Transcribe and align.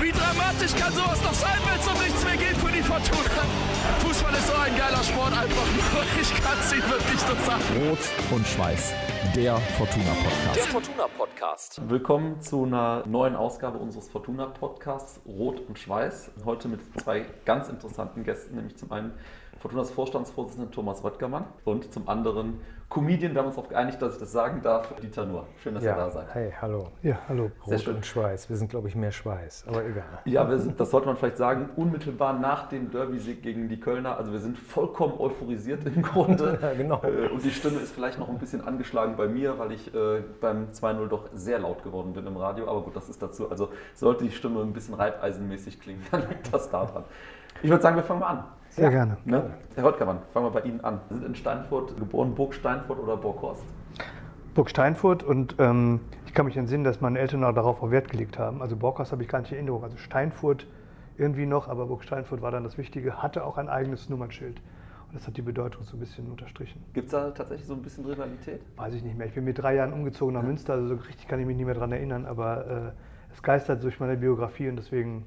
Wie 0.00 0.12
dramatisch 0.12 0.74
kann 0.76 0.92
sowas 0.94 1.22
noch 1.22 1.34
sein, 1.34 1.58
wenn 1.68 1.78
es 1.78 1.86
um 1.86 1.98
nichts 2.02 2.24
mehr 2.24 2.36
geht 2.36 2.56
für 2.56 2.72
die 2.72 2.82
Fortuna? 2.82 3.44
Fußball 3.98 4.32
ist 4.32 4.46
so 4.46 4.54
ein 4.54 4.74
geiler 4.74 5.02
Sport 5.02 5.32
einfach 5.32 5.66
nur. 5.74 5.80
Ich 6.20 6.34
kann 6.42 6.58
es 6.58 6.72
Ihnen 6.72 6.90
wirklich 6.90 7.20
nur 7.26 7.36
sagen. 7.44 7.62
Rot 7.86 7.98
und 8.30 8.46
Schweiß, 8.46 8.94
der 9.36 9.56
Fortuna 9.56 10.12
Podcast. 10.22 10.56
Der 10.56 10.64
Fortuna 10.64 11.06
Podcast. 11.18 11.90
Willkommen 11.90 12.40
zu 12.40 12.64
einer 12.64 13.04
neuen 13.06 13.36
Ausgabe 13.36 13.76
unseres 13.76 14.08
Fortuna 14.08 14.46
Podcasts 14.46 15.20
Rot 15.26 15.60
und 15.68 15.78
Schweiß. 15.78 16.30
Heute 16.46 16.68
mit 16.68 16.80
zwei 16.98 17.26
ganz 17.44 17.68
interessanten 17.68 18.24
Gästen, 18.24 18.56
nämlich 18.56 18.78
zum 18.78 18.90
einen 18.92 19.12
Fortunas 19.60 19.90
Vorstandsvorsitzenden 19.90 20.72
Thomas 20.72 21.04
Röttgermann 21.04 21.44
und 21.64 21.92
zum 21.92 22.08
anderen 22.08 22.60
Comedian, 22.88 23.34
wir 23.34 23.40
haben 23.40 23.46
uns 23.46 23.56
darauf 23.56 23.68
geeinigt, 23.68 24.00
dass 24.02 24.14
ich 24.14 24.18
das 24.18 24.32
sagen 24.32 24.62
darf, 24.62 24.92
Dieter 24.96 25.24
Nuhr. 25.24 25.46
Schön, 25.62 25.74
dass 25.74 25.84
ja. 25.84 25.92
ihr 25.92 25.96
da 25.96 26.10
seid. 26.10 26.34
Hey, 26.34 26.52
hallo. 26.60 26.88
Ja, 27.02 27.18
hallo. 27.28 27.50
Sehr 27.66 27.76
Rot 27.76 27.84
schön. 27.84 27.96
und 27.96 28.06
Schweiß. 28.06 28.48
Wir 28.48 28.56
sind, 28.56 28.68
glaube 28.68 28.88
ich, 28.88 28.96
mehr 28.96 29.12
Schweiß, 29.12 29.66
aber 29.68 29.84
egal. 29.84 30.18
Ja, 30.24 30.48
wir 30.48 30.58
sind, 30.58 30.80
das 30.80 30.90
sollte 30.90 31.06
man 31.06 31.16
vielleicht 31.16 31.36
sagen, 31.36 31.68
unmittelbar 31.76 32.32
nach 32.32 32.68
dem 32.68 32.90
Derby-Sieg 32.90 33.42
gegen 33.42 33.68
die 33.68 33.78
Kölner. 33.78 34.16
Also 34.16 34.32
wir 34.32 34.40
sind 34.40 34.58
vollkommen 34.58 35.20
euphorisiert 35.20 35.84
im 35.86 36.02
Grunde. 36.02 36.58
Ja, 36.60 36.74
genau. 36.74 37.02
Äh, 37.04 37.28
Und 37.28 37.44
die 37.44 37.50
Stimme 37.50 37.78
ist 37.78 37.92
vielleicht 37.92 38.18
noch 38.18 38.28
ein 38.28 38.38
bisschen 38.38 38.66
angeschlagen 38.66 39.14
bei 39.16 39.28
mir, 39.28 39.58
weil 39.58 39.72
ich 39.72 39.94
äh, 39.94 40.22
beim 40.40 40.70
2-0 40.72 41.06
doch 41.08 41.28
sehr 41.32 41.58
laut 41.60 41.84
geworden 41.84 42.12
bin 42.12 42.26
im 42.26 42.36
Radio. 42.36 42.68
Aber 42.68 42.82
gut, 42.82 42.96
das 42.96 43.08
ist 43.08 43.22
dazu. 43.22 43.50
Also 43.50 43.68
sollte 43.94 44.24
die 44.24 44.32
Stimme 44.32 44.62
ein 44.62 44.72
bisschen 44.72 44.94
reibeisenmäßig 44.94 45.80
klingen, 45.80 46.04
dann 46.10 46.28
liegt 46.28 46.52
das 46.52 46.70
daran. 46.70 47.04
Ich 47.62 47.70
würde 47.70 47.82
sagen, 47.82 47.96
wir 47.96 48.02
fangen 48.02 48.20
mal 48.20 48.26
an. 48.26 48.44
Sehr 48.70 48.90
gerne. 48.90 49.16
Ne? 49.24 49.50
Herr 49.74 49.84
Röttgermann, 49.84 50.18
fangen 50.32 50.46
wir 50.46 50.50
bei 50.50 50.66
Ihnen 50.66 50.80
an. 50.82 51.00
Sie 51.08 51.14
sind 51.14 51.26
in 51.26 51.34
Steinfurt 51.34 51.96
geboren, 51.96 52.34
Burg 52.34 52.54
Steinfurt 52.54 52.98
oder 52.98 53.16
Burghorst? 53.16 53.64
Burg 54.54 54.70
Steinfurt 54.70 55.22
und 55.22 55.56
ähm, 55.58 56.00
ich 56.26 56.34
kann 56.34 56.46
mich 56.46 56.56
entsinnen, 56.56 56.84
dass 56.84 57.00
meine 57.00 57.18
Eltern 57.18 57.42
auch 57.44 57.52
darauf 57.52 57.82
auch 57.82 57.90
Wert 57.90 58.08
gelegt 58.08 58.38
haben. 58.38 58.62
Also 58.62 58.76
Borkhaus 58.76 59.10
habe 59.12 59.22
ich 59.22 59.28
gar 59.28 59.40
nicht 59.40 59.50
in 59.50 59.58
Erinnerung. 59.58 59.82
Also 59.82 59.96
Steinfurt 59.96 60.66
irgendwie 61.18 61.46
noch, 61.46 61.68
aber 61.68 61.86
Burg 61.86 62.04
Steinfurt 62.04 62.42
war 62.42 62.50
dann 62.50 62.64
das 62.64 62.78
Wichtige, 62.78 63.22
hatte 63.22 63.44
auch 63.44 63.58
ein 63.58 63.68
eigenes 63.68 64.08
Nummernschild. 64.08 64.60
Und 65.08 65.18
das 65.18 65.26
hat 65.26 65.36
die 65.36 65.42
Bedeutung 65.42 65.82
so 65.82 65.96
ein 65.96 66.00
bisschen 66.00 66.30
unterstrichen. 66.30 66.80
Gibt 66.94 67.06
es 67.06 67.12
da 67.12 67.30
tatsächlich 67.30 67.66
so 67.66 67.74
ein 67.74 67.82
bisschen 67.82 68.04
Rivalität? 68.06 68.60
Weiß 68.76 68.94
ich 68.94 69.02
nicht 69.02 69.18
mehr. 69.18 69.26
Ich 69.26 69.34
bin 69.34 69.44
mit 69.44 69.58
drei 69.58 69.74
Jahren 69.74 69.92
umgezogen 69.92 70.34
nach 70.34 70.42
Münster, 70.42 70.74
also 70.74 70.86
so 70.86 70.94
richtig 70.94 71.26
kann 71.26 71.40
ich 71.40 71.46
mich 71.46 71.56
nicht 71.56 71.66
mehr 71.66 71.74
daran 71.74 71.90
erinnern, 71.90 72.26
aber 72.26 72.66
äh, 72.66 73.32
es 73.32 73.42
geistert 73.42 73.82
durch 73.82 73.98
meine 73.98 74.16
Biografie 74.16 74.68
und 74.68 74.76
deswegen 74.76 75.24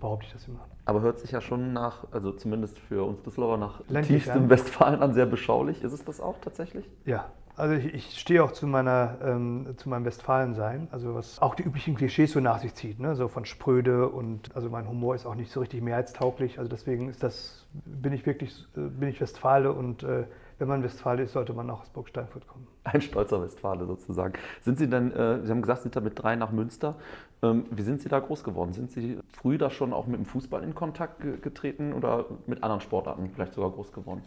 behaupte 0.00 0.26
ich 0.26 0.32
das 0.34 0.46
immer. 0.48 0.60
Aber 0.84 1.00
hört 1.00 1.18
sich 1.18 1.30
ja 1.30 1.40
schon 1.40 1.72
nach, 1.72 2.06
also 2.10 2.32
zumindest 2.32 2.78
für 2.78 3.04
uns 3.04 3.22
Düsseldorfer, 3.22 3.56
nach 3.56 3.80
Ländlich 3.88 4.24
tiefstem 4.24 4.44
an. 4.44 4.50
Westfalen 4.50 5.00
an 5.00 5.12
sehr 5.14 5.26
beschaulich. 5.26 5.82
Ist 5.82 5.92
es 5.92 6.04
das 6.04 6.20
auch 6.20 6.36
tatsächlich? 6.40 6.88
Ja, 7.04 7.30
also 7.56 7.74
ich, 7.74 7.92
ich 7.92 8.18
stehe 8.18 8.42
auch 8.42 8.52
zu, 8.52 8.66
meiner, 8.66 9.18
ähm, 9.22 9.74
zu 9.76 9.88
meinem 9.88 10.04
Westfalensein, 10.04 10.88
also 10.90 11.14
was 11.14 11.40
auch 11.40 11.54
die 11.54 11.62
üblichen 11.62 11.94
Klischees 11.94 12.32
so 12.32 12.40
nach 12.40 12.58
sich 12.58 12.74
zieht, 12.74 12.98
ne? 12.98 13.14
so 13.14 13.28
von 13.28 13.44
spröde 13.44 14.08
und 14.08 14.56
also 14.56 14.70
mein 14.70 14.88
Humor 14.88 15.14
ist 15.14 15.26
auch 15.26 15.34
nicht 15.34 15.50
so 15.52 15.60
richtig 15.60 15.82
mehrheitstauglich, 15.82 16.58
also 16.58 16.70
deswegen 16.70 17.10
ist 17.10 17.22
das, 17.22 17.66
bin 17.84 18.12
ich 18.12 18.24
wirklich, 18.24 18.66
äh, 18.76 18.80
bin 18.80 19.08
ich 19.08 19.20
Westfale 19.20 19.72
und 19.72 20.02
äh, 20.02 20.24
wenn 20.62 20.68
man 20.68 20.84
Westfale 20.84 21.24
ist, 21.24 21.32
sollte 21.32 21.52
man 21.54 21.68
auch 21.70 21.80
aus 21.80 21.88
Burg 21.88 22.08
Steinfurt 22.08 22.46
kommen. 22.46 22.68
Ein 22.84 23.00
stolzer 23.00 23.42
Westfale 23.42 23.84
sozusagen. 23.84 24.34
Sind 24.60 24.78
Sie 24.78 24.88
denn, 24.88 25.10
äh, 25.10 25.44
Sie 25.44 25.50
haben 25.50 25.60
gesagt, 25.60 25.80
Sie 25.80 25.82
sind 25.84 25.96
da 25.96 26.00
mit 26.00 26.22
drei 26.22 26.36
nach 26.36 26.52
Münster. 26.52 26.94
Ähm, 27.42 27.64
wie 27.72 27.82
sind 27.82 28.00
Sie 28.00 28.08
da 28.08 28.20
groß 28.20 28.44
geworden? 28.44 28.72
Sind 28.72 28.92
Sie 28.92 29.18
früh 29.32 29.58
da 29.58 29.70
schon 29.70 29.92
auch 29.92 30.06
mit 30.06 30.20
dem 30.20 30.24
Fußball 30.24 30.62
in 30.62 30.76
Kontakt 30.76 31.20
ge 31.20 31.36
getreten 31.40 31.92
oder 31.92 32.26
mit 32.46 32.62
anderen 32.62 32.80
Sportarten 32.80 33.28
vielleicht 33.34 33.54
sogar 33.54 33.72
groß 33.72 33.92
geworden? 33.92 34.22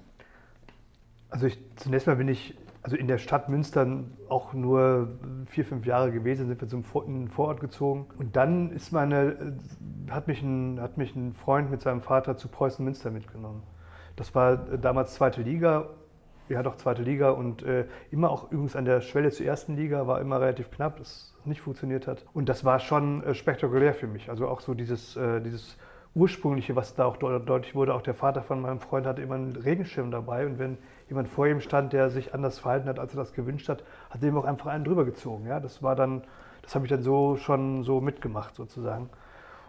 Also 1.29 1.47
ich, 1.47 1.57
zunächst 1.77 2.05
mal 2.05 2.17
bin 2.17 2.27
ich 2.27 2.53
also 2.81 2.97
in 2.97 3.07
der 3.07 3.17
Stadt 3.17 3.47
Münster 3.47 4.03
auch 4.27 4.53
nur 4.53 5.17
vier, 5.45 5.63
fünf 5.63 5.85
Jahre 5.85 6.11
gewesen, 6.11 6.47
sind 6.47 6.59
wir 6.59 6.67
zum 6.67 6.83
Vor 6.83 7.05
in 7.05 7.21
den 7.21 7.29
Vorort 7.29 7.61
gezogen. 7.61 8.07
Und 8.19 8.35
dann 8.35 8.71
ist 8.71 8.91
meine, 8.91 9.31
äh, 9.31 10.11
hat, 10.11 10.27
mich 10.27 10.41
ein, 10.43 10.81
hat 10.81 10.97
mich 10.97 11.15
ein 11.15 11.33
Freund 11.33 11.71
mit 11.71 11.81
seinem 11.81 12.01
Vater 12.01 12.35
zu 12.35 12.49
Preußen 12.49 12.83
Münster 12.83 13.09
mitgenommen. 13.09 13.63
Das 14.17 14.35
war 14.35 14.71
äh, 14.71 14.77
damals 14.77 15.15
zweite 15.15 15.41
Liga, 15.41 15.87
ja 16.49 16.63
doch 16.63 16.77
zweite 16.77 17.01
Liga 17.01 17.31
und 17.31 17.63
äh, 17.63 17.85
immer 18.11 18.29
auch 18.29 18.51
übrigens 18.51 18.75
an 18.75 18.85
der 18.85 19.01
Schwelle 19.01 19.31
zur 19.31 19.45
ersten 19.45 19.75
Liga, 19.75 20.07
war 20.07 20.21
immer 20.21 20.39
relativ 20.39 20.71
knapp, 20.71 20.97
das 20.97 21.33
nicht 21.45 21.61
funktioniert 21.61 22.07
hat. 22.07 22.25
Und 22.33 22.49
das 22.49 22.65
war 22.65 22.79
schon 22.79 23.23
äh, 23.23 23.33
spektakulär 23.33 23.93
für 23.93 24.07
mich. 24.07 24.29
Also 24.29 24.47
auch 24.47 24.61
so 24.61 24.73
dieses, 24.73 25.15
äh, 25.15 25.41
dieses 25.41 25.77
ursprüngliche, 26.15 26.75
was 26.75 26.95
da 26.95 27.05
auch 27.05 27.17
deutlich 27.17 27.75
wurde, 27.75 27.93
auch 27.93 28.01
der 28.01 28.13
Vater 28.13 28.41
von 28.41 28.61
meinem 28.61 28.79
Freund 28.79 29.05
hatte 29.05 29.21
immer 29.21 29.35
einen 29.35 29.55
Regenschirm 29.55 30.11
dabei 30.11 30.45
und 30.45 30.59
wenn 30.59 30.77
jemand 31.09 31.27
vor 31.27 31.45
ihm 31.45 31.59
stand, 31.59 31.91
der 31.91 32.09
sich 32.09 32.33
anders 32.33 32.59
verhalten 32.59 32.87
hat, 32.87 32.99
als 32.99 33.13
er 33.13 33.17
das 33.17 33.33
gewünscht 33.33 33.67
hat, 33.67 33.83
hat 34.09 34.23
er 34.23 34.29
ihm 34.29 34.37
auch 34.37 34.45
einfach 34.45 34.67
einen 34.67 34.85
drüber 34.85 35.03
gezogen. 35.03 35.45
Ja, 35.45 35.59
das 35.59 35.83
war 35.83 35.95
dann, 35.95 36.23
das 36.61 36.73
habe 36.73 36.85
ich 36.85 36.89
dann 36.89 37.01
so 37.01 37.35
schon 37.35 37.83
so 37.83 37.99
mitgemacht 37.99 38.55
sozusagen. 38.55 39.09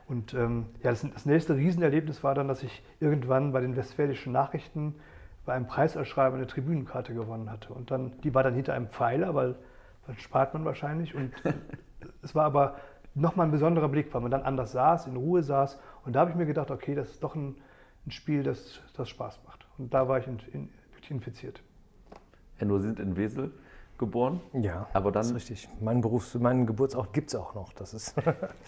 Und 0.09 0.35
ähm, 0.35 0.67
ja, 0.85 0.91
das, 0.91 1.05
das 1.13 1.27
nächste 1.27 1.57
Riesenerlebnis 1.57 2.23
war 2.23 2.35
dann, 2.35 2.47
dass 2.47 2.63
ich 2.63 2.83
irgendwann 3.01 3.53
bei 3.53 3.61
den 3.61 3.75
Westfälischen 3.77 4.33
Nachrichten 4.33 4.95
bei 5.47 5.55
einem 5.55 5.67
Preisausschreiben 5.67 6.37
eine 6.39 6.47
Tribünenkarte 6.47 7.15
gewonnen 7.15 7.51
hatte. 7.51 7.73
Und 7.73 7.91
dann, 7.91 8.21
die 8.23 8.35
war 8.35 8.43
dann 8.43 8.55
hinter 8.55 8.75
einem 8.75 8.89
Pfeiler, 8.89 9.35
weil 9.35 9.55
dann 10.07 10.19
spart 10.19 10.53
man 10.53 10.65
wahrscheinlich. 10.65 11.15
Und 11.15 11.33
es 12.23 12.35
war 12.35 12.45
aber 12.45 12.77
nochmal 13.15 13.47
ein 13.47 13.53
besonderer 13.53 13.89
Blick, 13.89 14.13
weil 14.13 14.21
man 14.21 14.31
dann 14.31 14.43
anders 14.43 14.73
saß, 14.73 15.07
in 15.07 15.17
Ruhe 15.17 15.43
saß. 15.43 15.79
Und 16.05 16.15
da 16.15 16.21
habe 16.21 16.31
ich 16.31 16.37
mir 16.37 16.47
gedacht, 16.47 16.71
okay, 16.71 16.95
das 16.95 17.11
ist 17.11 17.23
doch 17.23 17.35
ein, 17.35 17.57
ein 18.07 18.11
Spiel, 18.11 18.43
das, 18.43 18.81
das 18.97 19.09
Spaß 19.09 19.41
macht. 19.47 19.67
Und 19.79 19.95
da 19.95 20.09
war 20.09 20.19
ich 20.19 20.27
in, 20.27 20.39
in, 20.53 20.69
wirklich 20.93 21.11
infiziert. 21.13 21.63
Herr 22.57 22.67
Nur, 22.67 22.81
Sie 22.81 22.89
sind 22.89 23.01
in 23.01 23.17
Wesel 23.17 23.53
geboren. 23.99 24.41
Ja, 24.53 24.89
Aber 24.93 25.05
dann- 25.13 25.21
das 25.23 25.29
ist 25.29 25.37
richtig. 25.37 25.69
Mein 25.81 26.01
Berufs-, 26.01 26.35
meinen 26.35 26.67
Geburtsort 26.67 27.13
gibt 27.13 27.29
es 27.29 27.35
auch 27.37 27.55
noch. 27.55 27.73
Das 27.73 27.95
ist 27.95 28.15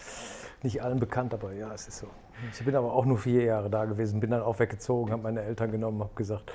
nicht 0.63 0.81
allen 0.81 0.99
bekannt, 0.99 1.33
aber 1.33 1.53
ja, 1.53 1.73
es 1.73 1.87
ist 1.87 1.99
so. 1.99 2.07
Ich 2.51 2.65
bin 2.65 2.75
aber 2.75 2.93
auch 2.93 3.05
nur 3.05 3.17
vier 3.17 3.43
Jahre 3.43 3.69
da 3.69 3.85
gewesen, 3.85 4.19
bin 4.19 4.31
dann 4.31 4.41
auch 4.41 4.59
weggezogen, 4.59 5.11
habe 5.11 5.23
meine 5.23 5.41
Eltern 5.41 5.71
genommen, 5.71 6.01
habe 6.01 6.15
gesagt, 6.15 6.51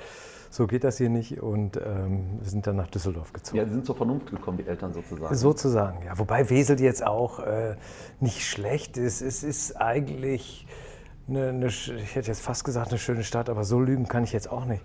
so 0.49 0.67
geht 0.67 0.83
das 0.83 0.97
hier 0.97 1.09
nicht 1.09 1.41
und 1.41 1.77
ähm, 1.77 2.39
wir 2.39 2.49
sind 2.49 2.65
dann 2.65 2.77
nach 2.77 2.87
Düsseldorf 2.87 3.33
gezogen. 3.33 3.57
Ja, 3.57 3.65
Sie 3.65 3.73
sind 3.73 3.85
zur 3.85 3.95
Vernunft 3.95 4.31
gekommen, 4.31 4.57
die 4.57 4.65
Eltern 4.65 4.93
sozusagen. 4.93 5.35
Sozusagen, 5.35 6.05
ja. 6.05 6.17
Wobei 6.17 6.49
Wesel 6.49 6.79
jetzt 6.79 7.05
auch 7.05 7.39
äh, 7.39 7.75
nicht 8.19 8.45
schlecht 8.45 8.97
ist. 8.97 9.21
Es 9.21 9.43
ist 9.43 9.75
eigentlich, 9.75 10.65
eine, 11.27 11.49
eine, 11.49 11.67
ich 11.67 12.15
hätte 12.15 12.27
jetzt 12.27 12.41
fast 12.41 12.63
gesagt, 12.63 12.89
eine 12.89 12.99
schöne 12.99 13.23
Stadt, 13.23 13.49
aber 13.49 13.63
so 13.65 13.79
lügen 13.79 14.07
kann 14.07 14.23
ich 14.23 14.31
jetzt 14.31 14.49
auch 14.49 14.65
nicht. 14.65 14.83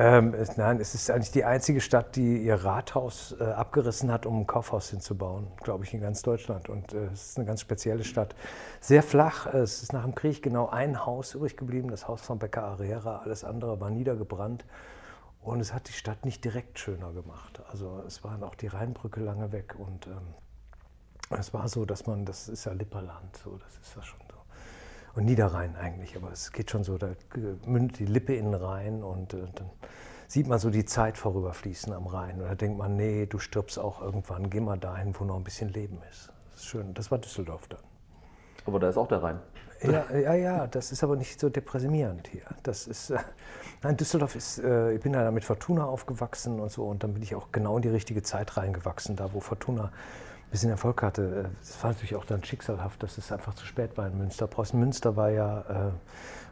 Ähm, 0.00 0.32
nein, 0.56 0.78
es 0.80 0.94
ist 0.94 1.10
eigentlich 1.10 1.32
die 1.32 1.44
einzige 1.44 1.80
Stadt, 1.80 2.14
die 2.14 2.44
ihr 2.44 2.54
Rathaus 2.54 3.34
äh, 3.40 3.42
abgerissen 3.42 4.12
hat, 4.12 4.26
um 4.26 4.42
ein 4.42 4.46
Kaufhaus 4.46 4.90
hinzubauen, 4.90 5.48
glaube 5.64 5.82
ich, 5.82 5.92
in 5.92 6.00
ganz 6.00 6.22
Deutschland. 6.22 6.68
Und 6.68 6.92
äh, 6.92 7.06
es 7.06 7.30
ist 7.30 7.36
eine 7.36 7.46
ganz 7.46 7.62
spezielle 7.62 8.04
Stadt. 8.04 8.36
Sehr 8.80 9.02
flach. 9.02 9.52
äh, 9.52 9.58
Es 9.58 9.82
ist 9.82 9.92
nach 9.92 10.04
dem 10.04 10.14
Krieg 10.14 10.40
genau 10.40 10.68
ein 10.68 11.04
Haus 11.04 11.34
übrig 11.34 11.56
geblieben, 11.56 11.90
das 11.90 12.06
Haus 12.06 12.20
von 12.20 12.38
Becker 12.38 12.62
Arrera. 12.62 13.22
Alles 13.24 13.42
andere 13.42 13.80
war 13.80 13.90
niedergebrannt. 13.90 14.64
Und 15.42 15.58
es 15.58 15.74
hat 15.74 15.88
die 15.88 15.92
Stadt 15.92 16.24
nicht 16.24 16.44
direkt 16.44 16.78
schöner 16.78 17.12
gemacht. 17.12 17.60
Also 17.68 18.00
es 18.06 18.22
waren 18.22 18.44
auch 18.44 18.54
die 18.54 18.68
Rheinbrücke 18.68 19.18
lange 19.18 19.50
weg 19.50 19.74
und 19.80 20.06
ähm, 20.06 20.34
es 21.36 21.52
war 21.52 21.68
so, 21.68 21.84
dass 21.84 22.06
man, 22.06 22.24
das 22.24 22.48
ist 22.48 22.66
ja 22.66 22.72
Lipperland, 22.72 23.36
so, 23.36 23.56
das 23.58 23.76
ist 23.78 23.96
ja 23.96 24.02
schon. 24.02 24.27
Und 25.18 25.24
Niederrhein 25.24 25.74
eigentlich, 25.74 26.14
aber 26.14 26.30
es 26.30 26.52
geht 26.52 26.70
schon 26.70 26.84
so, 26.84 26.96
da 26.96 27.08
mündet 27.66 27.98
die 27.98 28.04
Lippe 28.04 28.36
in 28.36 28.52
den 28.52 28.54
Rhein 28.54 29.02
und 29.02 29.34
äh, 29.34 29.38
dann 29.56 29.68
sieht 30.28 30.46
man 30.46 30.60
so 30.60 30.70
die 30.70 30.84
Zeit 30.84 31.18
vorüberfließen 31.18 31.92
am 31.92 32.06
Rhein. 32.06 32.40
Und 32.40 32.46
da 32.46 32.54
denkt 32.54 32.78
man, 32.78 32.94
nee, 32.94 33.26
du 33.26 33.40
stirbst 33.40 33.80
auch 33.80 34.00
irgendwann, 34.00 34.48
geh 34.48 34.60
mal 34.60 34.78
dahin, 34.78 35.12
wo 35.18 35.24
noch 35.24 35.34
ein 35.34 35.42
bisschen 35.42 35.70
Leben 35.70 35.98
ist. 36.08 36.30
Das 36.52 36.60
ist 36.60 36.66
schön. 36.66 36.94
Das 36.94 37.10
war 37.10 37.18
Düsseldorf 37.18 37.66
dann. 37.66 37.80
Aber 38.64 38.78
da 38.78 38.90
ist 38.90 38.96
auch 38.96 39.08
der 39.08 39.20
Rhein. 39.20 39.40
Ja, 39.82 40.04
ja, 40.16 40.34
ja, 40.34 40.66
das 40.68 40.92
ist 40.92 41.02
aber 41.02 41.16
nicht 41.16 41.40
so 41.40 41.48
deprimierend 41.48 42.28
hier. 42.28 42.44
Das 42.62 42.86
ist, 42.86 43.10
äh, 43.10 43.18
nein, 43.82 43.96
Düsseldorf 43.96 44.36
ist, 44.36 44.60
äh, 44.60 44.92
ich 44.92 45.00
bin 45.00 45.14
ja 45.14 45.32
mit 45.32 45.42
Fortuna 45.42 45.84
aufgewachsen 45.84 46.60
und 46.60 46.70
so 46.70 46.84
und 46.84 47.02
dann 47.02 47.14
bin 47.14 47.24
ich 47.24 47.34
auch 47.34 47.50
genau 47.50 47.74
in 47.74 47.82
die 47.82 47.88
richtige 47.88 48.22
Zeit 48.22 48.56
reingewachsen, 48.56 49.16
da 49.16 49.32
wo 49.32 49.40
Fortuna 49.40 49.90
bisschen 50.50 50.70
Erfolg 50.70 51.02
hatte. 51.02 51.50
Äh, 51.52 51.56
Das 51.60 51.82
war 51.82 51.90
natürlich 51.90 52.16
auch 52.16 52.24
dann 52.24 52.42
schicksalhaft, 52.44 53.02
dass 53.02 53.18
es 53.18 53.32
einfach 53.32 53.54
zu 53.54 53.66
spät 53.66 53.96
war 53.96 54.06
in 54.06 54.18
Münster. 54.18 54.46
Preußen 54.46 54.78
Münster 54.78 55.16
war 55.16 55.30
ja 55.30 55.60
äh, 55.60 55.90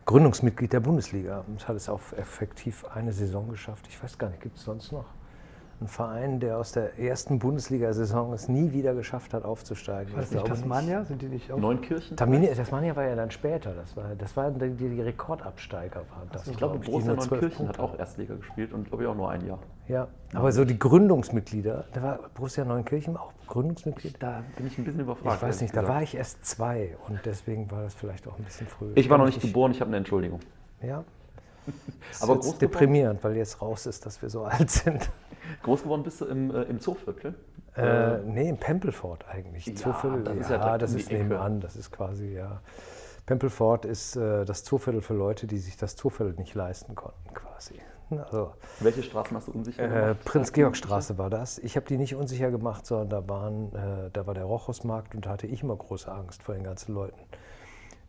Gründungsmitglied 0.04 0.72
der 0.72 0.80
Bundesliga 0.80 1.44
und 1.46 1.66
hat 1.66 1.76
es 1.76 1.88
auch 1.88 2.00
effektiv 2.16 2.84
eine 2.84 3.12
Saison 3.12 3.48
geschafft. 3.48 3.86
Ich 3.88 4.02
weiß 4.02 4.18
gar 4.18 4.28
nicht, 4.30 4.40
gibt 4.40 4.56
es 4.56 4.64
sonst 4.64 4.92
noch 4.92 5.06
einen 5.80 5.88
Verein, 5.88 6.40
der 6.40 6.58
aus 6.58 6.72
der 6.72 6.98
ersten 6.98 7.38
Bundesliga-Saison 7.38 8.32
es 8.32 8.48
nie 8.48 8.72
wieder 8.72 8.94
geschafft 8.94 9.34
hat, 9.34 9.44
aufzusteigen? 9.44 10.12
War 10.14 10.20
das 10.20 10.30
Ich 10.30 10.36
nicht 10.36 10.44
glaube 10.44 10.60
Tasmania? 10.60 11.04
Sind 11.04 11.20
die 11.20 11.26
nicht 11.26 11.52
auch? 11.52 11.58
Neunkirchen? 11.58 12.16
Tamini, 12.16 12.48
Tasmania 12.48 12.96
war 12.96 13.04
ja 13.04 13.14
dann 13.14 13.30
später. 13.30 13.74
Das, 13.74 13.96
war, 13.96 14.14
das 14.16 14.36
waren 14.36 14.58
die, 14.58 14.88
die 14.88 15.00
Rekordabsteiger. 15.02 16.00
Waren 16.00 16.28
das, 16.32 16.46
Ich 16.48 16.56
glaube, 16.56 16.78
Borussia 16.78 17.14
Neunkirchen 17.14 17.68
hat 17.68 17.78
auch 17.78 17.98
Erstliga 17.98 18.34
gespielt 18.34 18.72
und 18.72 18.88
glaube 18.88 19.02
ich 19.04 19.08
auch 19.08 19.14
nur 19.14 19.30
ein 19.30 19.46
Jahr. 19.46 19.58
Ja, 19.88 20.08
aber 20.34 20.50
so 20.50 20.64
die 20.64 20.78
Gründungsmitglieder, 20.78 21.84
da 21.92 22.02
war 22.02 22.18
Borussia 22.34 22.64
Neunkirchen 22.64 23.16
auch 23.16 23.32
Gründungsmitglied. 23.46 24.16
Da 24.18 24.42
bin 24.56 24.66
ich 24.66 24.78
ein 24.78 24.84
bisschen 24.84 25.00
überfragt. 25.02 25.36
Ich 25.36 25.42
weiß 25.42 25.60
nicht, 25.60 25.76
da 25.76 25.86
war 25.86 26.02
ich 26.02 26.16
erst 26.16 26.44
zwei 26.44 26.96
und 27.06 27.20
deswegen 27.24 27.70
war 27.70 27.82
das 27.82 27.94
vielleicht 27.94 28.26
auch 28.26 28.38
ein 28.38 28.44
bisschen 28.44 28.66
früh. 28.66 28.92
Ich 28.94 29.08
war 29.08 29.18
noch 29.18 29.26
nicht 29.26 29.40
geboren, 29.40 29.72
ich 29.72 29.80
habe 29.80 29.88
eine 29.88 29.98
Entschuldigung. 29.98 30.40
Ja. 30.82 31.04
Das 32.10 32.22
Aber 32.22 32.34
ist 32.34 32.40
groß 32.40 32.46
jetzt 32.52 32.62
deprimierend, 32.62 33.22
weil 33.22 33.36
jetzt 33.36 33.60
raus 33.60 33.86
ist, 33.86 34.06
dass 34.06 34.20
wir 34.22 34.30
so 34.30 34.44
alt 34.44 34.70
sind. 34.70 35.10
Groß 35.62 35.82
geworden 35.82 36.02
bist 36.02 36.20
du 36.20 36.26
im, 36.26 36.54
äh, 36.54 36.62
im 36.64 36.80
Zooviertel? 36.80 37.34
Äh, 37.76 38.18
nee, 38.18 38.48
in 38.48 38.56
Pempelfort 38.56 39.18
eigentlich. 39.28 39.66
Ja, 39.66 39.74
Zooviertel, 39.74 40.24
das 40.24 40.36
ist 40.36 40.50
ja, 40.50 40.78
das 40.78 40.94
ist 40.94 41.10
nebenan, 41.10 41.60
das 41.60 41.76
ist 41.76 41.90
quasi, 41.90 42.34
ja. 42.34 42.60
Pempelfort 43.26 43.84
ist 43.84 44.16
äh, 44.16 44.44
das 44.44 44.64
Zooviertel 44.64 45.02
für 45.02 45.14
Leute, 45.14 45.46
die 45.46 45.58
sich 45.58 45.76
das 45.76 45.96
Zooviertel 45.96 46.34
nicht 46.34 46.54
leisten 46.54 46.94
konnten, 46.94 47.34
quasi. 47.34 47.74
Also, 48.10 48.52
Welche 48.78 49.02
Straßen 49.02 49.36
hast 49.36 49.48
du 49.48 49.52
unsicher 49.52 49.84
äh, 49.84 49.88
gemacht? 49.88 50.24
Prinz-Georg-Straße 50.24 51.18
war 51.18 51.28
das. 51.28 51.58
Ich 51.58 51.74
habe 51.76 51.86
die 51.86 51.96
nicht 51.96 52.14
unsicher 52.14 52.52
gemacht, 52.52 52.86
sondern 52.86 53.08
da, 53.08 53.28
waren, 53.28 53.74
äh, 53.74 54.10
da 54.12 54.26
war 54.28 54.34
der 54.34 54.44
Rochusmarkt 54.44 55.16
und 55.16 55.26
da 55.26 55.30
hatte 55.30 55.48
ich 55.48 55.62
immer 55.62 55.74
große 55.74 56.10
Angst 56.10 56.44
vor 56.44 56.54
den 56.54 56.62
ganzen 56.62 56.94
Leuten, 56.94 57.20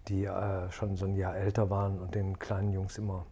die 0.08 0.26
äh, 0.26 0.70
schon 0.72 0.96
so 0.98 1.06
ein 1.06 1.16
Jahr 1.16 1.36
älter 1.36 1.72
waren 1.72 2.00
und 2.00 2.14
den 2.14 2.38
kleinen 2.38 2.72
Jungs 2.72 3.00
immer 3.00 3.26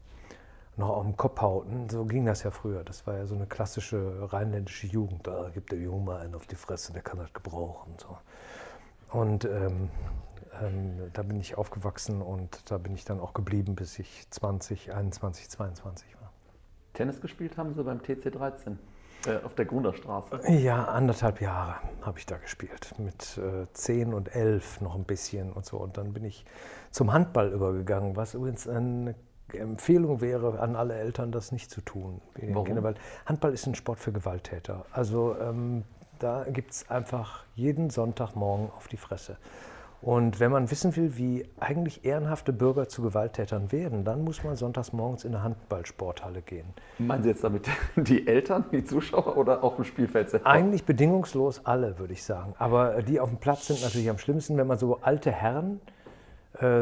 noch 0.77 0.89
auf 0.89 1.04
den 1.04 1.18
Kopf 1.18 1.42
hauten. 1.42 1.89
So 1.89 2.06
ging 2.06 2.25
das 2.25 2.44
ja 2.44 2.51
früher. 2.51 2.83
Das 2.83 3.07
war 3.07 3.16
ja 3.16 3.25
so 3.25 3.36
eine 3.36 3.45
klassische 3.45 4.31
rheinländische 4.31 4.88
Jugend. 4.88 5.25
Da 5.25 5.50
gibt 5.54 5.72
der 5.72 5.80
Junge 5.80 6.04
mal 6.06 6.22
einen 6.22 6.36
auf 6.36 6.48
die 6.48 6.56
Fresse, 6.56 6.94
der 6.94 7.01
kann 7.01 7.19
das 7.19 7.33
gebrauchen. 7.33 7.94
So. 7.98 8.18
Und 9.18 9.45
ähm, 9.45 9.89
ähm, 10.62 11.12
da 11.13 11.24
bin 11.24 11.39
ich 11.39 11.57
aufgewachsen 11.57 12.22
und 12.22 12.69
da 12.69 12.77
bin 12.77 12.94
ich 12.94 13.06
dann 13.06 13.19
auch 13.19 13.33
geblieben, 13.33 13.75
bis 13.75 14.00
ich 14.00 14.30
20, 14.30 14.94
21, 14.94 15.50
22 15.50 16.16
war. 16.22 16.31
Tennis 16.94 17.19
gespielt 17.22 17.57
haben 17.57 17.74
sie 17.74 17.83
beim 17.83 18.00
TC13 18.00 18.77
äh, 19.27 19.44
auf 19.44 19.56
der 19.56 19.66
Grunderstraße. 19.66 20.42
Ja, 20.50 20.86
anderthalb 20.86 21.42
Jahre 21.42 21.75
habe 22.01 22.19
ich 22.19 22.25
da 22.25 22.38
gespielt. 22.38 22.94
Mit 22.98 23.38
äh, 23.38 23.68
10 23.74 24.13
und 24.13 24.33
11 24.33 24.81
noch 24.81 24.95
ein 24.95 25.04
bisschen 25.04 25.51
und 25.51 25.66
so. 25.66 25.77
Und 25.77 25.98
dann 25.98 26.13
bin 26.13 26.24
ich 26.24 26.45
zum 26.92 27.12
Handball 27.12 27.51
übergegangen, 27.51 28.16
was 28.16 28.33
übrigens 28.33 28.68
eine 28.68 29.16
Empfehlung 29.54 30.22
wäre 30.22 30.60
an 30.60 30.76
alle 30.76 30.96
Eltern, 30.96 31.32
das 31.32 31.52
nicht 31.52 31.70
zu 31.70 31.82
tun. 31.82 32.22
Warum? 32.36 32.66
Kindern, 32.66 32.84
weil 32.84 32.96
Handball 33.26 33.54
ist 33.54 33.68
ein 33.68 33.76
Sport 33.76 34.00
für 34.00 34.12
Gewalttäter. 34.12 34.86
Also 34.92 35.36
ähm, 35.40 35.84
da 36.20 36.46
gibt 36.46 36.72
es 36.72 36.90
einfach 36.90 37.44
jeden 37.56 37.90
Sonntagmorgen 37.90 38.70
auf 38.76 38.88
die 38.88 38.98
Fresse. 38.98 39.38
Und 40.02 40.40
wenn 40.40 40.52
man 40.52 40.70
wissen 40.70 40.96
will, 40.96 41.18
wie 41.18 41.50
eigentlich 41.60 42.06
ehrenhafte 42.06 42.54
Bürger 42.54 42.88
zu 42.88 43.02
Gewalttätern 43.02 43.72
werden, 43.72 44.04
dann 44.04 44.24
muss 44.24 44.44
man 44.44 44.56
sonntags 44.56 44.94
morgens 44.94 45.24
in 45.24 45.34
eine 45.34 45.44
Handballsporthalle 45.44 46.44
gehen. 46.44 46.68
Meinen 47.00 47.24
Sie 47.24 47.30
jetzt 47.30 47.44
damit 47.44 47.68
die 47.96 48.28
Eltern, 48.28 48.66
die 48.72 48.84
Zuschauer 48.84 49.36
oder 49.36 49.64
auf 49.64 49.78
dem 49.78 49.86
Spielfeld 49.86 50.30
selber? 50.30 50.46
Eigentlich 50.46 50.86
bedingungslos 50.86 51.66
alle, 51.66 51.98
würde 51.98 52.14
ich 52.14 52.24
sagen. 52.24 52.54
Aber 52.60 53.02
die 53.02 53.20
auf 53.20 53.30
dem 53.30 53.40
Platz 53.40 53.68
sind 53.68 53.82
natürlich 53.82 54.10
am 54.10 54.20
schlimmsten, 54.20 54.58
wenn 54.58 54.68
man 54.68 54.78
so 54.78 55.00
alte 55.02 55.32
Herren, 55.32 55.82
äh, 55.82 55.95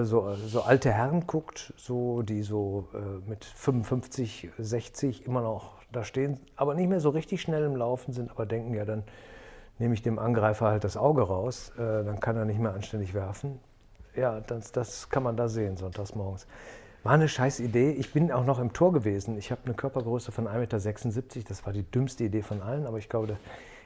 so, 0.03 0.35
so 0.35 0.61
alte 0.61 0.91
Herren 0.91 1.27
guckt, 1.27 1.73
so, 1.77 2.21
die 2.21 2.43
so 2.43 2.87
äh, 2.93 3.29
mit 3.29 3.45
55, 3.45 4.49
60 4.57 5.25
immer 5.25 5.41
noch 5.41 5.73
da 5.91 6.03
stehen, 6.03 6.39
aber 6.55 6.75
nicht 6.75 6.89
mehr 6.89 6.99
so 6.99 7.09
richtig 7.09 7.41
schnell 7.41 7.63
im 7.63 7.75
Laufen 7.75 8.13
sind, 8.13 8.31
aber 8.31 8.45
denken, 8.45 8.73
ja, 8.73 8.85
dann 8.85 9.03
nehme 9.79 9.93
ich 9.93 10.01
dem 10.01 10.19
Angreifer 10.19 10.67
halt 10.67 10.83
das 10.83 10.97
Auge 10.97 11.23
raus, 11.23 11.71
äh, 11.77 12.03
dann 12.03 12.19
kann 12.19 12.35
er 12.35 12.45
nicht 12.45 12.59
mehr 12.59 12.73
anständig 12.73 13.13
werfen. 13.13 13.59
Ja, 14.15 14.41
das, 14.41 14.71
das 14.71 15.09
kann 15.09 15.23
man 15.23 15.37
da 15.37 15.47
sehen, 15.47 15.77
sonntags 15.77 16.13
morgens. 16.13 16.45
War 17.03 17.13
eine 17.13 17.27
scheiß 17.27 17.59
Idee. 17.59 17.91
Ich 17.91 18.13
bin 18.13 18.31
auch 18.31 18.45
noch 18.45 18.59
im 18.59 18.71
Tor 18.71 18.93
gewesen. 18.93 19.37
Ich 19.37 19.51
habe 19.51 19.61
eine 19.65 19.73
Körpergröße 19.73 20.31
von 20.31 20.47
1,76 20.47 21.15
Meter. 21.15 21.49
Das 21.49 21.65
war 21.65 21.73
die 21.73 21.83
dümmste 21.83 22.23
Idee 22.23 22.43
von 22.43 22.61
allen. 22.61 22.85
Aber 22.85 22.97
ich 22.97 23.09
glaube, 23.09 23.37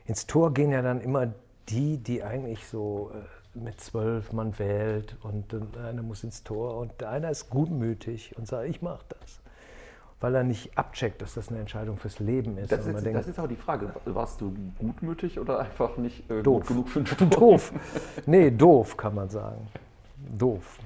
ins 0.06 0.28
Tor 0.28 0.54
gehen 0.54 0.72
ja 0.72 0.84
dann 0.84 1.02
immer 1.02 1.34
die, 1.70 1.98
die 1.98 2.22
eigentlich 2.24 2.68
so 2.68 3.12
äh, 3.14 3.18
mit 3.64 3.80
zwölf 3.82 4.32
man 4.34 4.58
wählt. 4.60 5.16
Und 5.24 5.54
einer 5.78 6.02
muss 6.04 6.24
ins 6.24 6.44
Tor. 6.44 6.78
Und 6.78 7.04
einer 7.04 7.30
ist 7.30 7.50
gutmütig 7.50 8.36
und 8.38 8.48
sagt, 8.48 8.68
ich 8.70 8.82
mache 8.82 9.06
das. 9.20 9.40
Weil 10.20 10.34
er 10.34 10.44
nicht 10.44 10.76
abcheckt, 10.78 11.22
dass 11.22 11.36
das 11.36 11.50
eine 11.50 11.60
Entscheidung 11.60 11.98
fürs 11.98 12.18
Leben 12.20 12.58
ist. 12.58 12.72
Das 12.72 12.88
ist, 12.88 13.06
denkt, 13.06 13.20
das 13.20 13.28
ist 13.28 13.38
aber 13.38 13.48
die 13.48 13.56
Frage. 13.56 13.92
Warst 14.06 14.42
du 14.42 14.52
gutmütig 14.80 15.40
oder 15.40 15.60
einfach 15.60 15.96
nicht 15.98 16.30
äh, 16.32 16.42
Doof. 16.42 16.62
gut 16.62 16.68
genug 16.68 16.90
für 16.90 17.00
den 17.02 17.08
Sport? 17.32 17.36
doof. 17.36 17.74
Nee, 18.26 18.50
doof 18.50 18.98
kann 18.98 19.14
man 19.14 19.30
sagen. 19.30 19.68
Doof. 20.38 20.80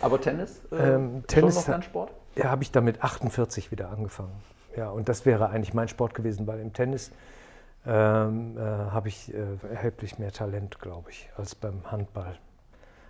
Aber 0.00 0.20
Tennis? 0.20 0.60
Äh, 0.72 0.94
Ähm, 0.94 1.22
Tennis 1.28 1.54
noch 1.54 1.64
dein 1.64 1.82
Sport? 1.82 2.10
Ja, 2.34 2.46
habe 2.50 2.62
ich 2.64 2.72
damit 2.72 3.02
48 3.04 3.70
wieder 3.70 3.90
angefangen. 3.90 4.32
Ja, 4.76 4.90
und 4.90 5.08
das 5.08 5.26
wäre 5.26 5.50
eigentlich 5.50 5.74
mein 5.74 5.86
Sport 5.88 6.14
gewesen, 6.14 6.46
weil 6.48 6.58
im 6.58 6.72
Tennis 6.72 7.12
ähm, 7.86 8.56
äh, 8.56 8.60
habe 8.60 9.08
ich 9.08 9.32
äh, 9.34 9.56
erheblich 9.70 10.18
mehr 10.18 10.32
Talent, 10.32 10.78
glaube 10.78 11.10
ich, 11.10 11.28
als 11.36 11.54
beim 11.54 11.90
Handball. 11.90 12.38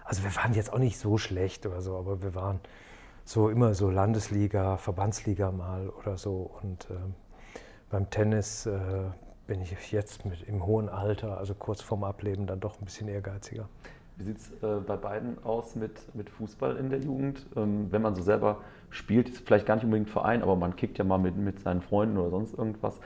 Also 0.04 0.24
wir 0.24 0.34
waren 0.36 0.54
jetzt 0.54 0.72
auch 0.72 0.78
nicht 0.78 0.98
so 0.98 1.19
schlecht 1.19 1.66
oder 1.66 1.80
so, 1.80 1.96
aber 1.96 2.22
wir 2.22 2.34
waren 2.34 2.60
so 3.24 3.48
immer 3.48 3.74
so 3.74 3.90
Landesliga, 3.90 4.76
Verbandsliga 4.76 5.52
mal 5.52 5.88
oder 5.88 6.16
so. 6.16 6.50
Und 6.62 6.88
ähm, 6.90 7.14
beim 7.90 8.10
Tennis 8.10 8.66
äh, 8.66 8.80
bin 9.46 9.60
ich 9.60 9.92
jetzt 9.92 10.24
mit 10.24 10.42
im 10.42 10.64
hohen 10.64 10.88
Alter, 10.88 11.38
also 11.38 11.54
kurz 11.54 11.82
vorm 11.82 12.04
Ableben, 12.04 12.46
dann 12.46 12.60
doch 12.60 12.80
ein 12.80 12.84
bisschen 12.84 13.08
ehrgeiziger. 13.08 13.69
Wie 14.16 14.24
sieht 14.24 14.38
es 14.38 14.50
äh, 14.62 14.80
bei 14.80 14.96
beiden 14.96 15.42
aus 15.44 15.74
mit, 15.74 16.14
mit 16.14 16.30
Fußball 16.30 16.76
in 16.76 16.90
der 16.90 17.00
Jugend? 17.00 17.46
Ähm, 17.56 17.88
wenn 17.90 18.02
man 18.02 18.14
so 18.14 18.22
selber 18.22 18.60
spielt, 18.90 19.28
ist 19.28 19.46
vielleicht 19.46 19.66
gar 19.66 19.76
nicht 19.76 19.84
unbedingt 19.84 20.10
Verein, 20.10 20.42
aber 20.42 20.56
man 20.56 20.76
kickt 20.76 20.98
ja 20.98 21.04
mal 21.04 21.19
mit, 21.19 21.36
mit 21.36 21.60
seinen 21.60 21.80
Freunden 21.80 22.19
oder 22.19 22.30
sonst 22.30 22.54
irgendwas, 22.56 23.00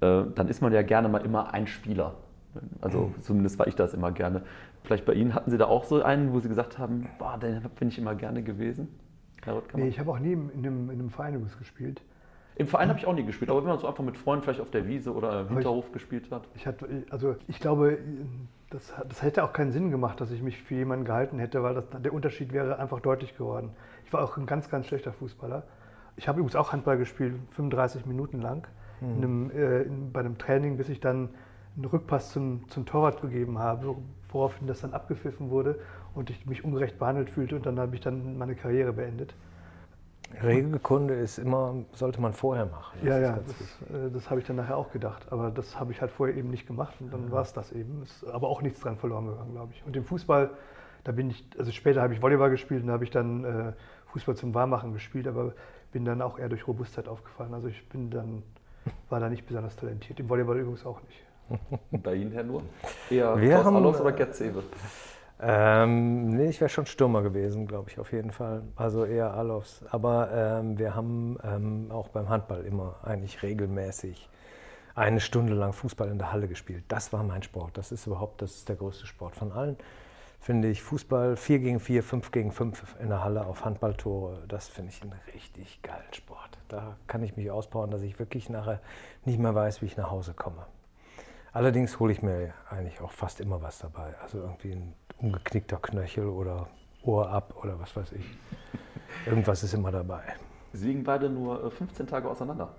dann 0.00 0.48
ist 0.48 0.62
man 0.62 0.72
ja 0.72 0.82
gerne 0.82 1.08
mal 1.08 1.18
immer 1.24 1.52
ein 1.52 1.66
Spieler. 1.66 2.14
Also 2.80 3.12
Mhm. 3.16 3.20
zumindest 3.20 3.58
war 3.58 3.66
ich 3.66 3.74
das 3.74 3.94
immer 3.94 4.10
gerne. 4.12 4.42
Vielleicht 4.84 5.04
bei 5.04 5.12
Ihnen 5.14 5.34
hatten 5.34 5.50
Sie 5.50 5.58
da 5.58 5.66
auch 5.66 5.84
so 5.84 6.02
einen, 6.02 6.32
wo 6.32 6.40
Sie 6.40 6.48
gesagt 6.48 6.78
haben, 6.78 7.08
boah, 7.18 7.38
den 7.38 7.62
bin 7.78 7.88
ich 7.88 7.98
immer 7.98 8.14
gerne 8.14 8.42
gewesen? 8.42 8.88
Herr 9.44 9.56
Röttger? 9.56 9.78
Nee, 9.78 9.88
ich 9.88 9.98
habe 10.00 10.10
auch 10.10 10.18
nie 10.18 10.32
in 10.32 10.50
einem, 10.54 10.90
in 10.90 10.98
einem 10.98 11.10
Verein 11.10 11.34
übrigens 11.34 11.58
gespielt. 11.58 12.02
Im 12.56 12.66
Verein 12.66 12.88
habe 12.88 12.98
ich 12.98 13.06
auch 13.06 13.12
nie 13.12 13.24
gespielt, 13.24 13.50
aber 13.50 13.60
wenn 13.60 13.68
man 13.68 13.78
so 13.78 13.86
einfach 13.86 14.02
mit 14.02 14.16
Freunden 14.16 14.42
vielleicht 14.42 14.60
auf 14.60 14.70
der 14.70 14.86
Wiese 14.88 15.14
oder 15.14 15.40
im 15.42 15.46
ich- 15.46 15.52
Hinterhof 15.54 15.92
gespielt 15.92 16.30
hat. 16.32 16.42
Ich 16.54 16.66
hatte, 16.66 17.04
also 17.10 17.36
ich 17.46 17.60
glaube, 17.60 17.98
das, 18.70 18.92
das 19.08 19.22
hätte 19.22 19.44
auch 19.44 19.52
keinen 19.52 19.70
Sinn 19.70 19.90
gemacht, 19.90 20.20
dass 20.20 20.30
ich 20.32 20.42
mich 20.42 20.58
für 20.60 20.74
jemanden 20.74 21.04
gehalten 21.04 21.38
hätte, 21.38 21.62
weil 21.62 21.74
das, 21.74 21.84
der 22.02 22.12
Unterschied 22.12 22.52
wäre 22.52 22.78
einfach 22.78 23.00
deutlich 23.00 23.36
geworden. 23.36 23.70
Ich 24.06 24.12
war 24.12 24.22
auch 24.24 24.36
ein 24.36 24.46
ganz, 24.46 24.68
ganz 24.70 24.86
schlechter 24.86 25.12
Fußballer. 25.12 25.62
Ich 26.16 26.26
habe 26.26 26.40
übrigens 26.40 26.56
auch 26.56 26.72
Handball 26.72 26.98
gespielt, 26.98 27.34
35 27.50 28.06
Minuten 28.06 28.40
lang, 28.40 28.66
in 29.00 29.16
einem, 29.16 29.50
äh, 29.50 29.82
in, 29.82 30.12
bei 30.12 30.20
einem 30.20 30.38
Training, 30.38 30.76
bis 30.76 30.88
ich 30.88 31.00
dann 31.00 31.30
einen 31.76 31.84
Rückpass 31.84 32.32
zum, 32.32 32.68
zum 32.68 32.86
Torwart 32.86 33.20
gegeben 33.20 33.58
habe, 33.58 33.96
woraufhin 34.30 34.66
das 34.66 34.80
dann 34.80 34.92
abgepfiffen 34.92 35.50
wurde 35.50 35.78
und 36.14 36.30
ich 36.30 36.46
mich 36.46 36.64
ungerecht 36.64 36.98
behandelt 36.98 37.30
fühlte 37.30 37.56
und 37.56 37.66
dann 37.66 37.78
habe 37.78 37.94
ich 37.94 38.00
dann 38.00 38.36
meine 38.36 38.54
Karriere 38.54 38.92
beendet. 38.92 39.34
Regelkunde 40.42 41.14
ist 41.14 41.38
immer, 41.38 41.74
sollte 41.92 42.20
man 42.20 42.32
vorher 42.32 42.66
machen. 42.66 42.98
Das 43.00 43.08
Ja, 43.08 43.18
ja, 43.18 43.38
das, 43.46 43.90
äh, 43.90 44.10
das 44.10 44.28
habe 44.30 44.40
ich 44.40 44.46
dann 44.46 44.56
nachher 44.56 44.76
auch 44.76 44.92
gedacht. 44.92 45.26
Aber 45.30 45.50
das 45.50 45.80
habe 45.80 45.92
ich 45.92 46.00
halt 46.00 46.10
vorher 46.10 46.36
eben 46.36 46.50
nicht 46.50 46.66
gemacht 46.66 46.94
und 47.00 47.12
dann 47.12 47.30
war 47.30 47.42
es 47.42 47.52
das 47.52 47.72
eben. 47.72 48.02
Ist 48.02 48.24
aber 48.26 48.48
auch 48.48 48.60
nichts 48.60 48.80
dran 48.80 48.96
verloren 48.96 49.26
gegangen, 49.26 49.52
glaube 49.52 49.72
ich. 49.74 49.82
Und 49.86 49.96
im 49.96 50.04
Fußball, 50.04 50.50
da 51.04 51.12
bin 51.12 51.30
ich, 51.30 51.46
also 51.58 51.70
später 51.70 52.02
habe 52.02 52.12
ich 52.12 52.20
Volleyball 52.20 52.50
gespielt 52.50 52.82
und 52.82 52.88
da 52.88 52.94
habe 52.94 53.04
ich 53.04 53.10
dann 53.10 53.44
äh, 53.44 53.72
Fußball 54.06 54.36
zum 54.36 54.54
Warmmachen 54.54 54.92
gespielt, 54.92 55.26
aber 55.26 55.54
bin 55.92 56.04
dann 56.04 56.20
auch 56.20 56.38
eher 56.38 56.50
durch 56.50 56.66
Robustheit 56.66 57.08
aufgefallen. 57.08 57.54
Also 57.54 57.68
ich 57.68 57.88
bin 57.88 58.10
dann, 58.10 58.42
war 59.08 59.20
da 59.20 59.28
nicht 59.28 59.46
besonders 59.46 59.76
talentiert. 59.76 60.20
Im 60.20 60.28
Volleyball 60.28 60.58
übrigens 60.58 60.84
auch 60.84 61.00
nicht. 61.02 62.02
Bei 62.02 62.14
Ihnen, 62.14 62.32
Herr 62.32 62.44
Nur? 62.44 62.62
Eher 63.10 63.40
Wir 63.40 63.48
Klaus 63.50 63.64
haben, 63.64 63.76
Allofs 63.76 64.00
oder 64.00 64.10
äh, 64.10 64.16
Gerd 64.16 64.34
Sewe? 64.34 64.62
Ähm, 65.40 66.30
nee, 66.30 66.48
ich 66.48 66.60
wäre 66.60 66.68
schon 66.68 66.86
Stürmer 66.86 67.22
gewesen, 67.22 67.66
glaube 67.66 67.90
ich, 67.90 67.98
auf 67.98 68.12
jeden 68.12 68.32
Fall. 68.32 68.62
Also 68.76 69.04
eher 69.04 69.34
Alofs. 69.34 69.84
Aber 69.90 70.30
ähm, 70.32 70.78
wir 70.78 70.94
haben 70.94 71.38
ähm, 71.44 71.90
auch 71.90 72.08
beim 72.08 72.28
Handball 72.28 72.64
immer 72.64 72.96
eigentlich 73.02 73.42
regelmäßig 73.42 74.28
eine 74.94 75.20
Stunde 75.20 75.54
lang 75.54 75.72
Fußball 75.72 76.08
in 76.08 76.18
der 76.18 76.32
Halle 76.32 76.48
gespielt. 76.48 76.84
Das 76.88 77.12
war 77.12 77.22
mein 77.22 77.42
Sport. 77.42 77.78
Das 77.78 77.92
ist 77.92 78.06
überhaupt 78.06 78.42
das 78.42 78.56
ist 78.56 78.68
der 78.68 78.76
größte 78.76 79.06
Sport 79.06 79.36
von 79.36 79.52
allen. 79.52 79.76
Finde 80.40 80.68
ich 80.68 80.82
Fußball 80.82 81.36
4 81.36 81.58
gegen 81.58 81.80
4, 81.80 82.02
5 82.02 82.30
gegen 82.30 82.52
5 82.52 82.96
in 83.00 83.08
der 83.08 83.22
Halle 83.22 83.44
auf 83.44 83.64
Handballtore, 83.64 84.44
das 84.48 84.68
finde 84.68 84.92
ich 84.92 85.02
einen 85.02 85.12
richtig 85.34 85.82
geilen 85.82 86.12
Sport. 86.12 86.58
Da 86.68 86.96
kann 87.06 87.22
ich 87.22 87.36
mich 87.36 87.50
auspowern, 87.50 87.90
dass 87.90 88.02
ich 88.02 88.18
wirklich 88.18 88.48
nachher 88.48 88.80
nicht 89.24 89.38
mehr 89.38 89.54
weiß, 89.54 89.82
wie 89.82 89.86
ich 89.86 89.96
nach 89.96 90.10
Hause 90.10 90.34
komme. 90.34 90.66
Allerdings 91.52 91.98
hole 91.98 92.12
ich 92.12 92.22
mir 92.22 92.52
eigentlich 92.70 93.00
auch 93.00 93.10
fast 93.10 93.40
immer 93.40 93.62
was 93.62 93.78
dabei. 93.78 94.14
Also 94.22 94.38
irgendwie 94.38 94.72
ein 94.72 94.94
umgeknickter 95.18 95.78
Knöchel 95.78 96.26
oder 96.26 96.68
Ohr 97.02 97.30
ab 97.30 97.54
oder 97.62 97.78
was 97.80 97.96
weiß 97.96 98.12
ich. 98.12 98.38
Irgendwas 99.26 99.62
ist 99.62 99.74
immer 99.74 99.90
dabei. 99.90 100.22
Sie 100.72 100.88
liegen 100.88 101.04
beide 101.04 101.28
nur 101.28 101.64
äh, 101.64 101.70
15 101.70 102.06
Tage 102.06 102.28
auseinander. 102.28 102.74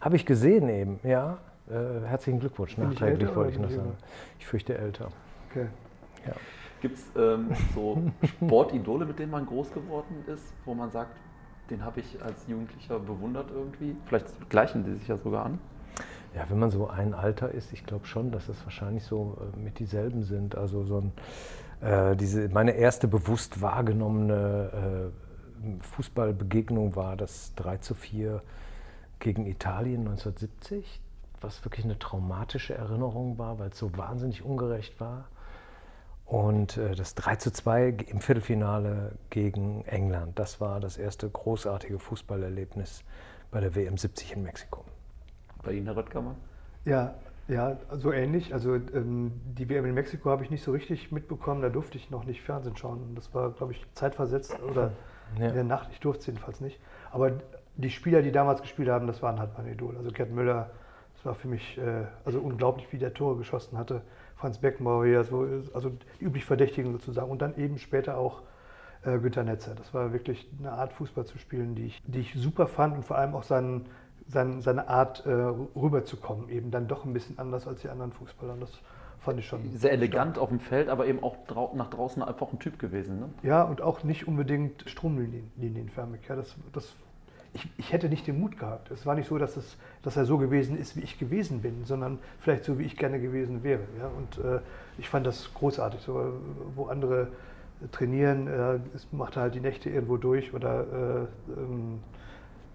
Habe 0.00 0.16
ich 0.16 0.26
gesehen 0.26 0.68
eben, 0.68 1.00
ja. 1.02 1.38
Äh, 1.68 2.06
herzlichen 2.06 2.40
Glückwunsch 2.40 2.76
nachträglich, 2.78 3.34
wollte 3.34 3.52
ich 3.52 3.58
noch 3.58 3.70
sagen. 3.70 3.96
Ich 4.38 4.46
fürchte 4.46 4.78
älter. 4.78 5.10
Okay. 5.50 5.66
Ja. 6.26 6.34
Gibt 6.80 6.98
es 6.98 7.04
ähm, 7.16 7.48
so 7.74 8.02
Sportidole, 8.24 9.06
mit 9.06 9.18
denen 9.18 9.32
man 9.32 9.46
groß 9.46 9.72
geworden 9.72 10.24
ist, 10.26 10.52
wo 10.64 10.74
man 10.74 10.90
sagt, 10.90 11.16
den 11.70 11.84
habe 11.84 12.00
ich 12.00 12.22
als 12.22 12.46
Jugendlicher 12.46 12.98
bewundert 12.98 13.50
irgendwie? 13.50 13.96
Vielleicht 14.06 14.50
gleichen 14.50 14.84
die 14.84 14.94
sich 14.94 15.08
ja 15.08 15.16
sogar 15.16 15.46
an. 15.46 15.58
Ja, 16.34 16.44
wenn 16.48 16.58
man 16.58 16.70
so 16.70 16.88
ein 16.88 17.14
Alter 17.14 17.50
ist, 17.50 17.72
ich 17.72 17.86
glaube 17.86 18.06
schon, 18.06 18.30
dass 18.30 18.48
es 18.48 18.62
wahrscheinlich 18.64 19.04
so 19.04 19.38
äh, 19.40 19.58
mit 19.58 19.78
dieselben 19.78 20.22
sind. 20.22 20.54
Also 20.54 20.84
so 20.84 21.00
ein, 21.00 21.12
äh, 21.80 22.14
diese, 22.14 22.48
meine 22.50 22.72
erste 22.72 23.08
bewusst 23.08 23.62
wahrgenommene 23.62 25.10
äh, 25.64 25.82
Fußballbegegnung 25.82 26.94
war 26.94 27.16
das 27.16 27.54
3 27.54 27.78
zu 27.78 27.94
4 27.94 28.42
gegen 29.18 29.46
Italien 29.46 30.00
1970. 30.00 31.00
was 31.40 31.64
wirklich 31.64 31.84
eine 31.84 31.98
traumatische 31.98 32.74
Erinnerung 32.74 33.38
war, 33.38 33.58
weil 33.58 33.70
es 33.70 33.78
so 33.78 33.96
wahnsinnig 33.96 34.42
ungerecht 34.42 35.00
war. 35.00 35.28
Und 36.26 36.76
äh, 36.76 36.94
das 36.94 37.14
3 37.14 37.36
zu 37.36 37.52
2 37.52 37.88
im 38.08 38.20
Viertelfinale 38.20 39.12
gegen 39.30 39.84
England, 39.86 40.38
das 40.38 40.60
war 40.60 40.80
das 40.80 40.98
erste 40.98 41.28
großartige 41.28 41.98
Fußballerlebnis 42.00 43.04
bei 43.52 43.60
der 43.60 43.74
WM 43.76 43.96
70 43.96 44.34
in 44.34 44.42
Mexiko. 44.42 44.84
Bei 45.62 45.72
Ihnen, 45.72 45.86
Herr 45.86 45.96
Röttgermann? 45.96 46.36
Ja, 46.84 47.14
ja, 47.48 47.76
so 47.92 48.12
ähnlich. 48.12 48.52
Also 48.52 48.74
ähm, 48.74 49.32
die 49.44 49.68
WM 49.68 49.84
in 49.86 49.94
Mexiko 49.94 50.30
habe 50.30 50.42
ich 50.42 50.50
nicht 50.50 50.64
so 50.64 50.72
richtig 50.72 51.12
mitbekommen. 51.12 51.62
Da 51.62 51.68
durfte 51.68 51.96
ich 51.96 52.10
noch 52.10 52.24
nicht 52.24 52.42
Fernsehen 52.42 52.76
schauen. 52.76 53.14
Das 53.14 53.32
war, 53.32 53.50
glaube 53.50 53.72
ich, 53.72 53.86
zeitversetzt 53.94 54.60
oder 54.62 54.90
ja. 55.38 55.48
in 55.48 55.54
der 55.54 55.64
Nacht. 55.64 55.90
Ich 55.92 56.00
durfte 56.00 56.20
es 56.20 56.26
jedenfalls 56.26 56.60
nicht. 56.60 56.80
Aber 57.12 57.32
die 57.76 57.90
Spieler, 57.90 58.22
die 58.22 58.32
damals 58.32 58.62
gespielt 58.62 58.88
haben, 58.88 59.06
das 59.06 59.22
waren 59.22 59.38
halt 59.38 59.50
mein 59.56 59.68
Idol. 59.68 59.96
Also 59.96 60.10
Gerd 60.10 60.32
Müller, 60.32 60.70
das 61.14 61.24
war 61.24 61.34
für 61.34 61.46
mich 61.46 61.78
äh, 61.78 62.06
also 62.24 62.40
unglaublich, 62.40 62.92
wie 62.92 62.98
der 62.98 63.14
Tore 63.14 63.36
geschossen 63.36 63.78
hatte. 63.78 64.02
Franz 64.36 64.58
Beckenbauer, 64.58 65.16
also, 65.16 65.46
also 65.74 65.90
die 65.90 66.24
üblich 66.24 66.44
Verdächtigen 66.44 66.92
sozusagen. 66.92 67.30
Und 67.30 67.42
dann 67.42 67.56
eben 67.56 67.78
später 67.78 68.18
auch 68.18 68.42
äh, 69.02 69.18
Günter 69.18 69.44
Netzer. 69.44 69.74
Das 69.74 69.92
war 69.94 70.12
wirklich 70.12 70.48
eine 70.58 70.72
Art 70.72 70.92
Fußball 70.92 71.24
zu 71.24 71.38
spielen, 71.38 71.74
die 71.74 71.86
ich, 71.86 72.02
die 72.06 72.20
ich 72.20 72.34
super 72.34 72.66
fand 72.66 72.96
und 72.96 73.04
vor 73.04 73.16
allem 73.16 73.34
auch 73.34 73.44
seinen, 73.44 73.86
seinen, 74.26 74.60
seine 74.60 74.88
Art 74.88 75.24
äh, 75.26 75.30
rüberzukommen. 75.30 76.48
Eben 76.50 76.70
dann 76.70 76.86
doch 76.86 77.04
ein 77.04 77.12
bisschen 77.12 77.38
anders 77.38 77.66
als 77.66 77.80
die 77.80 77.88
anderen 77.88 78.12
Fußballer. 78.12 78.52
Und 78.52 78.60
das 78.60 78.72
fand 79.20 79.38
ich 79.38 79.46
schon. 79.46 79.70
Sehr 79.76 79.92
elegant 79.92 80.32
stark. 80.32 80.42
auf 80.42 80.48
dem 80.50 80.60
Feld, 80.60 80.88
aber 80.88 81.06
eben 81.06 81.22
auch 81.22 81.36
drau 81.46 81.72
nach 81.74 81.88
draußen 81.88 82.22
einfach 82.22 82.52
ein 82.52 82.58
Typ 82.58 82.78
gewesen. 82.78 83.20
Ne? 83.20 83.28
Ja, 83.42 83.62
und 83.62 83.80
auch 83.80 84.04
nicht 84.04 84.28
unbedingt 84.28 84.88
stromlinienförmig. 84.88 86.28
Ja, 86.28 86.36
das, 86.36 86.54
das 86.72 86.94
ich, 87.56 87.68
ich, 87.78 87.92
hätte 87.92 88.08
nicht 88.08 88.26
den 88.26 88.38
Mut 88.38 88.58
gehabt. 88.58 88.90
Es 88.90 89.06
war 89.06 89.14
nicht 89.14 89.28
so, 89.28 89.38
dass, 89.38 89.56
es, 89.56 89.76
dass 90.02 90.16
er 90.16 90.24
so 90.24 90.38
gewesen 90.38 90.78
ist, 90.78 90.96
wie 90.96 91.00
ich 91.00 91.18
gewesen 91.18 91.62
bin, 91.62 91.84
sondern 91.84 92.18
vielleicht 92.38 92.64
so, 92.64 92.78
wie 92.78 92.84
ich 92.84 92.96
gerne 92.96 93.18
gewesen 93.18 93.64
wäre. 93.64 93.80
Ja? 93.98 94.08
Und 94.08 94.44
äh, 94.44 94.60
ich 94.98 95.08
fand 95.08 95.26
das 95.26 95.52
großartig. 95.54 96.00
So, 96.00 96.34
wo 96.74 96.86
andere 96.86 97.28
trainieren, 97.92 98.46
äh, 98.46 98.78
macht 99.10 99.36
er 99.36 99.42
halt 99.42 99.54
die 99.54 99.60
Nächte 99.60 99.90
irgendwo 99.90 100.16
durch 100.16 100.54
oder 100.54 100.80
äh, 100.80 101.52
ähm, 101.58 102.00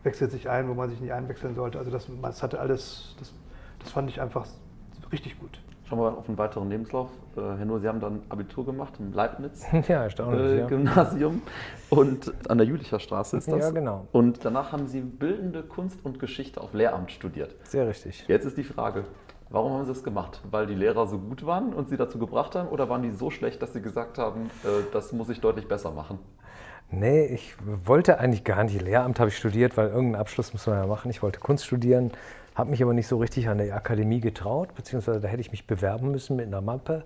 wechselt 0.04 0.32
sich 0.32 0.50
ein, 0.50 0.68
wo 0.68 0.74
man 0.74 0.90
sich 0.90 1.00
nicht 1.00 1.14
einwechseln 1.14 1.56
sollte. 1.56 1.78
Also 1.78 1.92
das, 1.92 2.08
das 2.22 2.44
hatte 2.44 2.60
alles, 2.60 3.16
das, 3.20 3.34
das 3.80 3.92
fand 3.92 4.10
ich 4.10 4.20
einfach 4.20 4.48
richtig 5.12 5.40
gut. 5.40 5.60
Schauen 5.92 6.00
wir 6.00 6.18
auf 6.18 6.30
einen 6.30 6.38
weiteren 6.38 6.70
Lebenslauf. 6.70 7.10
Äh, 7.36 7.42
Herr 7.42 7.66
Nur, 7.66 7.82
Sie 7.82 7.88
haben 7.90 8.00
dann 8.00 8.22
Abitur 8.30 8.66
gemacht 8.66 8.94
im 9.00 9.12
Leibniz 9.12 9.66
ja, 9.90 10.04
erstaunlich, 10.04 10.62
äh, 10.62 10.66
Gymnasium 10.66 11.42
und 11.90 12.32
an 12.50 12.60
der 12.60 12.66
Jülicher 12.66 12.98
Straße 12.98 13.36
ist 13.36 13.52
das. 13.52 13.60
Ja, 13.60 13.72
genau. 13.72 14.08
Und 14.14 14.46
danach 14.46 14.72
haben 14.72 14.88
Sie 14.88 15.02
Bildende 15.02 15.64
Kunst 15.64 16.00
und 16.06 16.18
Geschichte 16.18 16.62
auf 16.62 16.74
Lehramt 16.74 17.12
studiert. 17.12 17.58
Sehr 17.66 17.90
richtig. 17.90 18.24
Jetzt 18.30 18.46
ist 18.46 18.56
die 18.56 18.64
Frage, 18.64 19.04
warum 19.50 19.74
haben 19.74 19.84
Sie 19.84 19.92
das 19.92 20.02
gemacht? 20.02 20.40
Weil 20.50 20.66
die 20.66 20.76
Lehrer 20.76 21.08
so 21.08 21.18
gut 21.18 21.46
waren 21.46 21.74
und 21.74 21.90
Sie 21.90 21.98
dazu 21.98 22.20
gebracht 22.20 22.56
haben 22.56 22.70
oder 22.70 22.88
waren 22.88 23.02
die 23.02 23.12
so 23.12 23.30
schlecht, 23.30 23.62
dass 23.62 23.74
Sie 23.74 23.82
gesagt 23.82 24.18
haben, 24.18 24.50
äh, 24.64 24.86
das 24.94 25.12
muss 25.12 25.28
ich 25.28 25.42
deutlich 25.42 25.68
besser 25.68 25.92
machen? 25.92 26.20
Nee, 26.90 27.26
ich 27.26 27.56
wollte 27.86 28.18
eigentlich 28.18 28.46
gar 28.46 28.64
nicht. 28.64 28.82
Lehramt 28.82 29.20
habe 29.20 29.30
ich 29.30 29.38
studiert, 29.38 29.76
weil 29.76 29.88
irgendeinen 29.88 30.22
Abschluss 30.22 30.54
muss 30.54 30.68
man 30.68 30.78
ja 30.78 30.88
machen. 30.88 31.12
Ich 31.12 31.22
wollte 31.22 31.40
Kunst 31.40 31.66
studieren, 31.66 32.12
habe 32.62 32.70
mich 32.70 32.84
aber 32.84 32.94
nicht 32.94 33.08
so 33.08 33.18
richtig 33.18 33.50
an 33.50 33.58
der 33.58 33.76
Akademie 33.76 34.20
getraut, 34.20 34.76
beziehungsweise 34.76 35.20
da 35.20 35.28
hätte 35.28 35.42
ich 35.42 35.50
mich 35.50 35.66
bewerben 35.66 36.12
müssen 36.12 36.36
mit 36.36 36.46
einer 36.46 36.62
Mappe. 36.62 37.06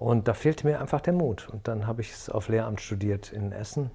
Und 0.00 0.26
da 0.26 0.34
fehlte 0.34 0.66
mir 0.66 0.80
einfach 0.80 1.00
der 1.00 1.12
Mut. 1.12 1.48
Und 1.48 1.68
dann 1.68 1.86
habe 1.86 2.00
ich 2.00 2.10
es 2.10 2.28
auf 2.28 2.48
Lehramt 2.48 2.80
studiert 2.80 3.32
in 3.32 3.52
Essen. 3.52 3.92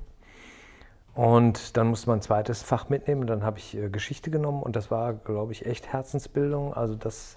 Und 1.14 1.76
dann 1.76 1.88
musste 1.88 2.08
man 2.08 2.20
ein 2.20 2.22
zweites 2.22 2.64
Fach 2.64 2.88
mitnehmen. 2.88 3.22
Und 3.22 3.28
dann 3.28 3.44
habe 3.44 3.58
ich 3.60 3.76
äh, 3.76 3.90
Geschichte 3.90 4.32
genommen. 4.32 4.64
Und 4.64 4.78
das 4.78 4.90
war, 4.90 5.14
glaube 5.14 5.52
ich, 5.52 5.66
echt 5.66 5.92
Herzensbildung. 5.92 6.74
Also 6.74 6.96
das 6.96 7.36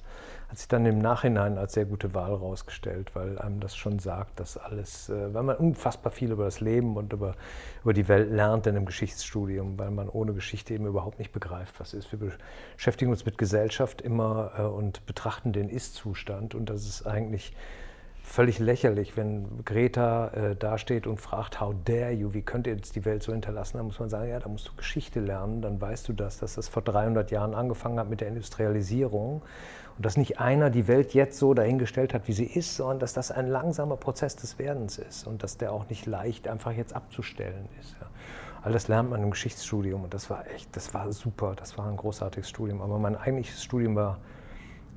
hat 0.49 0.57
sich 0.57 0.69
dann 0.69 0.87
im 0.87 0.99
Nachhinein 0.99 1.59
als 1.59 1.75
sehr 1.75 1.85
gute 1.85 2.15
Wahl 2.15 2.33
rausgestellt, 2.33 3.15
weil 3.15 3.39
einem 3.39 3.61
das 3.61 3.77
schon 3.77 3.99
sagt, 3.99 4.41
dass 4.41 4.57
alles, 4.57 5.11
äh, 5.11 5.35
weil 5.35 5.43
man 5.43 5.57
unfassbar 5.57 6.11
viel 6.11 6.33
über 6.33 6.45
das 6.45 6.61
Leben 6.61 6.97
und 6.97 7.13
über, 7.13 7.35
über 7.83 7.93
die 7.93 8.09
Welt 8.09 8.31
lernt 8.31 8.67
in 8.67 8.75
einem 8.75 8.87
Geschichtsstudium, 8.87 9.79
weil 9.79 9.91
man 9.91 10.09
ohne 10.09 10.33
Geschichte 10.33 10.73
eben 10.73 10.87
überhaupt 10.87 11.19
nicht 11.19 11.33
begreift, 11.33 11.79
was 11.79 11.93
ist. 11.93 12.11
Wir 12.13 12.33
beschäftigen 12.77 13.11
uns 13.11 13.27
mit 13.27 13.37
Gesellschaft 13.37 14.01
immer 14.01 14.53
äh, 14.59 14.63
und 14.63 15.05
betrachten 15.05 15.53
den 15.53 15.69
Ist-Zustand 15.69 16.55
und 16.55 16.71
das 16.71 16.87
ist 16.87 17.07
eigentlich 17.07 17.55
völlig 18.23 18.59
lächerlich, 18.59 19.17
wenn 19.17 19.65
Greta 19.65 20.29
äh, 20.29 20.57
dasteht 20.57 21.07
und 21.07 21.21
fragt, 21.21 21.61
how 21.61 21.75
dare 21.85 22.13
you, 22.13 22.35
wie 22.35 22.43
könnt 22.43 22.67
ihr 22.67 22.75
jetzt 22.75 22.95
die 22.95 23.05
Welt 23.05 23.23
so 23.23 23.33
hinterlassen? 23.33 23.79
Dann 23.79 23.87
muss 23.87 23.99
man 23.99 24.09
sagen, 24.09 24.29
ja, 24.29 24.39
da 24.39 24.49
musst 24.49 24.69
du 24.69 24.73
Geschichte 24.77 25.21
lernen, 25.21 25.63
dann 25.63 25.81
weißt 25.81 26.09
du 26.09 26.13
das, 26.13 26.39
dass 26.39 26.55
das 26.55 26.69
vor 26.69 26.83
300 26.83 27.31
Jahren 27.31 27.55
angefangen 27.55 27.99
hat 27.99 28.09
mit 28.09 28.21
der 28.21 28.29
Industrialisierung 28.29 29.43
und 29.99 30.07
dass 30.07 30.17
nicht 30.17 30.39
einer 30.39 30.71
die 30.71 30.87
Welt 30.87 31.13
jetzt 31.13 31.41
so 31.41 31.55
dahingestellt 31.55 32.15
hat, 32.15 32.29
wie 32.29 32.33
sie 32.33 32.45
ist, 32.45 32.77
sondern 32.77 33.01
dass 33.01 33.15
das 33.15 33.33
ein 33.33 33.49
langsamer 33.49 33.97
Prozess 33.97 34.37
des 34.37 34.57
Werdens 34.57 34.97
ist 34.97 35.27
und 35.27 35.43
dass 35.43 35.59
der 35.59 35.73
auch 35.73 35.89
nicht 35.91 36.07
leicht 36.07 36.47
einfach 36.47 36.71
jetzt 36.71 36.95
abzustellen 36.95 37.69
ist. 37.81 37.97
Ja. 38.01 38.07
All 38.63 38.73
das 38.73 38.87
lernt 38.87 39.11
man 39.11 39.21
im 39.25 39.33
Geschichtsstudium 39.33 40.05
und 40.05 40.15
das 40.15 40.31
war 40.31 40.47
echt, 40.55 40.75
das 40.77 40.95
war 40.95 41.11
super, 41.11 41.55
das 41.57 41.77
war 41.79 41.89
ein 41.89 41.97
großartiges 41.97 42.49
Studium. 42.49 42.81
Aber 42.81 43.01
mein 43.01 43.17
eigentliches 43.17 43.65
Studium 43.65 43.97
war, 43.97 44.19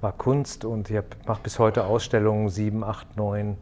war 0.02 0.12
Kunst 0.12 0.66
und 0.66 0.92
ich 0.92 1.02
mache 1.26 1.42
bis 1.42 1.58
heute 1.58 1.86
Ausstellungen, 1.86 2.50
sieben, 2.50 2.84
acht, 2.84 3.18
neun, 3.18 3.58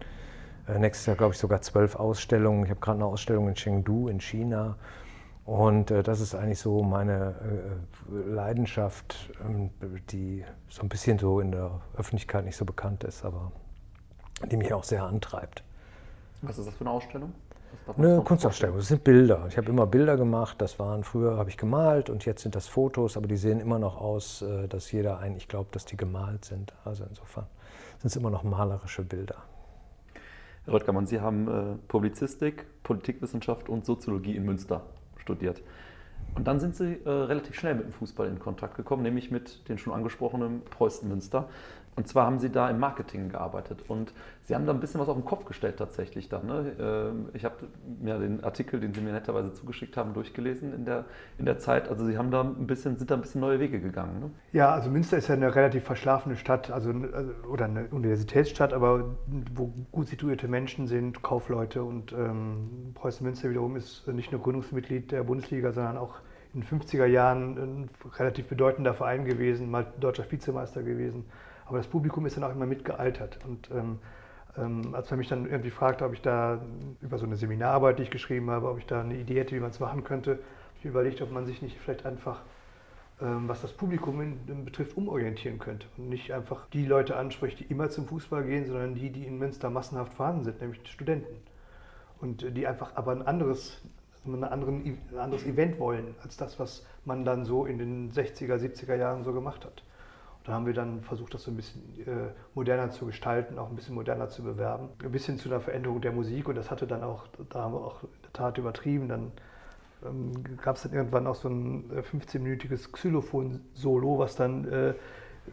äh, 0.68 0.78
nächstes 0.78 1.06
Jahr 1.06 1.16
glaube 1.16 1.36
ich 1.36 1.40
sogar 1.40 1.62
zwölf 1.62 1.96
Ausstellungen. 1.96 2.66
Ich 2.66 2.70
habe 2.70 2.82
gerade 2.82 2.98
eine 2.98 3.06
Ausstellung 3.06 3.48
in 3.48 3.56
Chengdu 3.56 4.10
in 4.10 4.20
China 4.20 4.76
und 5.50 5.90
äh, 5.90 6.04
das 6.04 6.22
ist 6.22 6.36
eigentlich 6.36 6.60
so 6.60 6.84
meine 6.84 7.34
äh, 8.12 8.30
Leidenschaft, 8.30 9.32
ähm, 9.44 9.72
die 10.12 10.46
so 10.70 10.84
ein 10.84 10.90
bisschen 10.90 11.18
so 11.18 11.40
in 11.40 11.52
der 11.52 11.82
Öffentlichkeit 11.98 12.46
nicht 12.46 12.56
so 12.56 12.66
bekannt 12.66 13.04
ist, 13.04 13.26
aber 13.26 13.52
die 14.52 14.58
mich 14.58 14.72
auch 14.72 14.84
sehr 14.84 15.04
antreibt. 15.04 15.64
Was 16.44 16.60
ist 16.60 16.68
das 16.68 16.76
für 16.76 16.82
eine 16.82 16.92
Ausstellung? 16.92 17.34
Eine 17.98 18.22
Kunstausstellung, 18.22 18.78
das 18.78 18.90
sind 18.90 19.04
Bilder. 19.04 19.46
Ich 19.50 19.58
habe 19.58 19.70
immer 19.70 19.88
Bilder 19.88 20.18
gemacht, 20.18 20.62
das 20.62 20.78
waren 20.78 21.04
früher 21.04 21.38
habe 21.38 21.50
ich 21.50 21.58
gemalt 21.58 22.12
und 22.12 22.26
jetzt 22.26 22.44
sind 22.44 22.54
das 22.54 22.68
Fotos, 22.68 23.18
aber 23.18 23.28
die 23.28 23.38
sehen 23.38 23.60
immer 23.60 23.80
noch 23.80 24.00
aus, 24.00 24.44
äh, 24.44 24.68
dass 24.68 24.92
jeder 24.92 25.18
eigentlich 25.18 25.48
glaubt, 25.48 25.76
dass 25.76 25.84
die 25.84 25.98
gemalt 25.98 26.46
sind. 26.46 26.76
Also 26.86 27.06
insofern 27.10 27.48
sind 27.98 28.10
es 28.10 28.16
immer 28.16 28.30
noch 28.30 28.44
malerische 28.44 29.02
Bilder. 29.02 29.38
Herr 30.66 30.76
Röttgermann, 30.76 31.08
Sie 31.08 31.20
haben 31.20 31.48
äh, 31.48 31.76
Publizistik, 31.88 32.68
Politikwissenschaft 32.84 33.68
und 33.68 33.84
Soziologie 33.84 34.36
in 34.36 34.46
Münster 34.46 34.84
studiert. 35.30 35.62
Und 36.36 36.48
dann 36.48 36.60
sind 36.60 36.76
sie 36.76 37.00
äh, 37.06 37.10
relativ 37.10 37.56
schnell 37.56 37.76
mit 37.76 37.86
dem 37.86 37.94
Fußball 37.94 38.28
in 38.28 38.40
Kontakt 38.40 38.76
gekommen, 38.76 39.04
nämlich 39.04 39.32
mit 39.32 39.68
den 39.68 39.78
schon 39.78 39.94
angesprochenen 39.94 40.62
Preußen 40.64 41.08
Münster. 41.08 41.50
Und 42.00 42.08
zwar 42.08 42.26
haben 42.26 42.40
sie 42.40 42.50
da 42.50 42.70
im 42.70 42.80
Marketing 42.80 43.28
gearbeitet 43.28 43.84
und 43.90 44.14
sie 44.46 44.56
haben 44.56 44.66
da 44.66 44.72
ein 44.72 44.80
bisschen 44.80 45.02
was 45.02 45.10
auf 45.10 45.18
den 45.18 45.26
Kopf 45.26 45.44
gestellt 45.44 45.76
tatsächlich 45.76 46.30
dann. 46.30 46.46
Ne? 46.46 46.72
Ähm, 46.80 47.26
ich 47.34 47.44
habe 47.44 47.56
mir 48.02 48.18
den 48.18 48.42
Artikel, 48.42 48.80
den 48.80 48.94
sie 48.94 49.02
mir 49.02 49.12
netterweise 49.12 49.52
zugeschickt 49.52 49.98
haben, 49.98 50.14
durchgelesen 50.14 50.74
in 50.74 50.86
der, 50.86 51.04
in 51.38 51.44
der 51.44 51.60
Zeit. 51.60 51.90
Also 51.90 52.06
sie 52.06 52.18
haben 52.18 52.32
da 52.32 52.40
ein 52.40 52.68
bisschen, 52.68 52.96
sind 52.96 53.12
da 53.12 53.16
ein 53.16 53.22
bisschen 53.22 53.42
neue 53.42 53.60
Wege 53.60 53.82
gegangen. 53.82 54.22
Ne? 54.22 54.32
Ja, 54.54 54.72
also 54.72 54.90
Münster 54.90 55.18
ist 55.18 55.28
ja 55.28 55.36
eine 55.36 55.54
relativ 55.54 55.84
verschlafene 55.84 56.38
Stadt, 56.38 56.72
also 56.72 56.90
oder 57.52 57.66
eine 57.66 57.88
Universitätsstadt, 57.88 58.72
aber 58.72 59.18
wo 59.54 59.74
gut 59.92 60.08
situierte 60.08 60.48
Menschen 60.48 60.88
sind, 60.88 61.22
Kaufleute 61.22 61.84
und 61.84 62.14
ähm, 62.14 62.94
Preußen 62.94 63.26
Münster 63.26 63.50
wiederum 63.50 63.76
ist 63.76 64.08
nicht 64.08 64.32
nur 64.32 64.40
Gründungsmitglied 64.40 65.12
der 65.12 65.24
Bundesliga, 65.24 65.74
sondern 65.74 65.98
auch 65.98 66.22
in 66.54 66.62
den 66.62 66.80
50er 66.80 67.06
Jahren 67.08 67.58
ein 67.58 67.90
relativ 68.18 68.48
bedeutender 68.48 68.94
Verein 68.94 69.26
gewesen, 69.26 69.70
mal 69.70 69.86
deutscher 70.00 70.24
Vizemeister 70.32 70.82
gewesen. 70.82 71.26
Aber 71.70 71.78
das 71.78 71.88
Publikum 71.88 72.26
ist 72.26 72.36
dann 72.36 72.44
auch 72.44 72.52
immer 72.52 72.66
mitgealtert. 72.66 73.40
Und 73.46 73.70
ähm, 73.72 74.00
ähm, 74.58 74.96
als 74.96 75.12
man 75.12 75.20
mich 75.20 75.28
dann 75.28 75.48
irgendwie 75.48 75.70
fragte, 75.70 76.04
ob 76.04 76.14
ich 76.14 76.22
da 76.22 76.60
über 77.00 77.20
so 77.20 77.26
eine 77.26 77.36
Seminararbeit, 77.36 78.00
die 78.00 78.04
ich 78.04 78.12
geschrieben 78.12 78.50
habe, 78.50 78.70
ob 78.70 78.80
ich 78.80 78.88
da 78.88 79.02
eine 79.02 79.16
Idee 79.16 79.40
hätte, 79.40 79.56
wie 79.56 79.60
man 79.60 79.70
es 79.70 79.80
machen 79.80 80.04
könnte, 80.04 80.32
habe 80.32 80.42
ich 80.80 80.86
überlegt, 80.86 81.22
ob 81.22 81.32
man 81.32 81.46
sich 81.46 81.62
nicht 81.62 81.78
vielleicht 81.78 82.08
einfach, 82.08 82.42
ähm, 83.22 83.48
was 83.48 83.62
das 83.62 83.72
Publikum 83.72 84.20
in, 84.20 84.40
in 84.48 84.66
betrifft, 84.66 84.98
umorientieren 84.98 85.60
könnte. 85.60 85.86
Und 85.96 86.10
nicht 86.10 86.34
einfach 86.34 86.68
die 86.74 86.86
Leute 86.86 87.16
anspricht, 87.16 87.60
die 87.60 87.66
immer 87.66 87.92
zum 87.92 88.08
Fußball 88.08 88.44
gehen, 88.44 88.66
sondern 88.66 88.96
die, 88.96 89.12
die 89.12 89.28
in 89.28 89.38
Münster 89.38 89.70
massenhaft 89.70 90.16
vorhanden 90.16 90.46
sind, 90.46 90.62
nämlich 90.62 90.82
die 90.82 90.92
Studenten. 90.92 91.38
Und 92.20 92.58
die 92.58 92.66
einfach 92.66 92.96
aber 92.96 93.12
ein 93.12 93.22
anderes, 93.22 93.80
anderen, 94.26 94.84
ein 95.12 95.18
anderes 95.20 95.46
Event 95.46 95.78
wollen, 95.78 96.16
als 96.24 96.36
das, 96.36 96.60
was 96.60 96.84
man 97.06 97.26
dann 97.26 97.46
so 97.46 97.68
in 97.68 97.78
den 97.78 98.12
60er, 98.12 98.56
70er 98.56 98.96
Jahren 98.96 99.24
so 99.24 99.34
gemacht 99.34 99.64
hat. 99.66 99.84
Da 100.50 100.56
haben 100.56 100.66
wir 100.66 100.74
dann 100.74 101.04
versucht, 101.04 101.36
das 101.36 101.44
so 101.44 101.52
ein 101.52 101.56
bisschen 101.56 101.80
äh, 102.08 102.32
moderner 102.56 102.90
zu 102.90 103.06
gestalten, 103.06 103.60
auch 103.60 103.70
ein 103.70 103.76
bisschen 103.76 103.94
moderner 103.94 104.30
zu 104.30 104.42
bewerben. 104.42 104.90
Ein 105.04 105.12
bisschen 105.12 105.38
zu 105.38 105.48
einer 105.48 105.60
Veränderung 105.60 106.02
der 106.02 106.12
Musik 106.12 106.50
und 106.50 106.56
das 106.56 106.72
hatte 106.72 106.88
dann 106.88 107.04
auch, 107.04 107.28
da 107.52 107.60
haben 107.60 107.76
wir 107.76 107.82
auch 107.82 108.02
in 108.02 108.10
der 108.24 108.34
Tat 108.34 108.58
übertrieben. 108.58 109.08
Dann 109.08 109.32
ähm, 110.04 110.32
gab 110.60 110.78
es 110.78 110.82
dann 110.82 110.94
irgendwann 110.94 111.28
auch 111.28 111.36
so 111.36 111.50
ein 111.50 111.92
15-minütiges 111.92 112.88
äh, 112.88 112.92
Xylophon-Solo, 112.94 114.18
was 114.18 114.38
dann 114.38 114.68
äh, 114.68 114.94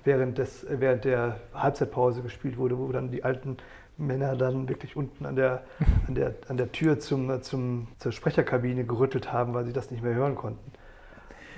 während, 0.02 0.38
des, 0.38 0.64
während 0.66 1.04
der 1.04 1.40
Halbzeitpause 1.52 2.22
gespielt 2.22 2.56
wurde, 2.56 2.78
wo 2.78 2.90
dann 2.90 3.10
die 3.10 3.22
alten 3.22 3.58
Männer 3.98 4.34
dann 4.34 4.66
wirklich 4.66 4.96
unten 4.96 5.26
an 5.26 5.36
der, 5.36 5.64
an 6.08 6.14
der, 6.14 6.36
an 6.48 6.56
der 6.56 6.72
Tür 6.72 6.98
zum, 7.00 7.42
zum, 7.42 7.88
zur 7.98 8.12
Sprecherkabine 8.12 8.86
gerüttelt 8.86 9.30
haben, 9.30 9.52
weil 9.52 9.66
sie 9.66 9.74
das 9.74 9.90
nicht 9.90 10.02
mehr 10.02 10.14
hören 10.14 10.36
konnten. 10.36 10.72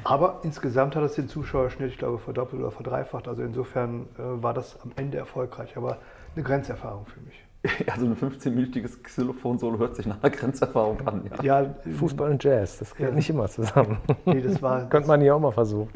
Aber 0.04 0.40
insgesamt 0.42 0.96
hat 0.96 1.02
es 1.04 1.14
den 1.14 1.28
Zuschauerschnitt, 1.28 1.92
ich 1.92 1.98
glaube, 1.98 2.18
verdoppelt 2.18 2.60
oder 2.60 2.70
verdreifacht. 2.70 3.28
Also 3.28 3.42
insofern 3.42 4.06
äh, 4.18 4.42
war 4.42 4.54
das 4.54 4.80
am 4.82 4.92
Ende 4.96 5.18
erfolgreich, 5.18 5.76
aber 5.76 5.98
eine 6.34 6.44
Grenzerfahrung 6.44 7.06
für 7.06 7.20
mich. 7.20 7.44
Also 7.90 8.06
ein 8.06 8.16
15-minütiges 8.16 9.02
Xylophon-Solo 9.02 9.78
hört 9.78 9.96
sich 9.96 10.06
nach 10.06 10.22
einer 10.22 10.30
Grenzerfahrung 10.30 11.06
an. 11.06 11.30
Ja. 11.42 11.62
ja 11.62 11.74
Fußball 11.98 12.30
und 12.30 12.42
Jazz, 12.42 12.78
das 12.78 12.94
gehört 12.94 13.12
ja. 13.12 13.16
nicht 13.16 13.30
immer 13.30 13.48
zusammen. 13.48 13.98
Nee, 14.24 14.40
das 14.40 14.62
war. 14.62 14.88
Könnte 14.88 15.08
man 15.08 15.20
ja 15.20 15.34
auch 15.34 15.40
mal 15.40 15.50
versuchen. 15.50 15.90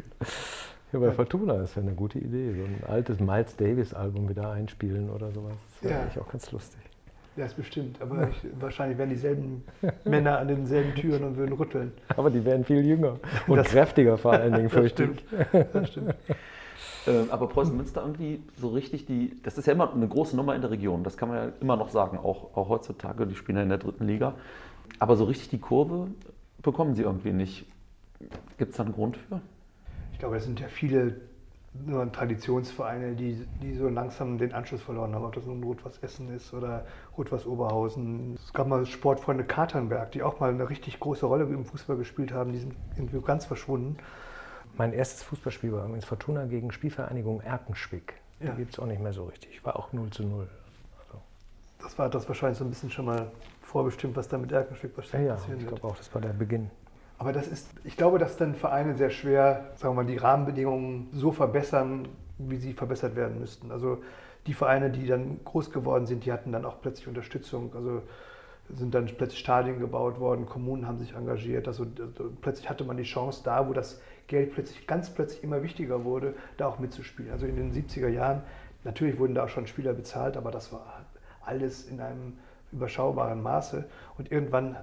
Ja, 0.92 0.99
bei 0.99 1.12
Fortuna 1.12 1.62
ist 1.62 1.76
ja 1.76 1.82
eine 1.82 1.94
gute 1.94 2.18
Idee. 2.18 2.52
So 2.52 2.64
ein 2.64 2.82
altes 2.87 3.21
Miles 3.21 3.56
Davis-Album 3.56 4.28
wieder 4.28 4.50
einspielen 4.50 5.09
oder 5.09 5.30
sowas. 5.30 5.54
Das 5.75 5.85
wäre 5.85 5.94
ja. 5.94 6.00
eigentlich 6.02 6.18
auch 6.21 6.28
ganz 6.28 6.50
lustig. 6.50 6.80
Ja, 7.36 7.46
ist 7.46 7.56
bestimmt. 7.56 8.00
Aber 8.00 8.28
ich, 8.28 8.36
wahrscheinlich 8.60 8.98
wären 8.98 9.10
dieselben 9.10 9.64
Männer 10.04 10.38
an 10.38 10.48
denselben 10.48 10.94
Türen 10.94 11.24
und 11.24 11.36
würden 11.36 11.54
rütteln. 11.54 11.92
Aber 12.16 12.30
die 12.30 12.44
wären 12.44 12.64
viel 12.64 12.84
jünger 12.84 13.18
und 13.46 13.56
das, 13.56 13.68
kräftiger 13.68 14.18
vor 14.18 14.32
allen 14.32 14.52
Dingen, 14.52 14.68
fürchte 14.70 15.04
ich. 15.04 15.24
Das 15.72 15.88
stimmt. 15.88 16.14
Ähm, 17.06 17.26
aber 17.30 17.48
Preußen-Münster 17.48 18.02
irgendwie 18.02 18.42
so 18.56 18.68
richtig 18.68 19.06
die, 19.06 19.36
das 19.42 19.58
ist 19.58 19.66
ja 19.66 19.72
immer 19.72 19.92
eine 19.92 20.06
große 20.06 20.36
Nummer 20.36 20.54
in 20.54 20.60
der 20.60 20.70
Region, 20.70 21.02
das 21.02 21.16
kann 21.16 21.28
man 21.28 21.38
ja 21.38 21.52
immer 21.60 21.76
noch 21.76 21.88
sagen, 21.88 22.18
auch, 22.18 22.56
auch 22.56 22.68
heutzutage, 22.68 23.26
die 23.26 23.34
spielen 23.34 23.56
ja 23.56 23.62
in 23.62 23.68
der 23.70 23.78
dritten 23.78 24.06
Liga. 24.06 24.34
Aber 24.98 25.16
so 25.16 25.24
richtig 25.24 25.48
die 25.48 25.58
Kurve 25.58 26.08
bekommen 26.60 26.94
sie 26.94 27.02
irgendwie 27.02 27.32
nicht. 27.32 27.66
Gibt 28.56 28.70
es 28.70 28.76
da 28.76 28.84
einen 28.84 28.92
Grund 28.92 29.16
für? 29.16 29.40
Ich 30.12 30.18
glaube, 30.18 30.36
es 30.36 30.44
sind 30.44 30.60
ja 30.60 30.68
viele 30.68 31.20
nur 31.74 32.10
Traditionsvereine, 32.12 33.14
die, 33.14 33.46
die 33.62 33.74
so 33.74 33.88
langsam 33.88 34.36
den 34.36 34.52
Anschluss 34.52 34.82
verloren 34.82 35.14
haben, 35.14 35.24
ob 35.24 35.34
das 35.34 35.46
nun 35.46 35.62
Rot-Was 35.62 35.98
Essen 35.98 36.34
ist 36.34 36.52
oder 36.52 36.84
Rot-Was 37.16 37.46
Oberhausen. 37.46 38.34
Es 38.34 38.52
gab 38.52 38.66
mal 38.66 38.84
Sportfreunde 38.84 39.44
Katernberg, 39.44 40.12
die 40.12 40.22
auch 40.22 40.38
mal 40.38 40.50
eine 40.50 40.68
richtig 40.68 41.00
große 41.00 41.24
Rolle 41.24 41.44
im 41.44 41.64
Fußball 41.64 41.96
gespielt 41.96 42.32
haben, 42.32 42.52
die 42.52 42.58
sind 42.58 42.74
irgendwie 42.96 43.20
ganz 43.20 43.46
verschwunden. 43.46 43.96
Mein 44.76 44.92
erstes 44.92 45.22
Fußballspiel 45.22 45.72
war 45.72 45.84
übrigens 45.84 46.04
Fortuna 46.04 46.44
gegen 46.46 46.72
Spielvereinigung 46.72 47.40
Erkenschwick. 47.40 48.14
Die 48.40 48.46
ja. 48.46 48.54
gibt 48.54 48.72
es 48.72 48.78
auch 48.78 48.86
nicht 48.86 49.00
mehr 49.00 49.12
so 49.12 49.24
richtig. 49.24 49.64
War 49.64 49.76
auch 49.76 49.92
0 49.92 50.10
zu 50.10 50.24
0. 50.24 50.48
Also. 50.98 51.22
Das 51.78 51.98
war 51.98 52.08
das 52.08 52.28
wahrscheinlich 52.28 52.58
so 52.58 52.64
ein 52.64 52.70
bisschen 52.70 52.90
schon 52.90 53.06
mal 53.06 53.30
vorbestimmt, 53.60 54.16
was 54.16 54.28
da 54.28 54.36
mit 54.36 54.52
Erkenschwick 54.52 54.94
passieren 54.94 55.24
ja, 55.24 55.36
ja, 55.36 55.54
ich 55.58 55.66
glaube 55.66 55.84
auch, 55.84 55.96
das 55.96 56.12
war 56.14 56.20
der 56.20 56.30
Beginn. 56.30 56.70
Aber 57.22 57.32
das 57.32 57.46
ist, 57.46 57.68
ich 57.84 57.96
glaube, 57.96 58.18
dass 58.18 58.36
dann 58.36 58.56
Vereine 58.56 58.96
sehr 58.96 59.10
schwer, 59.10 59.70
sagen 59.76 59.94
wir 59.94 60.02
mal, 60.02 60.10
die 60.10 60.16
Rahmenbedingungen 60.16 61.08
so 61.12 61.30
verbessern, 61.30 62.08
wie 62.36 62.56
sie 62.56 62.72
verbessert 62.72 63.14
werden 63.14 63.38
müssten. 63.38 63.70
Also 63.70 64.02
die 64.48 64.54
Vereine, 64.54 64.90
die 64.90 65.06
dann 65.06 65.38
groß 65.44 65.70
geworden 65.70 66.06
sind, 66.06 66.24
die 66.24 66.32
hatten 66.32 66.50
dann 66.50 66.64
auch 66.64 66.82
plötzlich 66.82 67.06
Unterstützung. 67.06 67.70
Also 67.76 68.02
sind 68.74 68.92
dann 68.92 69.06
plötzlich 69.06 69.38
Stadien 69.38 69.78
gebaut 69.78 70.18
worden, 70.18 70.46
Kommunen 70.46 70.88
haben 70.88 70.98
sich 70.98 71.14
engagiert. 71.14 71.68
Also, 71.68 71.86
also 71.96 72.32
plötzlich 72.40 72.68
hatte 72.68 72.82
man 72.82 72.96
die 72.96 73.04
Chance 73.04 73.42
da, 73.44 73.68
wo 73.68 73.72
das 73.72 74.00
Geld 74.26 74.52
plötzlich 74.52 74.88
ganz 74.88 75.08
plötzlich 75.08 75.44
immer 75.44 75.62
wichtiger 75.62 76.02
wurde, 76.02 76.34
da 76.56 76.66
auch 76.66 76.80
mitzuspielen. 76.80 77.30
Also 77.30 77.46
in 77.46 77.54
den 77.54 77.72
70er 77.72 78.08
Jahren, 78.08 78.42
natürlich 78.82 79.16
wurden 79.20 79.36
da 79.36 79.44
auch 79.44 79.48
schon 79.48 79.68
Spieler 79.68 79.92
bezahlt, 79.92 80.36
aber 80.36 80.50
das 80.50 80.72
war 80.72 81.04
alles 81.46 81.84
in 81.84 82.00
einem 82.00 82.32
überschaubaren 82.72 83.40
Maße. 83.40 83.84
Und 84.18 84.32
irgendwann 84.32 84.76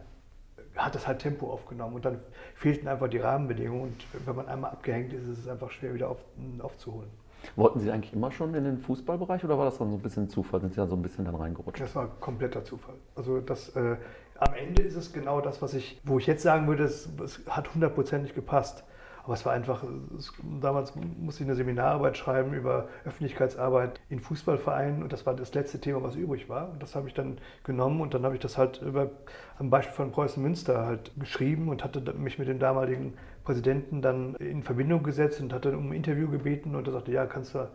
hat 0.75 0.95
das 0.95 1.07
halt 1.07 1.19
Tempo 1.19 1.51
aufgenommen 1.51 1.95
und 1.95 2.05
dann 2.05 2.19
fehlten 2.55 2.87
einfach 2.87 3.07
die 3.07 3.17
Rahmenbedingungen 3.17 3.83
und 3.83 4.25
wenn 4.25 4.35
man 4.35 4.47
einmal 4.47 4.71
abgehängt 4.71 5.13
ist, 5.13 5.27
ist 5.27 5.39
es 5.39 5.47
einfach 5.47 5.71
schwer 5.71 5.93
wieder 5.93 6.09
auf, 6.09 6.23
aufzuholen. 6.59 7.09
Wollten 7.55 7.79
Sie 7.79 7.91
eigentlich 7.91 8.13
immer 8.13 8.31
schon 8.31 8.53
in 8.53 8.65
den 8.65 8.77
Fußballbereich 8.77 9.43
oder 9.45 9.57
war 9.57 9.65
das 9.65 9.77
dann 9.77 9.89
so 9.89 9.97
ein 9.97 10.01
bisschen 10.01 10.29
Zufall? 10.29 10.59
Sind 10.61 10.73
Sie 10.73 10.77
da 10.77 10.87
so 10.87 10.95
ein 10.95 11.01
bisschen 11.01 11.25
dann 11.25 11.35
reingerutscht? 11.35 11.81
Das 11.81 11.95
war 11.95 12.07
kompletter 12.19 12.63
Zufall. 12.65 12.95
Also 13.15 13.39
das, 13.39 13.69
äh, 13.75 13.95
am 14.39 14.53
Ende 14.53 14.83
ist 14.83 14.95
es 14.95 15.13
genau 15.13 15.41
das, 15.41 15.61
was 15.61 15.73
ich, 15.73 15.99
wo 16.03 16.17
ich 16.17 16.27
jetzt 16.27 16.43
sagen 16.43 16.67
würde, 16.67 16.83
es, 16.83 17.09
es 17.23 17.41
hat 17.47 17.73
hundertprozentig 17.73 18.33
gepasst. 18.33 18.83
Aber 19.23 19.33
es 19.33 19.45
war 19.45 19.53
einfach, 19.53 19.83
es, 20.17 20.33
damals 20.61 20.93
musste 20.95 21.43
ich 21.43 21.49
eine 21.49 21.55
Seminararbeit 21.55 22.17
schreiben 22.17 22.53
über 22.53 22.87
Öffentlichkeitsarbeit 23.05 23.99
in 24.09 24.19
Fußballvereinen 24.19 25.03
und 25.03 25.11
das 25.11 25.25
war 25.25 25.35
das 25.35 25.53
letzte 25.53 25.79
Thema, 25.79 26.01
was 26.03 26.15
übrig 26.15 26.49
war. 26.49 26.71
Und 26.71 26.81
das 26.81 26.95
habe 26.95 27.07
ich 27.07 27.13
dann 27.13 27.37
genommen 27.63 28.01
und 28.01 28.13
dann 28.13 28.23
habe 28.23 28.35
ich 28.35 28.41
das 28.41 28.57
halt 28.57 28.81
über, 28.81 29.09
am 29.57 29.69
Beispiel 29.69 29.95
von 29.95 30.11
Preußen 30.11 30.41
Münster 30.41 30.85
halt 30.85 31.11
geschrieben 31.19 31.69
und 31.69 31.83
hatte 31.83 32.01
mich 32.13 32.39
mit 32.39 32.47
dem 32.47 32.59
damaligen 32.59 33.13
Präsidenten 33.43 34.01
dann 34.01 34.35
in 34.35 34.63
Verbindung 34.63 35.03
gesetzt 35.03 35.41
und 35.41 35.53
hatte 35.53 35.77
um 35.77 35.89
ein 35.89 35.93
Interview 35.93 36.29
gebeten 36.29 36.75
und 36.75 36.87
er 36.87 36.93
sagte, 36.93 37.11
ja, 37.11 37.25
kannst 37.25 37.55
du, 37.55 37.67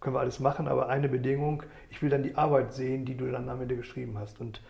können 0.00 0.14
wir 0.14 0.20
alles 0.20 0.38
machen, 0.38 0.68
aber 0.68 0.88
eine 0.88 1.08
Bedingung, 1.08 1.62
ich 1.90 2.02
will 2.02 2.10
dann 2.10 2.22
die 2.22 2.36
Arbeit 2.36 2.72
sehen, 2.72 3.04
die 3.04 3.16
du 3.16 3.30
dann 3.30 3.48
am 3.48 3.60
Ende 3.62 3.76
geschrieben 3.76 4.18
hast. 4.18 4.40
Und 4.40 4.60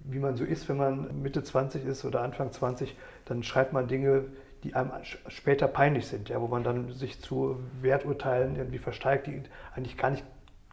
wie 0.00 0.18
man 0.18 0.36
so 0.36 0.44
ist, 0.44 0.68
wenn 0.68 0.78
man 0.78 1.22
Mitte 1.22 1.42
20 1.42 1.84
ist 1.84 2.04
oder 2.04 2.22
Anfang 2.22 2.50
20, 2.50 2.96
dann 3.26 3.42
schreibt 3.42 3.72
man 3.72 3.88
Dinge, 3.88 4.24
die 4.64 4.74
einem 4.74 4.90
später 5.28 5.68
peinlich 5.68 6.06
sind, 6.06 6.28
ja, 6.28 6.40
wo 6.40 6.46
man 6.46 6.62
dann 6.62 6.92
sich 6.92 7.20
zu 7.20 7.58
Werturteilen 7.80 8.56
irgendwie 8.56 8.78
versteigt, 8.78 9.26
die 9.26 9.42
eigentlich 9.74 9.96
gar 9.96 10.10
nicht, 10.10 10.24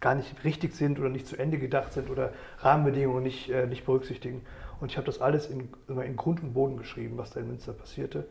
gar 0.02 0.16
nicht 0.16 0.44
richtig 0.44 0.76
sind 0.76 1.00
oder 1.00 1.10
nicht 1.10 1.28
zu 1.28 1.38
Ende 1.38 1.58
gedacht 1.58 1.94
sind 1.94 2.10
oder 2.10 2.34
Rahmenbedingungen 2.60 3.24
nicht, 3.24 3.50
äh, 3.50 3.66
nicht 3.66 3.86
berücksichtigen. 3.86 4.46
Und 4.80 4.92
ich 4.92 4.98
habe 4.98 5.06
das 5.06 5.22
alles 5.22 5.48
in, 5.48 5.70
in 5.88 6.16
Grund 6.18 6.44
und 6.44 6.54
Boden 6.54 6.78
geschrieben, 6.78 7.18
was 7.18 7.32
da 7.32 7.40
in 7.40 7.48
Münster 7.48 7.74
passierte. 7.74 8.28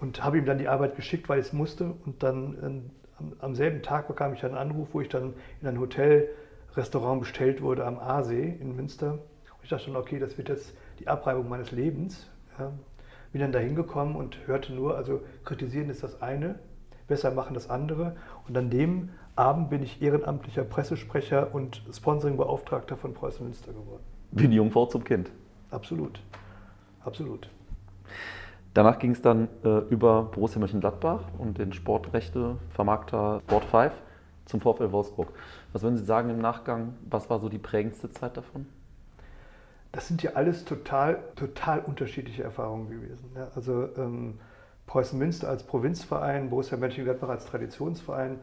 Und 0.00 0.22
habe 0.22 0.38
ihm 0.38 0.44
dann 0.44 0.58
die 0.58 0.68
Arbeit 0.68 0.96
geschickt, 0.96 1.28
weil 1.28 1.40
ich 1.40 1.46
es 1.46 1.52
musste. 1.52 1.94
Und 2.04 2.22
dann 2.22 2.84
äh, 3.18 3.24
am, 3.40 3.54
selben 3.54 3.82
Tag 3.82 4.06
bekam 4.06 4.34
ich 4.34 4.44
einen 4.44 4.54
Anruf, 4.54 4.88
wo 4.92 5.00
ich 5.00 5.08
dann 5.08 5.34
in 5.62 5.68
ein 5.68 5.80
Hotelrestaurant 5.80 7.20
bestellt 7.20 7.62
wurde 7.62 7.86
am 7.86 7.98
Aasee 7.98 8.56
in 8.60 8.76
Münster. 8.76 9.12
Und 9.12 9.62
ich 9.62 9.70
dachte 9.70 9.86
dann, 9.86 9.96
okay, 9.96 10.18
das 10.18 10.36
wird 10.36 10.50
jetzt 10.50 10.76
die 11.00 11.08
Abreibung 11.08 11.48
meines 11.48 11.72
Lebens. 11.72 12.28
Ja 12.58 12.70
bin 13.34 13.40
dann 13.40 13.50
da 13.50 13.58
hingekommen 13.58 14.14
und 14.14 14.38
hörte 14.46 14.72
nur, 14.72 14.96
also 14.96 15.20
kritisieren 15.44 15.90
ist 15.90 16.04
das 16.04 16.22
eine, 16.22 16.54
besser 17.08 17.32
machen 17.32 17.54
das 17.54 17.68
andere. 17.68 18.14
Und 18.46 18.56
an 18.56 18.70
dem 18.70 19.10
Abend 19.34 19.70
bin 19.70 19.82
ich 19.82 20.00
ehrenamtlicher 20.00 20.62
Pressesprecher 20.62 21.52
und 21.52 21.82
Sponsoringbeauftragter 21.92 22.96
von 22.96 23.12
Preußen 23.12 23.44
Münster 23.44 23.72
geworden. 23.72 24.04
Wie 24.30 24.46
die 24.46 24.54
Jungfrau 24.54 24.86
zum 24.86 25.02
Kind. 25.02 25.32
Absolut. 25.72 26.20
Absolut. 27.04 27.50
Danach 28.72 29.00
ging 29.00 29.10
es 29.10 29.20
dann 29.20 29.48
äh, 29.64 29.78
über 29.90 30.30
Borussia 30.32 30.60
Mönchengladbach 30.60 31.22
und 31.36 31.58
den 31.58 31.72
Sportrechte-Vermarkter 31.72 33.40
Sport 33.48 33.64
5 33.64 33.92
zum 34.44 34.60
VfL 34.60 34.92
Wolfsburg. 34.92 35.32
Was 35.72 35.82
würden 35.82 35.96
Sie 35.96 36.04
sagen 36.04 36.30
im 36.30 36.38
Nachgang? 36.38 36.94
Was 37.10 37.28
war 37.28 37.40
so 37.40 37.48
die 37.48 37.58
prägendste 37.58 38.12
Zeit 38.12 38.36
davon? 38.36 38.66
Das 39.94 40.08
sind 40.08 40.24
ja 40.24 40.32
alles 40.32 40.64
total, 40.64 41.22
total 41.36 41.78
unterschiedliche 41.78 42.42
Erfahrungen 42.42 42.90
gewesen. 42.90 43.30
Ja, 43.36 43.48
also 43.54 43.88
ähm, 43.96 44.40
Preußen 44.86 45.16
Münster 45.16 45.48
als 45.48 45.62
Provinzverein, 45.62 46.50
Borussia 46.50 46.76
Mönchengladbach 46.76 47.28
als 47.28 47.46
Traditionsverein, 47.46 48.40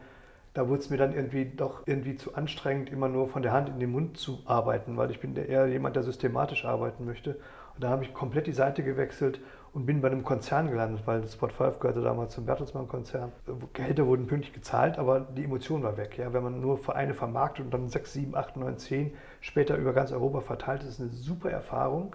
da 0.54 0.68
wurde 0.68 0.80
es 0.80 0.90
mir 0.90 0.96
dann 0.96 1.14
irgendwie 1.14 1.44
doch 1.44 1.86
irgendwie 1.86 2.16
zu 2.16 2.34
anstrengend, 2.34 2.90
immer 2.90 3.08
nur 3.08 3.28
von 3.28 3.42
der 3.42 3.52
Hand 3.52 3.68
in 3.68 3.80
den 3.80 3.90
Mund 3.90 4.16
zu 4.16 4.40
arbeiten, 4.46 4.96
weil 4.96 5.10
ich 5.10 5.20
bin 5.20 5.36
eher 5.36 5.66
jemand, 5.66 5.96
der 5.96 6.02
systematisch 6.02 6.64
arbeiten 6.64 7.04
möchte. 7.04 7.36
Und 7.74 7.84
da 7.84 7.90
habe 7.90 8.04
ich 8.04 8.14
komplett 8.14 8.46
die 8.46 8.52
Seite 8.52 8.82
gewechselt 8.82 9.40
und 9.72 9.86
bin 9.86 10.02
bei 10.02 10.10
einem 10.10 10.22
Konzern 10.22 10.70
gelandet, 10.70 11.02
weil 11.06 11.26
Spot 11.26 11.48
5 11.48 11.78
gehörte 11.78 12.02
damals 12.02 12.34
zum 12.34 12.44
Bertelsmann-Konzern. 12.44 13.32
Gehälter 13.72 14.06
wurden 14.06 14.26
pünktlich 14.26 14.52
gezahlt, 14.52 14.98
aber 14.98 15.20
die 15.20 15.44
Emotion 15.44 15.82
war 15.82 15.96
weg. 15.96 16.18
Ja? 16.18 16.32
Wenn 16.32 16.42
man 16.42 16.60
nur 16.60 16.76
Vereine 16.76 17.14
vermarktet 17.14 17.64
und 17.64 17.72
dann 17.72 17.88
6, 17.88 18.12
7, 18.12 18.36
8, 18.36 18.56
9, 18.58 18.78
10 18.78 19.14
später 19.40 19.76
über 19.76 19.94
ganz 19.94 20.12
Europa 20.12 20.40
verteilt, 20.40 20.82
ist 20.82 21.00
eine 21.00 21.08
super 21.08 21.50
Erfahrung, 21.50 22.14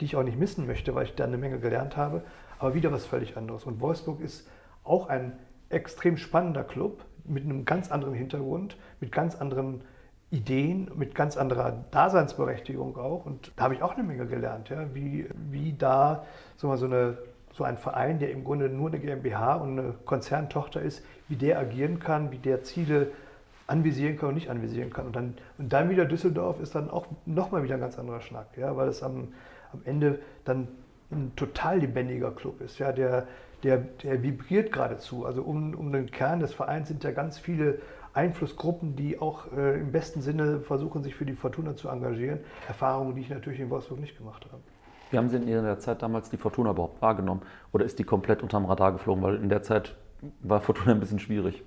die 0.00 0.06
ich 0.06 0.16
auch 0.16 0.24
nicht 0.24 0.38
missen 0.38 0.66
möchte, 0.66 0.94
weil 0.94 1.04
ich 1.04 1.14
da 1.14 1.24
eine 1.24 1.38
Menge 1.38 1.60
gelernt 1.60 1.96
habe, 1.96 2.22
aber 2.58 2.74
wieder 2.74 2.90
was 2.90 3.06
völlig 3.06 3.36
anderes. 3.36 3.64
Und 3.64 3.80
Wolfsburg 3.80 4.20
ist 4.20 4.48
auch 4.82 5.08
ein 5.08 5.38
extrem 5.68 6.16
spannender 6.16 6.64
Club 6.64 7.04
mit 7.24 7.44
einem 7.44 7.64
ganz 7.64 7.90
anderen 7.90 8.14
Hintergrund, 8.14 8.76
mit 9.00 9.12
ganz 9.12 9.36
anderen 9.36 9.82
Ideen 10.30 10.90
mit 10.96 11.14
ganz 11.14 11.36
anderer 11.36 11.84
Daseinsberechtigung 11.90 12.96
auch. 12.96 13.24
Und 13.26 13.52
da 13.56 13.64
habe 13.64 13.74
ich 13.74 13.82
auch 13.82 13.94
eine 13.94 14.02
Menge 14.02 14.26
gelernt, 14.26 14.68
ja, 14.68 14.94
wie, 14.94 15.26
wie 15.50 15.72
da 15.72 16.24
so, 16.56 16.66
mal 16.66 16.76
so, 16.76 16.86
eine, 16.86 17.18
so 17.52 17.64
ein 17.64 17.78
Verein, 17.78 18.18
der 18.18 18.32
im 18.32 18.44
Grunde 18.44 18.68
nur 18.68 18.88
eine 18.88 18.98
GmbH 18.98 19.54
und 19.56 19.78
eine 19.78 19.94
Konzerntochter 20.04 20.82
ist, 20.82 21.04
wie 21.28 21.36
der 21.36 21.58
agieren 21.58 22.00
kann, 22.00 22.32
wie 22.32 22.38
der 22.38 22.62
Ziele 22.64 23.12
anvisieren 23.68 24.16
kann 24.16 24.30
und 24.30 24.34
nicht 24.34 24.50
anvisieren 24.50 24.92
kann. 24.92 25.06
Und 25.06 25.16
dann, 25.16 25.34
und 25.58 25.72
dann 25.72 25.90
wieder 25.90 26.04
Düsseldorf 26.04 26.60
ist 26.60 26.74
dann 26.74 26.90
auch 26.90 27.06
nochmal 27.24 27.62
wieder 27.62 27.74
ein 27.74 27.80
ganz 27.80 27.98
anderer 27.98 28.20
Schnack, 28.20 28.48
ja, 28.56 28.76
weil 28.76 28.88
es 28.88 29.02
am, 29.02 29.28
am 29.72 29.80
Ende 29.84 30.20
dann 30.44 30.68
ein 31.10 31.32
total 31.36 31.78
lebendiger 31.78 32.32
Club 32.32 32.60
ist, 32.60 32.78
ja, 32.78 32.90
der, 32.92 33.26
der, 33.62 33.78
der 33.78 34.22
vibriert 34.22 34.72
geradezu. 34.72 35.24
Also 35.24 35.42
um, 35.42 35.74
um 35.74 35.92
den 35.92 36.10
Kern 36.10 36.40
des 36.40 36.52
Vereins 36.52 36.88
sind 36.88 37.04
ja 37.04 37.12
ganz 37.12 37.38
viele 37.38 37.78
Einflussgruppen, 38.16 38.96
die 38.96 39.18
auch 39.18 39.52
äh, 39.52 39.78
im 39.78 39.92
besten 39.92 40.20
Sinne 40.22 40.60
versuchen, 40.60 41.02
sich 41.02 41.14
für 41.14 41.26
die 41.26 41.34
Fortuna 41.34 41.76
zu 41.76 41.88
engagieren. 41.88 42.40
Erfahrungen, 42.66 43.14
die 43.14 43.20
ich 43.20 43.30
natürlich 43.30 43.60
in 43.60 43.70
Wolfsburg 43.70 44.00
nicht 44.00 44.16
gemacht 44.16 44.46
habe. 44.46 44.62
Wie 45.10 45.18
haben 45.18 45.28
Sie 45.28 45.36
in 45.36 45.46
Ihrer 45.46 45.78
Zeit 45.78 46.02
damals 46.02 46.30
die 46.30 46.36
Fortuna 46.36 46.70
überhaupt 46.70 47.00
wahrgenommen? 47.00 47.42
Oder 47.72 47.84
ist 47.84 47.98
die 47.98 48.04
komplett 48.04 48.42
unterm 48.42 48.64
Radar 48.64 48.92
geflogen? 48.92 49.22
Weil 49.22 49.36
in 49.36 49.48
der 49.48 49.62
Zeit 49.62 49.94
war 50.40 50.60
Fortuna 50.60 50.92
ein 50.92 51.00
bisschen 51.00 51.20
schwierig. 51.20 51.62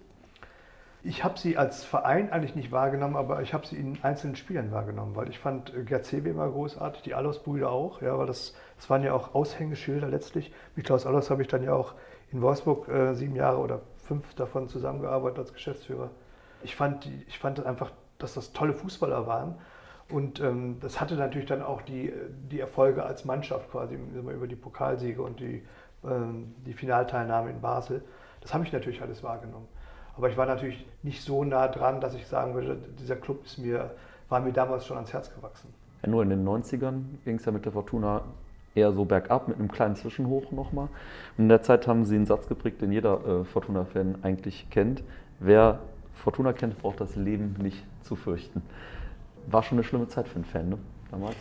Ich 1.02 1.24
habe 1.24 1.40
sie 1.40 1.56
als 1.56 1.86
Verein 1.86 2.30
eigentlich 2.30 2.56
nicht 2.56 2.74
wahrgenommen, 2.74 3.16
aber 3.16 3.42
ich 3.42 3.54
habe 3.54 3.66
sie 3.66 3.78
in 3.78 3.98
einzelnen 4.02 4.36
Spielen 4.36 4.72
wahrgenommen, 4.72 5.16
weil 5.16 5.30
ich 5.30 5.40
fand 5.40 5.74
äh, 5.74 5.84
Gerd 5.84 6.06
Sewe 6.06 6.30
immer 6.30 6.50
großartig, 6.50 7.04
die 7.04 7.14
Allos-Brüder 7.14 7.70
auch, 7.70 8.02
ja, 8.02 8.18
weil 8.18 8.28
das, 8.28 8.54
das 8.76 8.90
waren 8.90 9.04
ja 9.04 9.14
auch 9.14 9.34
Aushängeschilder 9.34 10.10
letztlich. 10.10 10.52
Mit 10.76 10.86
Klaus 10.86 11.06
Allos 11.06 11.30
habe 11.30 11.42
ich 11.42 11.48
dann 11.48 11.64
ja 11.64 11.74
auch 11.74 11.94
in 12.34 12.42
Wolfsburg 12.42 12.90
äh, 12.90 13.14
sieben 13.14 13.36
Jahre 13.38 13.60
oder 13.60 13.80
fünf 14.04 14.34
davon 14.34 14.68
zusammengearbeitet 14.68 15.40
als 15.40 15.54
Geschäftsführer. 15.54 16.10
Ich 16.64 16.76
fand, 16.76 17.10
ich 17.28 17.40
fand 17.40 17.66
einfach, 17.66 17.92
dass 18.18 18.34
das 18.34 18.52
tolle 18.54 18.74
Fußballer 18.74 19.28
waren. 19.28 19.56
Und 20.10 20.40
ähm, 20.40 20.78
das 20.82 21.00
hatte 21.00 21.16
natürlich 21.16 21.48
dann 21.48 21.62
auch 21.62 21.82
die, 21.84 22.12
die 22.52 22.60
Erfolge 22.60 23.04
als 23.04 23.26
Mannschaft 23.26 23.70
quasi 23.72 23.96
über 23.96 24.48
die 24.48 24.56
Pokalsiege 24.56 25.22
und 25.22 25.40
die, 25.40 25.64
ähm, 26.04 26.56
die 26.66 26.74
Finalteilnahme 26.74 27.52
in 27.52 27.62
Basel. 27.62 28.04
Das 28.42 28.54
habe 28.54 28.64
ich 28.64 28.74
natürlich 28.74 29.02
alles 29.02 29.22
wahrgenommen. 29.24 29.68
Aber 30.18 30.30
ich 30.30 30.36
war 30.36 30.46
natürlich 30.46 30.86
nicht 31.04 31.24
so 31.24 31.44
nah 31.44 31.68
dran, 31.68 32.02
dass 32.02 32.16
ich 32.16 32.28
sagen 32.28 32.54
würde, 32.54 32.78
dieser 33.00 33.16
Club 33.16 33.46
ist 33.46 33.58
mir, 33.58 33.92
war 34.28 34.40
mir 34.40 34.52
damals 34.52 34.86
schon 34.86 34.98
ans 34.98 35.14
Herz 35.14 35.34
gewachsen. 35.34 35.74
Ja, 36.02 36.10
nur 36.10 36.24
in 36.24 36.30
den 36.30 36.46
90ern 36.46 37.04
ging 37.24 37.36
es 37.36 37.46
ja 37.46 37.52
mit 37.52 37.66
der 37.66 37.72
Fortuna 37.72 38.24
eher 38.76 38.92
so 38.92 39.06
bergab, 39.06 39.48
mit 39.48 39.58
einem 39.58 39.72
kleinen 39.72 39.96
Zwischenhoch 39.96 40.52
nochmal. 40.52 40.88
Und 41.38 41.44
in 41.44 41.50
der 41.50 41.62
Zeit 41.62 41.88
haben 41.88 42.06
sie 42.06 42.16
einen 42.16 42.26
Satz 42.26 42.48
geprägt, 42.48 42.82
den 42.82 42.92
jeder 42.92 43.26
äh, 43.26 43.44
Fortuna-Fan 43.46 44.20
eigentlich 44.24 44.70
kennt. 44.70 45.04
Wer 45.40 45.80
Fortuna 46.20 46.54
kennt, 46.54 46.78
braucht 46.80 47.00
das 47.02 47.16
Leben 47.16 47.56
nicht 47.62 47.84
zu 48.04 48.16
fürchten. 48.16 48.62
War 49.48 49.64
schon 49.64 49.78
eine 49.78 49.84
schlimme 49.84 50.08
Zeit 50.08 50.28
für 50.28 50.36
einen 50.36 50.46
Fan, 50.46 50.70
ne? 50.70 50.78
Damals. 51.12 51.36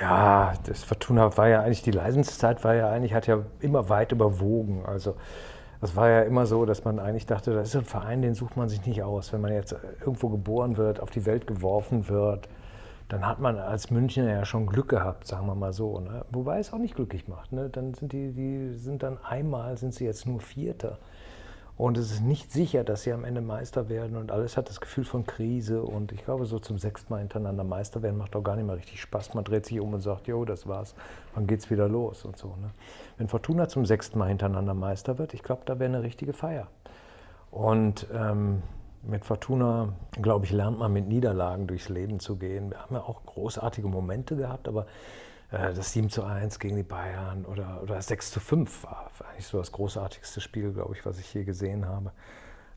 Ja, 0.00 0.54
das 0.64 0.82
Fortuna 0.84 1.36
war 1.36 1.48
ja 1.48 1.62
eigentlich, 1.62 1.82
die 1.82 1.90
Leisenszeit 1.90 2.64
war 2.64 2.74
ja 2.74 2.90
eigentlich, 2.90 3.14
hat 3.14 3.26
ja 3.26 3.44
immer 3.60 3.88
weit 3.88 4.12
überwogen. 4.12 4.84
Also 4.84 5.16
das 5.80 5.94
war 5.96 6.08
ja 6.08 6.22
immer 6.22 6.46
so, 6.46 6.64
dass 6.64 6.84
man 6.84 6.98
eigentlich 6.98 7.26
dachte, 7.26 7.54
das 7.54 7.68
ist 7.68 7.76
ein 7.76 7.84
Verein, 7.84 8.22
den 8.22 8.34
sucht 8.34 8.56
man 8.56 8.68
sich 8.68 8.84
nicht 8.86 9.02
aus. 9.02 9.32
Wenn 9.32 9.40
man 9.40 9.52
jetzt 9.52 9.76
irgendwo 10.00 10.28
geboren 10.28 10.76
wird, 10.76 11.00
auf 11.00 11.10
die 11.10 11.26
Welt 11.26 11.46
geworfen 11.46 12.08
wird, 12.08 12.48
dann 13.08 13.26
hat 13.26 13.38
man 13.38 13.58
als 13.58 13.90
Münchner 13.90 14.30
ja 14.30 14.44
schon 14.44 14.66
Glück 14.66 14.88
gehabt, 14.88 15.26
sagen 15.26 15.46
wir 15.46 15.54
mal 15.54 15.72
so. 15.72 16.00
Ne? 16.00 16.24
Wobei 16.30 16.58
es 16.58 16.72
auch 16.72 16.78
nicht 16.78 16.96
glücklich 16.96 17.28
macht. 17.28 17.52
Ne? 17.52 17.68
Dann 17.68 17.94
sind 17.94 18.12
die, 18.12 18.32
die 18.32 18.72
sind 18.72 19.02
dann 19.02 19.18
einmal, 19.22 19.76
sind 19.76 19.94
sie 19.94 20.04
jetzt 20.04 20.26
nur 20.26 20.40
Vierter. 20.40 20.98
Und 21.76 21.98
es 21.98 22.12
ist 22.12 22.20
nicht 22.22 22.52
sicher, 22.52 22.84
dass 22.84 23.02
sie 23.02 23.12
am 23.12 23.24
Ende 23.24 23.40
Meister 23.40 23.88
werden 23.88 24.16
und 24.16 24.30
alles 24.30 24.56
hat 24.56 24.68
das 24.68 24.80
Gefühl 24.80 25.04
von 25.04 25.26
Krise. 25.26 25.82
Und 25.82 26.12
ich 26.12 26.24
glaube, 26.24 26.46
so 26.46 26.60
zum 26.60 26.78
sechsten 26.78 27.12
Mal 27.12 27.18
hintereinander 27.18 27.64
Meister 27.64 28.00
werden 28.02 28.16
macht 28.16 28.36
auch 28.36 28.44
gar 28.44 28.54
nicht 28.54 28.66
mehr 28.66 28.76
richtig 28.76 29.00
Spaß. 29.00 29.34
Man 29.34 29.42
dreht 29.42 29.66
sich 29.66 29.80
um 29.80 29.92
und 29.92 30.00
sagt, 30.00 30.28
jo, 30.28 30.44
das 30.44 30.68
war's, 30.68 30.94
wann 31.34 31.48
geht's 31.48 31.70
wieder 31.70 31.88
los 31.88 32.24
und 32.24 32.36
so. 32.36 32.48
Ne? 32.60 32.70
Wenn 33.18 33.26
Fortuna 33.26 33.66
zum 33.66 33.86
sechsten 33.86 34.20
Mal 34.20 34.28
hintereinander 34.28 34.74
Meister 34.74 35.18
wird, 35.18 35.34
ich 35.34 35.42
glaube, 35.42 35.62
da 35.64 35.80
wäre 35.80 35.92
eine 35.92 36.04
richtige 36.04 36.32
Feier. 36.32 36.68
Und 37.50 38.06
ähm, 38.14 38.62
mit 39.02 39.24
Fortuna, 39.24 39.94
glaube 40.22 40.44
ich, 40.44 40.52
lernt 40.52 40.78
man 40.78 40.92
mit 40.92 41.08
Niederlagen 41.08 41.66
durchs 41.66 41.88
Leben 41.88 42.20
zu 42.20 42.36
gehen. 42.36 42.70
Wir 42.70 42.78
haben 42.78 42.94
ja 42.94 43.02
auch 43.02 43.24
großartige 43.26 43.88
Momente 43.88 44.36
gehabt, 44.36 44.68
aber 44.68 44.86
das 45.50 45.92
7 45.92 46.10
zu 46.10 46.24
1 46.24 46.58
gegen 46.58 46.76
die 46.76 46.82
Bayern 46.82 47.44
oder, 47.44 47.80
oder 47.82 47.96
das 47.96 48.08
6 48.08 48.32
zu 48.32 48.40
5 48.40 48.84
war 48.84 49.10
eigentlich 49.30 49.46
so 49.46 49.58
das 49.58 49.72
großartigste 49.72 50.40
Spiel, 50.40 50.72
glaube 50.72 50.94
ich, 50.94 51.04
was 51.06 51.18
ich 51.18 51.32
je 51.32 51.44
gesehen 51.44 51.86
habe. 51.86 52.12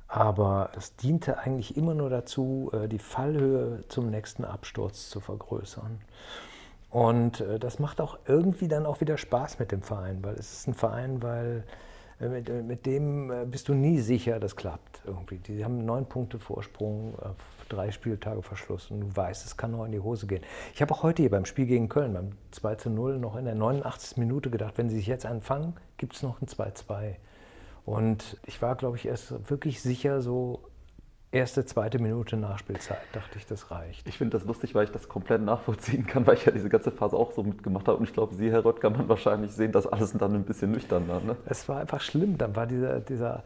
Aber 0.07 0.71
es 0.77 0.95
diente 0.95 1.37
eigentlich 1.39 1.75
immer 1.75 1.93
nur 1.93 2.09
dazu, 2.09 2.71
äh, 2.73 2.87
die 2.87 2.99
Fallhöhe 2.99 3.83
zum 3.89 4.09
nächsten 4.09 4.45
Absturz 4.45 5.09
zu 5.09 5.19
vergrößern. 5.19 5.99
Und 6.89 7.41
äh, 7.41 7.59
das 7.59 7.79
macht 7.79 7.99
auch 7.99 8.17
irgendwie 8.25 8.67
dann 8.67 8.85
auch 8.85 9.01
wieder 9.01 9.17
Spaß 9.17 9.59
mit 9.59 9.71
dem 9.71 9.81
Verein, 9.81 10.23
weil 10.23 10.35
es 10.35 10.53
ist 10.53 10.67
ein 10.67 10.73
Verein, 10.73 11.21
weil 11.21 11.65
äh, 12.21 12.29
mit, 12.29 12.49
äh, 12.49 12.61
mit 12.61 12.85
dem 12.85 13.29
äh, 13.31 13.45
bist 13.45 13.67
du 13.67 13.73
nie 13.73 13.99
sicher, 13.99 14.39
das 14.39 14.55
klappt 14.55 15.01
irgendwie. 15.05 15.37
Die 15.39 15.65
haben 15.65 15.85
neun 15.85 16.05
Punkte 16.05 16.39
Vorsprung, 16.39 17.15
drei 17.67 17.91
Spieltage 17.91 18.41
Verschluss 18.41 18.91
und 18.91 19.01
du 19.01 19.15
weißt, 19.15 19.45
es 19.45 19.57
kann 19.57 19.71
noch 19.71 19.85
in 19.85 19.91
die 19.91 19.99
Hose 19.99 20.27
gehen. 20.27 20.43
Ich 20.73 20.81
habe 20.81 20.93
auch 20.93 21.03
heute 21.03 21.21
hier 21.21 21.31
beim 21.31 21.45
Spiel 21.45 21.65
gegen 21.65 21.89
Köln, 21.89 22.13
beim 22.13 22.31
2 22.51 22.75
zu 22.75 22.89
0, 22.89 23.19
noch 23.19 23.35
in 23.35 23.45
der 23.45 23.55
89. 23.55 24.17
Minute 24.17 24.49
gedacht, 24.49 24.77
wenn 24.77 24.89
sie 24.89 24.97
sich 24.97 25.07
jetzt 25.07 25.25
anfangen, 25.25 25.75
gibt 25.97 26.15
es 26.15 26.23
noch 26.23 26.41
ein 26.41 26.47
2-2. 26.47 27.15
Und 27.85 28.37
ich 28.45 28.61
war, 28.61 28.75
glaube 28.75 28.97
ich, 28.97 29.05
erst 29.05 29.49
wirklich 29.49 29.81
sicher, 29.81 30.21
so 30.21 30.61
erste, 31.31 31.65
zweite 31.65 31.99
Minute 31.99 32.37
Nachspielzeit, 32.37 33.01
dachte 33.11 33.37
ich, 33.37 33.45
das 33.45 33.69
reicht. 33.69 34.07
Ich 34.07 34.17
finde 34.17 34.37
das 34.37 34.47
lustig, 34.47 34.73
weil 34.75 34.85
ich 34.85 34.91
das 34.91 35.09
komplett 35.09 35.41
nachvollziehen 35.41 36.07
kann, 36.07 36.25
weil 36.25 36.35
ich 36.35 36.45
ja 36.45 36.51
diese 36.51 36.69
ganze 36.69 36.91
Phase 36.91 37.17
auch 37.17 37.33
so 37.33 37.43
mitgemacht 37.43 37.87
habe. 37.87 37.97
Und 37.97 38.05
ich 38.05 38.13
glaube, 38.13 38.33
Sie, 38.35 38.49
Herr 38.49 38.63
Röttgermann, 38.63 39.09
wahrscheinlich 39.09 39.51
sehen 39.51 39.71
das 39.71 39.87
alles 39.87 40.13
dann 40.13 40.33
ein 40.33 40.43
bisschen 40.43 40.71
nüchterner. 40.71 41.19
Ne? 41.19 41.35
Es 41.45 41.67
war 41.67 41.81
einfach 41.81 42.01
schlimm. 42.01 42.37
Dann 42.37 42.55
war 42.55 42.65
dieser, 42.65 43.01
dieser 43.01 43.43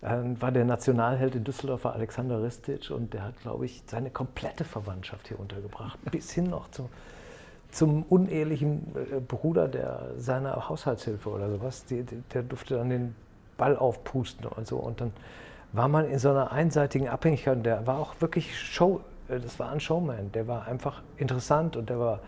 äh, 0.00 0.16
war 0.38 0.52
der 0.52 0.64
Nationalheld 0.64 1.34
in 1.34 1.44
Düsseldorf, 1.44 1.84
war 1.84 1.94
Alexander 1.94 2.42
Ristic, 2.42 2.90
und 2.90 3.12
der 3.12 3.24
hat, 3.24 3.40
glaube 3.40 3.64
ich, 3.66 3.82
seine 3.86 4.10
komplette 4.10 4.64
Verwandtschaft 4.64 5.28
hier 5.28 5.40
untergebracht, 5.40 5.98
bis 6.10 6.30
hin 6.32 6.50
noch 6.50 6.70
zum, 6.70 6.88
zum 7.70 8.04
unehelichen 8.04 8.94
äh, 8.94 9.20
Bruder 9.20 9.66
der, 9.66 10.12
seiner 10.18 10.68
Haushaltshilfe 10.68 11.28
oder 11.28 11.50
sowas. 11.50 11.84
Die, 11.86 12.04
die, 12.04 12.22
der 12.32 12.44
durfte 12.44 12.76
dann 12.76 12.90
den 12.90 13.16
Ball 13.56 13.76
aufpusten 13.76 14.46
und 14.46 14.66
so. 14.66 14.76
Und 14.76 15.00
dann 15.00 15.12
war 15.74 15.88
man 15.88 16.08
in 16.08 16.18
so 16.18 16.30
einer 16.30 16.52
einseitigen 16.52 17.08
Abhängigkeit. 17.08 17.56
Und 17.56 17.62
der 17.64 17.86
war 17.86 17.98
auch 17.98 18.14
wirklich 18.20 18.58
Show, 18.58 19.00
äh, 19.28 19.38
das 19.40 19.58
war 19.58 19.70
ein 19.70 19.80
Showman. 19.80 20.32
Der 20.32 20.46
war 20.46 20.66
einfach 20.66 21.02
interessant 21.18 21.76
und 21.76 21.90
der 21.90 21.98
war 21.98 22.20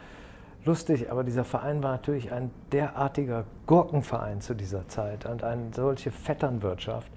lustig, 0.65 1.11
aber 1.11 1.23
dieser 1.23 1.45
Verein 1.45 1.83
war 1.83 1.93
natürlich 1.93 2.33
ein 2.33 2.51
derartiger 2.73 3.45
Gurkenverein 3.67 4.41
zu 4.41 4.55
dieser 4.55 4.87
Zeit 4.89 5.25
und 5.25 5.45
eine 5.45 5.73
solche 5.73 6.11
Vetternwirtschaft. 6.11 7.11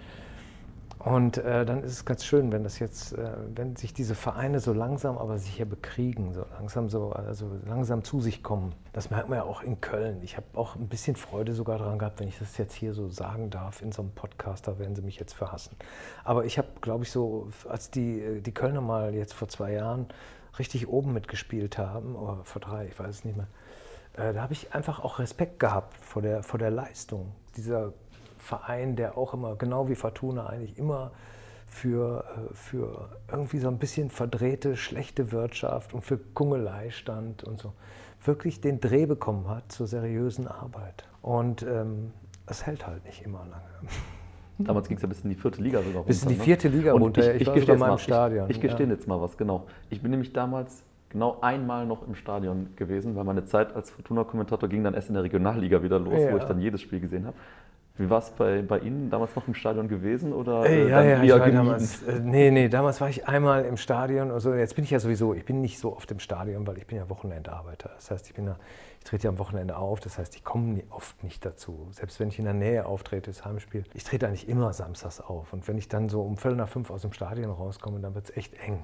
Und 1.00 1.38
äh, 1.38 1.66
dann 1.66 1.82
ist 1.82 1.94
es 1.94 2.06
ganz 2.06 2.26
schön, 2.26 2.52
wenn 2.52 2.64
das 2.64 2.78
jetzt, 2.80 3.14
äh, 3.14 3.32
wenn 3.56 3.78
sich 3.78 3.94
diese 3.94 4.16
Vereine 4.16 4.60
so 4.60 4.74
langsam 4.74 5.18
aber 5.18 5.38
sicher 5.38 5.64
bekriegen, 5.64 6.34
so 6.34 6.46
langsam 6.60 6.90
so, 6.90 7.12
also 7.12 7.50
langsam 7.66 8.04
zu 8.04 8.20
sich 8.20 8.44
kommen. 8.44 8.76
Das 8.92 9.10
merkt 9.10 9.30
man 9.30 9.38
ja 9.38 9.46
auch 9.46 9.62
in 9.62 9.80
Köln. 9.80 10.22
Ich 10.24 10.36
habe 10.36 10.46
auch 10.56 10.76
ein 10.76 10.90
bisschen 10.90 11.16
Freude 11.16 11.54
sogar 11.54 11.78
daran 11.78 12.00
gehabt, 12.00 12.20
wenn 12.20 12.28
ich 12.28 12.38
das 12.38 12.58
jetzt 12.58 12.74
hier 12.74 12.94
so 12.94 13.08
sagen 13.08 13.50
darf 13.50 13.82
in 13.82 13.94
so 13.94 14.02
einem 14.02 14.12
Podcast, 14.12 14.68
da 14.68 14.78
werden 14.78 14.94
sie 14.94 15.02
mich 15.02 15.18
jetzt 15.18 15.34
verhassen. 15.34 15.78
Aber 16.26 16.44
ich 16.44 16.58
habe, 16.58 16.68
glaube 16.82 17.06
ich, 17.06 17.12
so, 17.12 17.48
als 17.70 17.90
die, 17.90 18.42
die 18.42 18.54
Kölner 18.54 18.82
mal 18.82 19.16
jetzt 19.16 19.34
vor 19.34 19.48
zwei 19.48 19.72
Jahren 19.72 20.08
richtig 20.60 20.90
oben 20.90 21.14
mitgespielt 21.14 21.78
haben, 21.78 22.18
oder 22.18 22.44
vor 22.44 22.62
drei, 22.62 22.88
ich 22.88 23.00
weiß 23.00 23.10
es 23.10 23.24
nicht 23.24 23.38
mehr, 23.38 23.48
äh, 24.18 24.34
da 24.34 24.42
habe 24.42 24.52
ich 24.52 24.74
einfach 24.74 25.00
auch 25.00 25.20
Respekt 25.20 25.60
gehabt 25.60 25.96
vor 25.96 26.22
der, 26.22 26.44
vor 26.44 26.60
der 26.60 26.72
Leistung 26.72 27.32
dieser 27.56 27.94
Verein, 28.40 28.96
der 28.96 29.18
auch 29.18 29.34
immer, 29.34 29.56
genau 29.56 29.88
wie 29.90 29.96
Fortuna 29.96 30.48
eigentlich 30.48 30.78
immer 30.78 31.12
für, 31.68 32.24
äh, 32.24 32.54
für 32.54 33.10
irgendwie 33.32 33.60
so 33.60 33.68
ein 33.68 33.78
bisschen 33.78 34.10
verdrehte, 34.10 34.76
schlechte 34.76 35.32
Wirtschaft 35.32 35.94
und 35.94 36.02
für 36.04 36.18
Kungelei 36.18 36.90
stand 36.90 37.44
und 37.44 37.60
so, 37.60 37.74
wirklich 38.24 38.60
den 38.62 38.80
Dreh 38.80 39.06
bekommen 39.06 39.48
hat 39.48 39.72
zur 39.72 39.88
seriösen 39.88 40.48
Arbeit. 40.48 41.08
Und 41.22 41.64
ähm, 41.64 42.12
es 42.48 42.66
hält 42.66 42.88
halt 42.88 43.06
nicht 43.06 43.22
immer 43.22 43.40
lange. 43.40 43.64
Damals 44.58 44.90
ging 44.90 44.98
es 44.98 45.04
ja 45.04 45.08
bis 45.08 45.22
in 45.22 45.30
die 45.30 45.36
vierte 45.36 45.62
Liga 45.62 45.80
sogar 45.80 45.94
runter. 45.98 46.08
Bis 46.08 46.24
in 46.24 46.30
die 46.30 46.36
ne? 46.36 46.44
vierte 46.44 46.68
Liga 46.68 46.94
Und 46.94 47.02
runter. 47.02 47.22
Ich, 47.22 47.36
Ich 47.36 47.42
ich, 47.42 47.48
war 47.48 47.56
gestehe 47.56 47.76
sogar 47.76 47.76
jetzt 47.76 47.80
mal 47.80 47.86
im 47.86 47.92
mal, 47.92 47.98
Stadion, 48.00 48.50
Ich, 48.50 48.56
ich 48.58 48.62
gestehe 48.62 48.88
ja. 48.88 48.94
jetzt 48.94 49.08
mal 49.08 49.22
was, 49.22 49.38
genau. 49.38 49.68
Ich 49.90 50.02
bin 50.02 50.12
nämlich 50.12 50.34
damals 50.34 50.84
genau 51.10 51.38
einmal 51.42 51.86
noch 51.86 52.06
im 52.06 52.16
Stadion 52.16 52.68
gewesen, 52.76 53.16
weil 53.16 53.24
meine 53.24 53.46
Zeit 53.46 53.76
als 53.76 53.90
Fortuna-Kommentator 53.92 54.68
ging 54.68 54.84
dann 54.84 54.94
erst 54.94 55.08
in 55.10 55.16
der 55.16 55.24
Regionalliga 55.24 55.82
wieder 55.82 55.98
los, 56.00 56.22
Ja. 56.22 56.34
wo 56.34 56.38
ich 56.38 56.44
dann 56.44 56.60
jedes 56.60 56.82
Spiel 56.82 57.00
gesehen 57.00 57.26
habe. 57.26 57.38
Wie 58.00 58.10
war 58.10 58.20
es 58.20 58.30
bei, 58.30 58.62
bei 58.62 58.80
Ihnen 58.80 59.10
damals 59.10 59.36
noch 59.36 59.46
im 59.46 59.54
Stadion 59.54 59.90
gewesen 59.90 60.32
oder 60.32 60.66
äh, 60.66 60.88
ja, 60.88 61.04
ja, 61.04 61.22
ich 61.22 61.32
war 61.32 61.52
damals, 61.52 62.02
äh, 62.04 62.22
nee, 62.24 62.50
nee, 62.50 62.70
damals 62.70 63.02
war 63.02 63.10
ich 63.10 63.28
einmal 63.28 63.66
im 63.66 63.76
Stadion. 63.76 64.32
Also 64.32 64.54
jetzt 64.54 64.76
bin 64.76 64.86
ich 64.86 64.92
ja 64.92 65.02
sowieso, 65.02 65.34
ich 65.34 65.44
bin 65.44 65.60
nicht 65.60 65.80
so 65.80 65.94
oft 65.94 66.10
im 66.10 66.20
Stadion, 66.20 66.66
weil 66.66 66.78
ich 66.78 66.88
bin 66.88 66.98
ja 66.98 67.10
Wochenendarbeiter. 67.10 67.90
Das 67.94 68.10
heißt, 68.10 68.28
ich 68.28 68.34
bin 68.34 68.46
ja, 68.46 68.56
ich 69.00 69.04
trete 69.04 69.26
ja 69.26 69.32
am 69.32 69.38
Wochenende 69.38 69.76
auf. 69.76 70.00
Das 70.00 70.18
heißt, 70.18 70.34
ich 70.38 70.46
komme 70.46 70.82
oft 70.92 71.22
nicht 71.26 71.44
dazu. 71.44 71.90
Selbst 71.92 72.22
wenn 72.22 72.30
ich 72.30 72.40
in 72.40 72.46
der 72.46 72.54
Nähe 72.54 72.86
auftrete, 72.86 73.32
das 73.32 73.44
Heimspiel. 73.44 73.84
Ich 73.94 74.06
trete 74.06 74.28
eigentlich 74.28 74.48
immer 74.48 74.72
samstags 74.72 75.20
auf. 75.20 75.52
Und 75.52 75.68
wenn 75.68 75.78
ich 75.78 75.90
dann 75.90 76.08
so 76.08 76.22
um 76.22 76.38
Viertel 76.38 76.56
nach 76.56 76.70
fünf 76.70 76.92
aus 76.92 77.02
dem 77.02 77.12
Stadion 77.12 77.52
rauskomme, 77.52 78.00
dann 78.00 78.16
wird 78.16 78.30
es 78.30 78.38
echt 78.38 78.54
eng, 78.66 78.82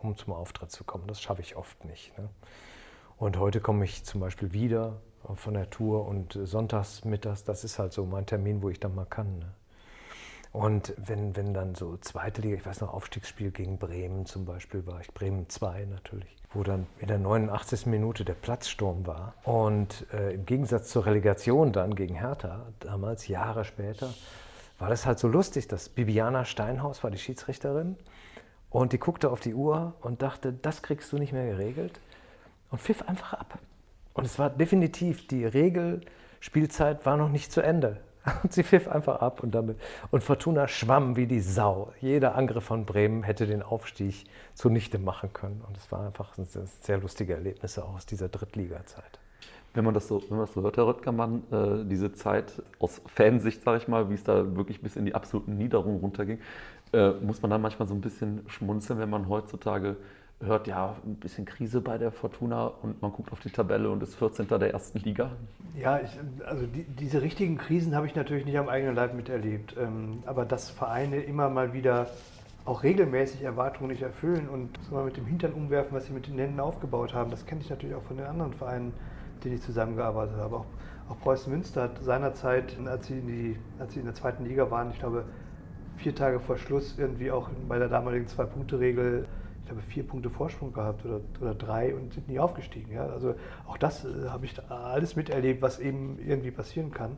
um 0.00 0.16
zum 0.16 0.34
Auftritt 0.34 0.70
zu 0.70 0.84
kommen. 0.84 1.08
Das 1.08 1.20
schaffe 1.20 1.42
ich 1.42 1.56
oft 1.56 1.84
nicht. 1.84 2.16
Ne? 2.16 2.28
Und 3.18 3.40
heute 3.40 3.60
komme 3.60 3.84
ich 3.84 4.04
zum 4.04 4.20
Beispiel 4.20 4.52
wieder 4.52 5.00
von 5.34 5.54
der 5.54 5.70
Tour 5.70 6.06
und 6.06 6.38
sonntags, 6.42 7.04
mittags, 7.04 7.44
das 7.44 7.64
ist 7.64 7.78
halt 7.78 7.92
so 7.92 8.04
mein 8.04 8.26
Termin, 8.26 8.62
wo 8.62 8.68
ich 8.68 8.80
dann 8.80 8.94
mal 8.94 9.06
kann. 9.06 9.38
Ne? 9.38 9.52
Und 10.52 10.92
wenn, 10.98 11.34
wenn 11.34 11.54
dann 11.54 11.74
so 11.74 11.96
zweite 11.96 12.42
Liga, 12.42 12.56
ich 12.56 12.66
weiß 12.66 12.82
noch, 12.82 12.92
Aufstiegsspiel 12.92 13.50
gegen 13.50 13.78
Bremen 13.78 14.26
zum 14.26 14.44
Beispiel 14.44 14.86
war 14.86 15.00
ich, 15.00 15.08
Bremen 15.14 15.48
2 15.48 15.86
natürlich, 15.86 16.36
wo 16.52 16.62
dann 16.62 16.86
in 16.98 17.08
der 17.08 17.18
89. 17.18 17.86
Minute 17.86 18.24
der 18.24 18.34
Platzsturm 18.34 19.06
war. 19.06 19.34
Und 19.44 20.06
äh, 20.12 20.34
im 20.34 20.44
Gegensatz 20.44 20.90
zur 20.90 21.06
Relegation 21.06 21.72
dann 21.72 21.94
gegen 21.94 22.14
Hertha, 22.14 22.66
damals, 22.80 23.28
Jahre 23.28 23.64
später, 23.64 24.12
war 24.78 24.90
das 24.90 25.06
halt 25.06 25.18
so 25.18 25.28
lustig, 25.28 25.68
dass 25.68 25.88
Bibiana 25.88 26.44
Steinhaus 26.44 27.02
war 27.02 27.10
die 27.10 27.18
Schiedsrichterin 27.18 27.96
und 28.68 28.92
die 28.92 28.98
guckte 28.98 29.30
auf 29.30 29.40
die 29.40 29.54
Uhr 29.54 29.94
und 30.02 30.20
dachte, 30.20 30.52
das 30.52 30.82
kriegst 30.82 31.10
du 31.12 31.18
nicht 31.18 31.32
mehr 31.32 31.46
geregelt 31.46 31.98
und 32.70 32.80
pfiff 32.80 33.02
einfach 33.08 33.34
ab. 33.34 33.58
Und 34.14 34.24
es 34.24 34.38
war 34.38 34.50
definitiv, 34.50 35.26
die 35.26 35.44
Regelspielzeit 35.44 37.04
war 37.06 37.16
noch 37.16 37.28
nicht 37.28 37.52
zu 37.52 37.62
Ende. 37.62 38.00
Und 38.42 38.52
sie 38.52 38.62
pfiff 38.62 38.88
einfach 38.88 39.20
ab 39.20 39.42
und 39.42 39.52
damit. 39.52 39.78
Und 40.10 40.22
Fortuna 40.22 40.68
schwamm 40.68 41.16
wie 41.16 41.26
die 41.26 41.40
Sau. 41.40 41.92
Jeder 42.00 42.36
Angriff 42.36 42.64
von 42.64 42.84
Bremen 42.84 43.24
hätte 43.24 43.46
den 43.46 43.62
Aufstieg 43.62 44.24
zunichte 44.54 44.98
machen 44.98 45.32
können. 45.32 45.62
Und 45.66 45.76
es 45.76 45.90
war 45.90 46.06
einfach 46.06 46.38
ein 46.38 46.46
sehr 46.46 46.98
lustige 46.98 47.34
Erlebnisse 47.34 47.84
auch 47.84 47.96
aus 47.96 48.06
dieser 48.06 48.28
Drittliga-Zeit. 48.28 49.18
Wenn 49.74 49.84
man 49.84 49.94
das 49.94 50.06
so, 50.06 50.22
wenn 50.28 50.36
man 50.36 50.46
das 50.46 50.54
so 50.54 50.62
hört, 50.62 50.76
Herr 50.76 50.86
Röttgermann, 50.86 51.42
äh, 51.50 51.88
diese 51.88 52.12
Zeit 52.12 52.62
aus 52.78 53.00
Fansicht, 53.06 53.62
sage 53.62 53.78
ich 53.78 53.88
mal, 53.88 54.10
wie 54.10 54.14
es 54.14 54.22
da 54.22 54.54
wirklich 54.54 54.82
bis 54.82 54.96
in 54.96 55.06
die 55.06 55.14
absoluten 55.14 55.56
Niederungen 55.56 55.98
runterging, 55.98 56.38
äh, 56.92 57.12
muss 57.12 57.40
man 57.40 57.50
dann 57.50 57.62
manchmal 57.62 57.88
so 57.88 57.94
ein 57.94 58.02
bisschen 58.02 58.44
schmunzeln, 58.48 58.98
wenn 58.98 59.08
man 59.08 59.28
heutzutage 59.28 59.96
hört, 60.42 60.66
ja, 60.66 60.96
ein 61.04 61.16
bisschen 61.16 61.44
Krise 61.44 61.80
bei 61.80 61.98
der 61.98 62.12
Fortuna 62.12 62.66
und 62.66 63.00
man 63.00 63.12
guckt 63.12 63.32
auf 63.32 63.40
die 63.40 63.50
Tabelle 63.50 63.90
und 63.90 64.02
ist 64.02 64.14
14. 64.16 64.48
der 64.48 64.72
ersten 64.72 64.98
Liga. 64.98 65.32
Ja, 65.74 66.00
ich, 66.00 66.10
also 66.44 66.66
die, 66.66 66.84
diese 66.84 67.22
richtigen 67.22 67.58
Krisen 67.58 67.94
habe 67.94 68.06
ich 68.06 68.14
natürlich 68.14 68.44
nicht 68.44 68.58
am 68.58 68.68
eigenen 68.68 68.94
Leib 68.94 69.14
miterlebt. 69.14 69.76
Ähm, 69.78 70.22
aber 70.26 70.44
dass 70.44 70.70
Vereine 70.70 71.22
immer 71.22 71.48
mal 71.48 71.72
wieder 71.72 72.08
auch 72.64 72.82
regelmäßig 72.82 73.42
Erwartungen 73.42 73.90
nicht 73.90 74.02
erfüllen 74.02 74.48
und 74.48 74.92
mal 74.92 75.04
mit 75.04 75.16
dem 75.16 75.26
Hintern 75.26 75.52
umwerfen, 75.52 75.96
was 75.96 76.06
sie 76.06 76.12
mit 76.12 76.26
den 76.26 76.38
Händen 76.38 76.60
aufgebaut 76.60 77.12
haben, 77.12 77.30
das 77.30 77.44
kenne 77.46 77.60
ich 77.60 77.70
natürlich 77.70 77.96
auch 77.96 78.02
von 78.02 78.16
den 78.16 78.26
anderen 78.26 78.52
Vereinen, 78.52 78.92
mit 79.34 79.44
denen 79.44 79.54
ich 79.56 79.62
zusammengearbeitet 79.62 80.36
habe. 80.36 80.56
Auch, 80.56 80.66
auch 81.08 81.18
Preußen 81.20 81.52
Münster 81.52 81.82
hat 81.82 82.02
seinerzeit, 82.02 82.76
als 82.86 83.06
sie, 83.06 83.18
in 83.18 83.26
die, 83.26 83.56
als 83.80 83.94
sie 83.94 84.00
in 84.00 84.06
der 84.06 84.14
zweiten 84.14 84.44
Liga 84.44 84.70
waren, 84.70 84.90
ich 84.90 84.98
glaube, 84.98 85.24
vier 85.96 86.14
Tage 86.14 86.38
vor 86.40 86.56
Schluss 86.56 86.96
irgendwie 86.98 87.30
auch 87.30 87.48
bei 87.68 87.78
der 87.78 87.88
damaligen 87.88 88.26
Zwei-Punkte-Regel 88.28 89.26
ich 89.62 89.68
glaube, 89.68 89.82
vier 89.82 90.06
Punkte 90.06 90.28
Vorsprung 90.28 90.72
gehabt 90.72 91.04
oder, 91.04 91.20
oder 91.40 91.54
drei 91.54 91.94
und 91.94 92.12
sind 92.12 92.28
nie 92.28 92.38
aufgestiegen. 92.38 92.92
Ja? 92.92 93.06
Also 93.06 93.34
auch 93.66 93.78
das 93.78 94.04
äh, 94.04 94.28
habe 94.28 94.44
ich 94.44 94.54
alles 94.68 95.14
miterlebt, 95.14 95.62
was 95.62 95.78
eben 95.78 96.18
irgendwie 96.26 96.50
passieren 96.50 96.90
kann. 96.90 97.16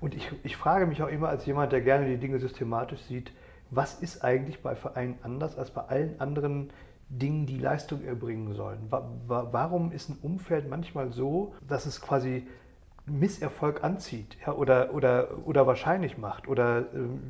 Und 0.00 0.14
ich, 0.14 0.30
ich 0.42 0.56
frage 0.56 0.86
mich 0.86 1.02
auch 1.02 1.08
immer 1.08 1.28
als 1.28 1.46
jemand, 1.46 1.72
der 1.72 1.80
gerne 1.80 2.06
die 2.06 2.18
Dinge 2.18 2.40
systematisch 2.40 3.00
sieht, 3.02 3.32
was 3.70 4.02
ist 4.02 4.24
eigentlich 4.24 4.62
bei 4.62 4.74
Vereinen 4.74 5.18
anders 5.22 5.56
als 5.56 5.70
bei 5.70 5.82
allen 5.82 6.20
anderen 6.20 6.70
Dingen, 7.08 7.46
die 7.46 7.58
Leistung 7.58 8.04
erbringen 8.04 8.54
sollen? 8.54 8.90
Warum 8.90 9.92
ist 9.92 10.10
ein 10.10 10.18
Umfeld 10.20 10.68
manchmal 10.68 11.12
so, 11.12 11.54
dass 11.66 11.86
es 11.86 12.00
quasi 12.00 12.46
Misserfolg 13.06 13.84
anzieht 13.84 14.36
ja, 14.46 14.54
oder, 14.54 14.94
oder, 14.94 15.46
oder 15.46 15.66
wahrscheinlich 15.66 16.16
macht 16.16 16.48
oder 16.48 16.80
äh, 16.80 16.84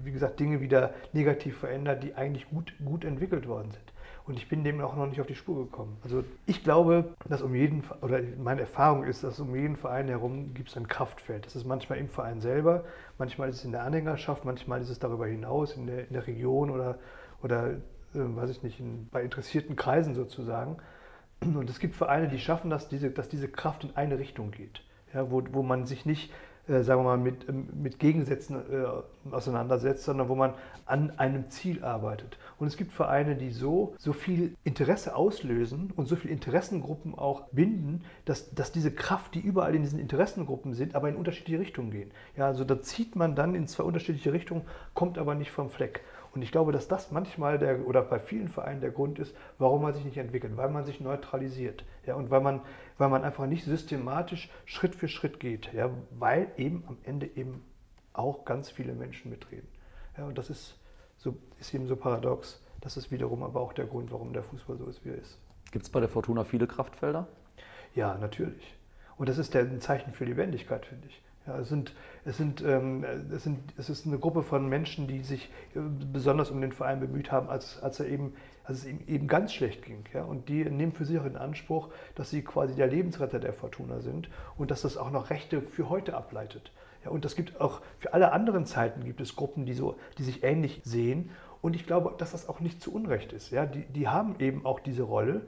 wie 0.05 0.13
gesagt 0.13 0.39
Dinge 0.39 0.61
wieder 0.61 0.95
negativ 1.13 1.59
verändert, 1.59 2.05
die 2.05 2.15
eigentlich 2.15 2.49
gut, 2.49 2.75
gut 2.85 3.05
entwickelt 3.05 3.49
worden 3.49 3.73
sind? 3.73 3.93
Und 4.27 4.39
ich 4.39 4.49
bin 4.49 4.65
dem 4.65 4.81
auch 4.81 4.97
noch 4.97 5.07
nicht 5.07 5.21
auf 5.21 5.27
die 5.27 5.35
Spur 5.35 5.67
gekommen. 5.67 5.99
Also 6.03 6.25
ich 6.47 6.65
glaube, 6.65 7.13
dass 7.29 7.43
um 7.43 7.55
jeden, 7.55 7.85
oder 8.01 8.21
meine 8.39 8.63
Erfahrung 8.63 9.05
ist, 9.05 9.23
dass 9.23 9.39
um 9.39 9.55
jeden 9.55 9.77
Verein 9.77 10.09
herum 10.09 10.55
gibt 10.55 10.71
es 10.71 10.77
ein 10.79 10.89
Kraftfeld. 10.89 11.45
Das 11.45 11.55
ist 11.57 11.67
manchmal 11.67 11.99
im 11.99 12.09
Verein 12.09 12.41
selber, 12.41 12.85
manchmal 13.19 13.51
ist 13.51 13.57
es 13.57 13.65
in 13.67 13.73
der 13.73 13.83
Anhängerschaft, 13.83 14.47
manchmal 14.47 14.81
ist 14.81 14.89
es 14.89 14.99
darüber 14.99 15.27
hinaus, 15.27 15.77
in 15.77 15.87
der, 15.87 16.07
in 16.07 16.15
der 16.15 16.27
Region 16.27 16.71
oder, 16.71 16.99
oder 17.43 17.73
äh, 17.73 17.75
weiß 18.15 18.49
ich 18.49 18.63
nicht, 18.63 18.81
in, 18.81 19.09
bei 19.11 19.23
interessierten 19.23 19.77
Kreisen 19.77 20.15
sozusagen. 20.15 20.79
Und 21.43 21.69
es 21.69 21.79
gibt 21.79 21.95
Vereine, 21.95 22.29
die 22.29 22.39
schaffen 22.39 22.71
das, 22.71 22.89
diese, 22.89 23.11
dass 23.11 23.29
diese 23.29 23.49
Kraft 23.49 23.85
in 23.85 23.95
eine 23.95 24.19
Richtung 24.19 24.53
geht. 24.53 24.83
Ja, 25.13 25.31
wo, 25.31 25.43
wo 25.53 25.63
man 25.63 25.85
sich 25.85 26.07
nicht 26.07 26.33
sagen 26.67 27.01
wir 27.01 27.05
mal, 27.05 27.19
mit, 27.19 27.49
ähm, 27.49 27.69
mit 27.75 27.99
Gegensätzen 27.99 28.57
äh, 28.57 29.31
auseinandersetzt, 29.31 30.05
sondern 30.05 30.29
wo 30.29 30.35
man 30.35 30.55
an 30.87 31.19
einem 31.19 31.51
Ziel 31.51 31.85
arbeitet. 31.85 32.39
Und 32.59 32.67
es 32.67 32.77
gibt 32.77 32.93
Vereine, 32.93 33.37
die 33.37 33.51
so, 33.51 33.95
so 33.99 34.13
viel 34.13 34.55
Interesse 34.65 35.17
auslösen 35.17 35.93
und 35.97 36.07
so 36.07 36.17
viele 36.17 36.33
Interessengruppen 36.33 37.15
auch 37.15 37.49
binden, 37.53 38.03
dass, 38.25 38.55
dass 38.55 38.73
diese 38.73 38.93
Kraft, 38.93 39.35
die 39.35 39.41
überall 39.41 39.75
in 39.75 39.83
diesen 39.83 39.99
Interessengruppen 39.99 40.75
sind, 40.75 40.95
aber 40.95 41.09
in 41.09 41.17
unterschiedliche 41.17 41.59
Richtungen 41.59 41.91
gehen. 41.91 42.11
Ja, 42.37 42.47
also 42.47 42.65
da 42.65 42.81
zieht 42.81 43.17
man 43.17 43.35
dann 43.35 43.55
in 43.55 43.67
zwei 43.67 43.85
unterschiedliche 43.85 44.33
Richtungen, 44.33 44.63
kommt 44.95 45.19
aber 45.19 45.35
nicht 45.35 45.51
vom 45.51 45.71
Fleck. 45.71 46.03
Und 46.35 46.43
ich 46.43 46.51
glaube, 46.51 46.73
dass 46.73 46.89
das 46.89 47.13
manchmal 47.13 47.59
der, 47.59 47.87
oder 47.87 48.03
bei 48.03 48.19
vielen 48.19 48.49
Vereinen 48.49 48.81
der 48.81 48.91
Grund 48.91 49.21
ist, 49.21 49.37
warum 49.59 49.83
man 49.83 49.95
sich 49.95 50.05
nicht 50.05 50.17
entwickelt, 50.17 50.57
weil 50.57 50.69
man 50.69 50.85
sich 50.85 51.01
neutralisiert. 51.01 51.85
Ja, 52.07 52.17
und 52.17 52.31
weil 52.31 52.41
man, 52.41 52.61
weil 52.99 53.09
man 53.09 53.25
einfach 53.25 53.47
nicht 53.47 53.65
systematisch 53.65 54.51
Schritt 54.65 54.95
für 54.95 55.09
Schritt 55.09 55.41
geht, 55.41 55.73
ja, 55.73 55.91
weil 56.11 56.51
eben 56.57 56.85
am 56.87 56.99
Ende 57.05 57.27
eben 57.27 57.63
auch 58.13 58.45
ganz 58.45 58.71
viele 58.71 58.95
Menschen 58.95 59.31
mitreden. 59.31 59.69
Ja, 60.17 60.25
und 60.25 60.39
das 60.39 60.51
ist, 60.51 60.79
so, 61.17 61.37
ist 61.59 61.75
eben 61.75 61.87
so 61.87 61.97
paradox. 61.97 62.61
Das 62.81 62.97
ist 62.97 63.11
wiederum 63.11 63.43
aber 63.43 63.61
auch 63.61 63.73
der 63.73 63.87
Grund, 63.87 64.13
warum 64.13 64.33
der 64.33 64.45
Fußball 64.45 64.77
so 64.77 64.87
ist, 64.87 65.05
wie 65.05 65.11
er 65.11 65.17
ist. 65.19 65.39
Gibt 65.73 65.85
es 65.85 65.91
bei 65.91 66.01
der 66.01 66.09
Fortuna 66.09 66.45
viele 66.45 66.67
Kraftfelder? 66.67 67.27
Ja, 67.95 68.17
natürlich. 68.19 68.75
Und 69.17 69.29
das 69.29 69.39
ist 69.39 69.55
der, 69.55 69.63
ein 69.63 69.81
Zeichen 69.81 70.13
für 70.13 70.25
Lebendigkeit, 70.25 70.87
finde 70.87 71.09
ich. 71.09 71.23
Ja, 71.47 71.59
es, 71.59 71.69
sind, 71.69 71.93
es, 72.25 72.37
sind, 72.37 72.63
ähm, 72.63 73.05
es, 73.33 73.43
sind, 73.43 73.59
es 73.77 73.91
ist 73.91 74.07
eine 74.07 74.19
Gruppe 74.19 74.43
von 74.43 74.69
Menschen, 74.69 75.07
die 75.07 75.23
sich 75.23 75.51
äh, 75.75 75.81
besonders 76.13 76.51
um 76.51 76.61
den 76.61 76.73
Verein 76.73 77.01
bemüht 77.01 77.31
haben, 77.31 77.49
als, 77.49 77.83
als, 77.83 78.01
er 78.01 78.07
eben, 78.07 78.35
als 78.65 78.79
es 78.79 78.87
ihm 78.87 79.01
eben 79.07 79.29
ganz 79.29 79.53
schlecht 79.53 79.83
ging. 79.83 80.05
Ja? 80.13 80.25
Und 80.25 80.49
die 80.49 80.65
nehmen 80.65 80.93
für 80.93 81.05
sich 81.05 81.19
auch 81.19 81.27
in 81.27 81.37
Anspruch, 81.37 81.91
dass 82.15 82.31
sie 82.31 82.43
quasi 82.43 82.75
der 82.75 82.87
Lebensretter 82.87 83.39
der 83.39 83.53
Fortuna 83.53 84.01
sind 84.01 84.29
und 84.57 84.71
dass 84.71 84.83
das 84.83 84.97
auch 84.97 85.11
noch 85.11 85.31
Rechte 85.31 85.61
für 85.63 85.89
heute 85.89 86.15
ableitet. 86.15 86.73
Ja, 87.05 87.11
und 87.11 87.25
das 87.25 87.37
gibt 87.37 87.61
auch 87.61 87.83
für 87.99 88.15
alle 88.15 88.33
anderen 88.33 88.65
Zeiten 88.65 89.05
gibt 89.05 89.21
es 89.21 89.37
Gruppen, 89.37 89.67
die, 89.67 89.75
so, 89.75 89.97
die 90.17 90.23
sich 90.23 90.43
ähnlich 90.43 90.81
sehen. 90.85 91.31
Und 91.61 91.77
ich 91.77 91.87
glaube, 91.87 92.15
dass 92.17 92.33
das 92.33 92.49
auch 92.49 92.61
nicht 92.61 92.83
zu 92.83 92.95
Unrecht 92.95 93.33
ist. 93.33 93.51
Ja? 93.51 93.67
Die, 93.67 93.85
die 93.85 94.09
haben 94.09 94.37
eben 94.39 94.65
auch 94.65 94.81
diese 94.81 95.03
Rolle 95.03 95.43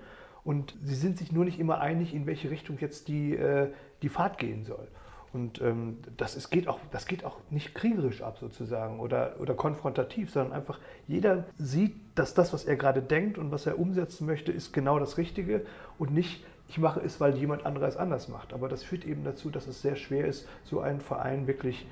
und 0.45 0.77
sie 0.83 0.95
sind 0.95 1.19
sich 1.19 1.33
nur 1.33 1.45
nicht 1.45 1.59
immer 1.59 1.81
einig, 1.81 2.15
in 2.15 2.27
welche 2.27 2.51
Richtung 2.51 2.79
jetzt 2.79 3.09
die, 3.09 3.35
äh, 3.35 3.73
die 4.03 4.09
Fahrt 4.09 4.39
gehen 4.39 4.65
soll. 4.65 4.87
Und 5.33 5.61
ähm, 5.61 5.99
das, 6.17 6.37
ist, 6.37 6.51
geht 6.51 6.69
auch, 6.69 6.79
das 6.93 7.07
geht 7.07 7.25
auch 7.25 7.37
nicht 7.51 7.75
kriegerisch 7.75 8.23
ab 8.23 8.39
sozusagen 8.39 9.01
oder, 9.01 9.35
oder 9.41 9.55
konfrontativ, 9.55 10.31
sondern 10.31 10.53
einfach 10.53 10.79
jeder 11.07 11.45
sieht, 11.59 11.95
dass 12.15 12.35
das, 12.35 12.53
was 12.53 12.65
er 12.65 12.77
gerade 12.77 13.03
denkt 13.03 13.37
und 13.37 13.51
was 13.51 13.67
er 13.67 13.79
umsetzen 13.79 14.27
möchte, 14.27 14.53
ist 14.53 14.73
genau 14.73 14.99
das 14.99 15.19
Richtige 15.19 15.67
und 15.99 16.13
nicht, 16.13 16.45
ich 16.69 16.79
mache 16.79 17.01
es, 17.01 17.21
weil 17.21 17.37
jemand 17.37 17.67
anderes 17.67 17.97
anders 17.97 18.29
macht. 18.29 18.55
Aber 18.55 18.69
das 18.69 18.83
führt 18.83 19.05
eben 19.05 19.25
dazu, 19.25 19.51
dass 19.51 19.67
es 19.67 19.83
sehr 19.83 19.97
schwer 19.97 20.27
ist, 20.27 20.49
so 20.65 20.81
einen 20.81 21.01
Verein 21.01 21.47
wirklich 21.47 21.87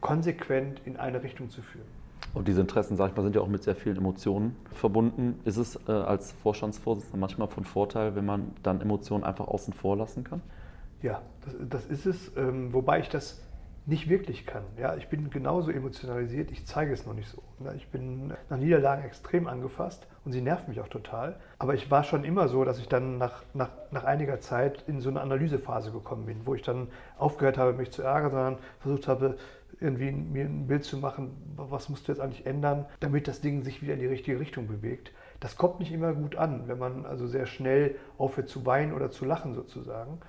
konsequent 0.00 0.80
in 0.84 0.96
eine 0.96 1.22
Richtung 1.22 1.50
zu 1.50 1.62
führen. 1.62 1.86
Und 2.34 2.48
diese 2.48 2.60
Interessen, 2.60 2.96
sag 2.96 3.10
ich 3.10 3.16
mal, 3.16 3.22
sind 3.22 3.36
ja 3.36 3.40
auch 3.40 3.48
mit 3.48 3.62
sehr 3.62 3.76
vielen 3.76 3.96
Emotionen 3.96 4.56
verbunden. 4.72 5.40
Ist 5.44 5.56
es 5.56 5.78
äh, 5.88 5.92
als 5.92 6.32
Vorstandsvorsitzender 6.32 7.18
manchmal 7.18 7.48
von 7.48 7.64
Vorteil, 7.64 8.16
wenn 8.16 8.26
man 8.26 8.52
dann 8.62 8.80
Emotionen 8.80 9.24
einfach 9.24 9.46
außen 9.46 9.72
vor 9.72 9.96
lassen 9.96 10.24
kann? 10.24 10.40
Ja, 11.04 11.20
das, 11.44 11.54
das 11.68 11.86
ist 11.86 12.06
es, 12.06 12.32
ähm, 12.34 12.72
wobei 12.72 13.00
ich 13.00 13.10
das 13.10 13.42
nicht 13.84 14.08
wirklich 14.08 14.46
kann. 14.46 14.62
Ja, 14.78 14.96
ich 14.96 15.08
bin 15.08 15.28
genauso 15.28 15.70
emotionalisiert, 15.70 16.50
ich 16.50 16.66
zeige 16.66 16.94
es 16.94 17.04
noch 17.04 17.12
nicht 17.12 17.28
so. 17.28 17.42
Ich 17.76 17.88
bin 17.88 18.32
nach 18.48 18.56
Niederlagen 18.56 19.04
extrem 19.04 19.46
angefasst 19.46 20.06
und 20.24 20.32
sie 20.32 20.40
nerven 20.40 20.70
mich 20.70 20.80
auch 20.80 20.88
total. 20.88 21.36
Aber 21.58 21.74
ich 21.74 21.90
war 21.90 22.04
schon 22.04 22.24
immer 22.24 22.48
so, 22.48 22.64
dass 22.64 22.78
ich 22.78 22.88
dann 22.88 23.18
nach, 23.18 23.42
nach, 23.52 23.68
nach 23.90 24.04
einiger 24.04 24.40
Zeit 24.40 24.82
in 24.86 25.02
so 25.02 25.10
eine 25.10 25.20
Analysephase 25.20 25.92
gekommen 25.92 26.24
bin, 26.24 26.46
wo 26.46 26.54
ich 26.54 26.62
dann 26.62 26.88
aufgehört 27.18 27.58
habe, 27.58 27.74
mich 27.74 27.90
zu 27.90 28.00
ärgern, 28.00 28.30
sondern 28.30 28.58
versucht 28.80 29.06
habe, 29.06 29.36
irgendwie 29.80 30.10
mir 30.10 30.46
ein 30.46 30.66
Bild 30.66 30.84
zu 30.84 30.96
machen, 30.96 31.32
was 31.56 31.90
musst 31.90 32.08
du 32.08 32.12
jetzt 32.12 32.20
eigentlich 32.20 32.46
ändern, 32.46 32.86
damit 33.00 33.28
das 33.28 33.42
Ding 33.42 33.62
sich 33.62 33.82
wieder 33.82 33.92
in 33.92 34.00
die 34.00 34.06
richtige 34.06 34.40
Richtung 34.40 34.66
bewegt. 34.66 35.12
Das 35.40 35.56
kommt 35.58 35.80
nicht 35.80 35.92
immer 35.92 36.14
gut 36.14 36.36
an, 36.36 36.68
wenn 36.68 36.78
man 36.78 37.04
also 37.04 37.26
sehr 37.26 37.44
schnell 37.44 37.96
aufhört 38.16 38.48
zu 38.48 38.64
weinen 38.64 38.94
oder 38.94 39.10
zu 39.10 39.26
lachen 39.26 39.52
sozusagen. 39.54 40.20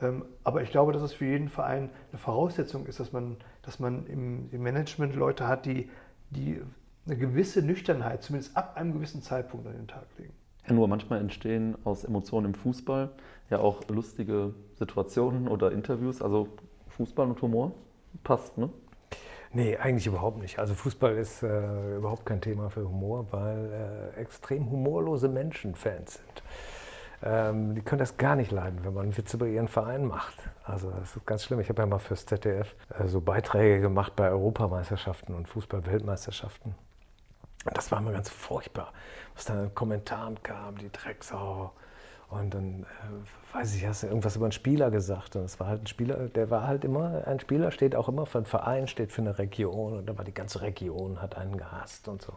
Ähm, 0.00 0.24
aber 0.42 0.62
ich 0.62 0.70
glaube, 0.70 0.92
dass 0.92 1.02
es 1.02 1.12
für 1.12 1.24
jeden 1.24 1.48
Verein 1.48 1.90
eine 2.10 2.18
Voraussetzung 2.18 2.86
ist, 2.86 3.00
dass 3.00 3.12
man, 3.12 3.36
dass 3.62 3.78
man 3.78 4.06
im, 4.06 4.48
im 4.50 4.62
Management 4.62 5.14
Leute 5.14 5.46
hat, 5.46 5.66
die, 5.66 5.90
die 6.30 6.60
eine 7.06 7.16
gewisse 7.16 7.62
Nüchternheit, 7.62 8.22
zumindest 8.22 8.56
ab 8.56 8.76
einem 8.76 8.92
gewissen 8.92 9.22
Zeitpunkt 9.22 9.66
an 9.66 9.74
den 9.74 9.88
Tag 9.88 10.06
legen. 10.18 10.32
Ja, 10.66 10.72
nur 10.72 10.88
manchmal 10.88 11.20
entstehen 11.20 11.76
aus 11.84 12.04
Emotionen 12.04 12.46
im 12.46 12.54
Fußball 12.54 13.10
ja 13.50 13.58
auch 13.58 13.86
lustige 13.88 14.54
Situationen 14.74 15.48
oder 15.48 15.72
Interviews. 15.72 16.22
Also 16.22 16.48
Fußball 16.88 17.28
und 17.28 17.42
Humor 17.42 17.72
passt, 18.22 18.56
ne? 18.56 18.70
Nee, 19.52 19.76
eigentlich 19.76 20.06
überhaupt 20.06 20.38
nicht. 20.38 20.58
Also 20.58 20.74
Fußball 20.74 21.16
ist 21.16 21.44
äh, 21.44 21.96
überhaupt 21.96 22.26
kein 22.26 22.40
Thema 22.40 22.70
für 22.70 22.88
Humor, 22.88 23.28
weil 23.30 24.12
äh, 24.16 24.20
extrem 24.20 24.68
humorlose 24.68 25.28
Menschen 25.28 25.76
Fans 25.76 26.14
sind 26.14 26.42
ähm, 27.24 27.74
die 27.74 27.80
können 27.80 28.00
das 28.00 28.18
gar 28.18 28.36
nicht 28.36 28.50
leiden, 28.50 28.84
wenn 28.84 28.92
man 28.92 29.16
Witze 29.16 29.38
über 29.38 29.46
ihren 29.46 29.68
Verein 29.68 30.04
macht. 30.04 30.34
Also 30.62 30.90
das 30.90 31.16
ist 31.16 31.26
ganz 31.26 31.44
schlimm. 31.44 31.58
Ich 31.60 31.70
habe 31.70 31.80
ja 31.80 31.86
mal 31.86 31.98
fürs 31.98 32.26
ZDF 32.26 32.74
äh, 32.98 33.08
so 33.08 33.22
Beiträge 33.22 33.80
gemacht 33.80 34.14
bei 34.14 34.28
Europameisterschaften 34.28 35.34
und 35.34 35.48
Fußball-Weltmeisterschaften. 35.48 36.74
Und 37.64 37.76
das 37.76 37.90
war 37.90 38.00
immer 38.00 38.12
ganz 38.12 38.28
furchtbar, 38.28 38.92
was 39.34 39.46
da 39.46 39.64
in 39.64 39.74
Kommentaren 39.74 40.42
kam, 40.42 40.76
die 40.76 40.92
Drecksau. 40.92 41.72
Und 42.28 42.52
dann, 42.52 42.82
äh, 42.82 43.56
weiß 43.56 43.74
ich, 43.74 43.86
hast 43.86 44.02
du 44.02 44.08
irgendwas 44.08 44.36
über 44.36 44.44
einen 44.44 44.52
Spieler 44.52 44.90
gesagt. 44.90 45.36
Und 45.36 45.44
es 45.44 45.58
war 45.58 45.68
halt 45.68 45.84
ein 45.84 45.86
Spieler, 45.86 46.28
der 46.28 46.50
war 46.50 46.66
halt 46.66 46.84
immer, 46.84 47.26
ein 47.26 47.40
Spieler 47.40 47.70
steht 47.70 47.96
auch 47.96 48.08
immer 48.10 48.26
für 48.26 48.38
einen 48.38 48.46
Verein, 48.46 48.86
steht 48.86 49.12
für 49.12 49.22
eine 49.22 49.38
Region. 49.38 49.94
Und 49.96 50.06
da 50.06 50.18
war 50.18 50.26
die 50.26 50.34
ganze 50.34 50.60
Region, 50.60 51.22
hat 51.22 51.38
einen 51.38 51.56
gehasst 51.56 52.06
und 52.06 52.20
so. 52.20 52.34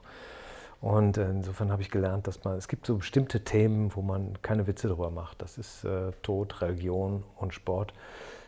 Und 0.79 1.17
insofern 1.17 1.71
habe 1.71 1.81
ich 1.81 1.89
gelernt, 1.89 2.27
dass 2.27 2.43
man, 2.43 2.57
es 2.57 2.67
gibt 2.67 2.85
so 2.85 2.97
bestimmte 2.97 3.43
Themen, 3.43 3.95
wo 3.95 4.01
man 4.01 4.39
keine 4.41 4.67
Witze 4.67 4.87
drüber 4.87 5.09
macht. 5.09 5.41
Das 5.41 5.57
ist 5.57 5.83
äh, 5.83 6.11
Tod, 6.21 6.61
Religion 6.61 7.23
und 7.37 7.53
Sport. 7.53 7.93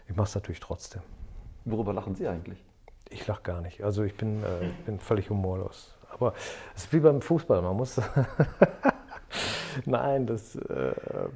Ich 0.08 0.16
mache 0.16 0.28
es 0.28 0.36
natürlich 0.36 0.60
trotzdem. 0.60 1.02
Worüber 1.66 1.94
lachen 1.94 2.16
Sie 2.16 2.28
eigentlich? 2.28 2.64
Ich 3.10 3.26
lache 3.26 3.42
gar 3.42 3.62
nicht. 3.62 3.84
Also 3.84 4.04
ich 4.04 4.16
bin, 4.16 4.44
äh, 4.44 4.70
bin 4.86 5.00
völlig 5.00 5.30
humorlos. 5.30 5.96
Aber 6.12 6.34
es 6.76 6.84
ist 6.84 6.94
wie 6.94 7.00
beim 7.00 7.22
Fußball. 7.22 7.62
Man 7.62 7.76
muss, 7.76 8.00
Nein, 9.86 10.26
das, 10.26 10.56
äh, 10.56 10.94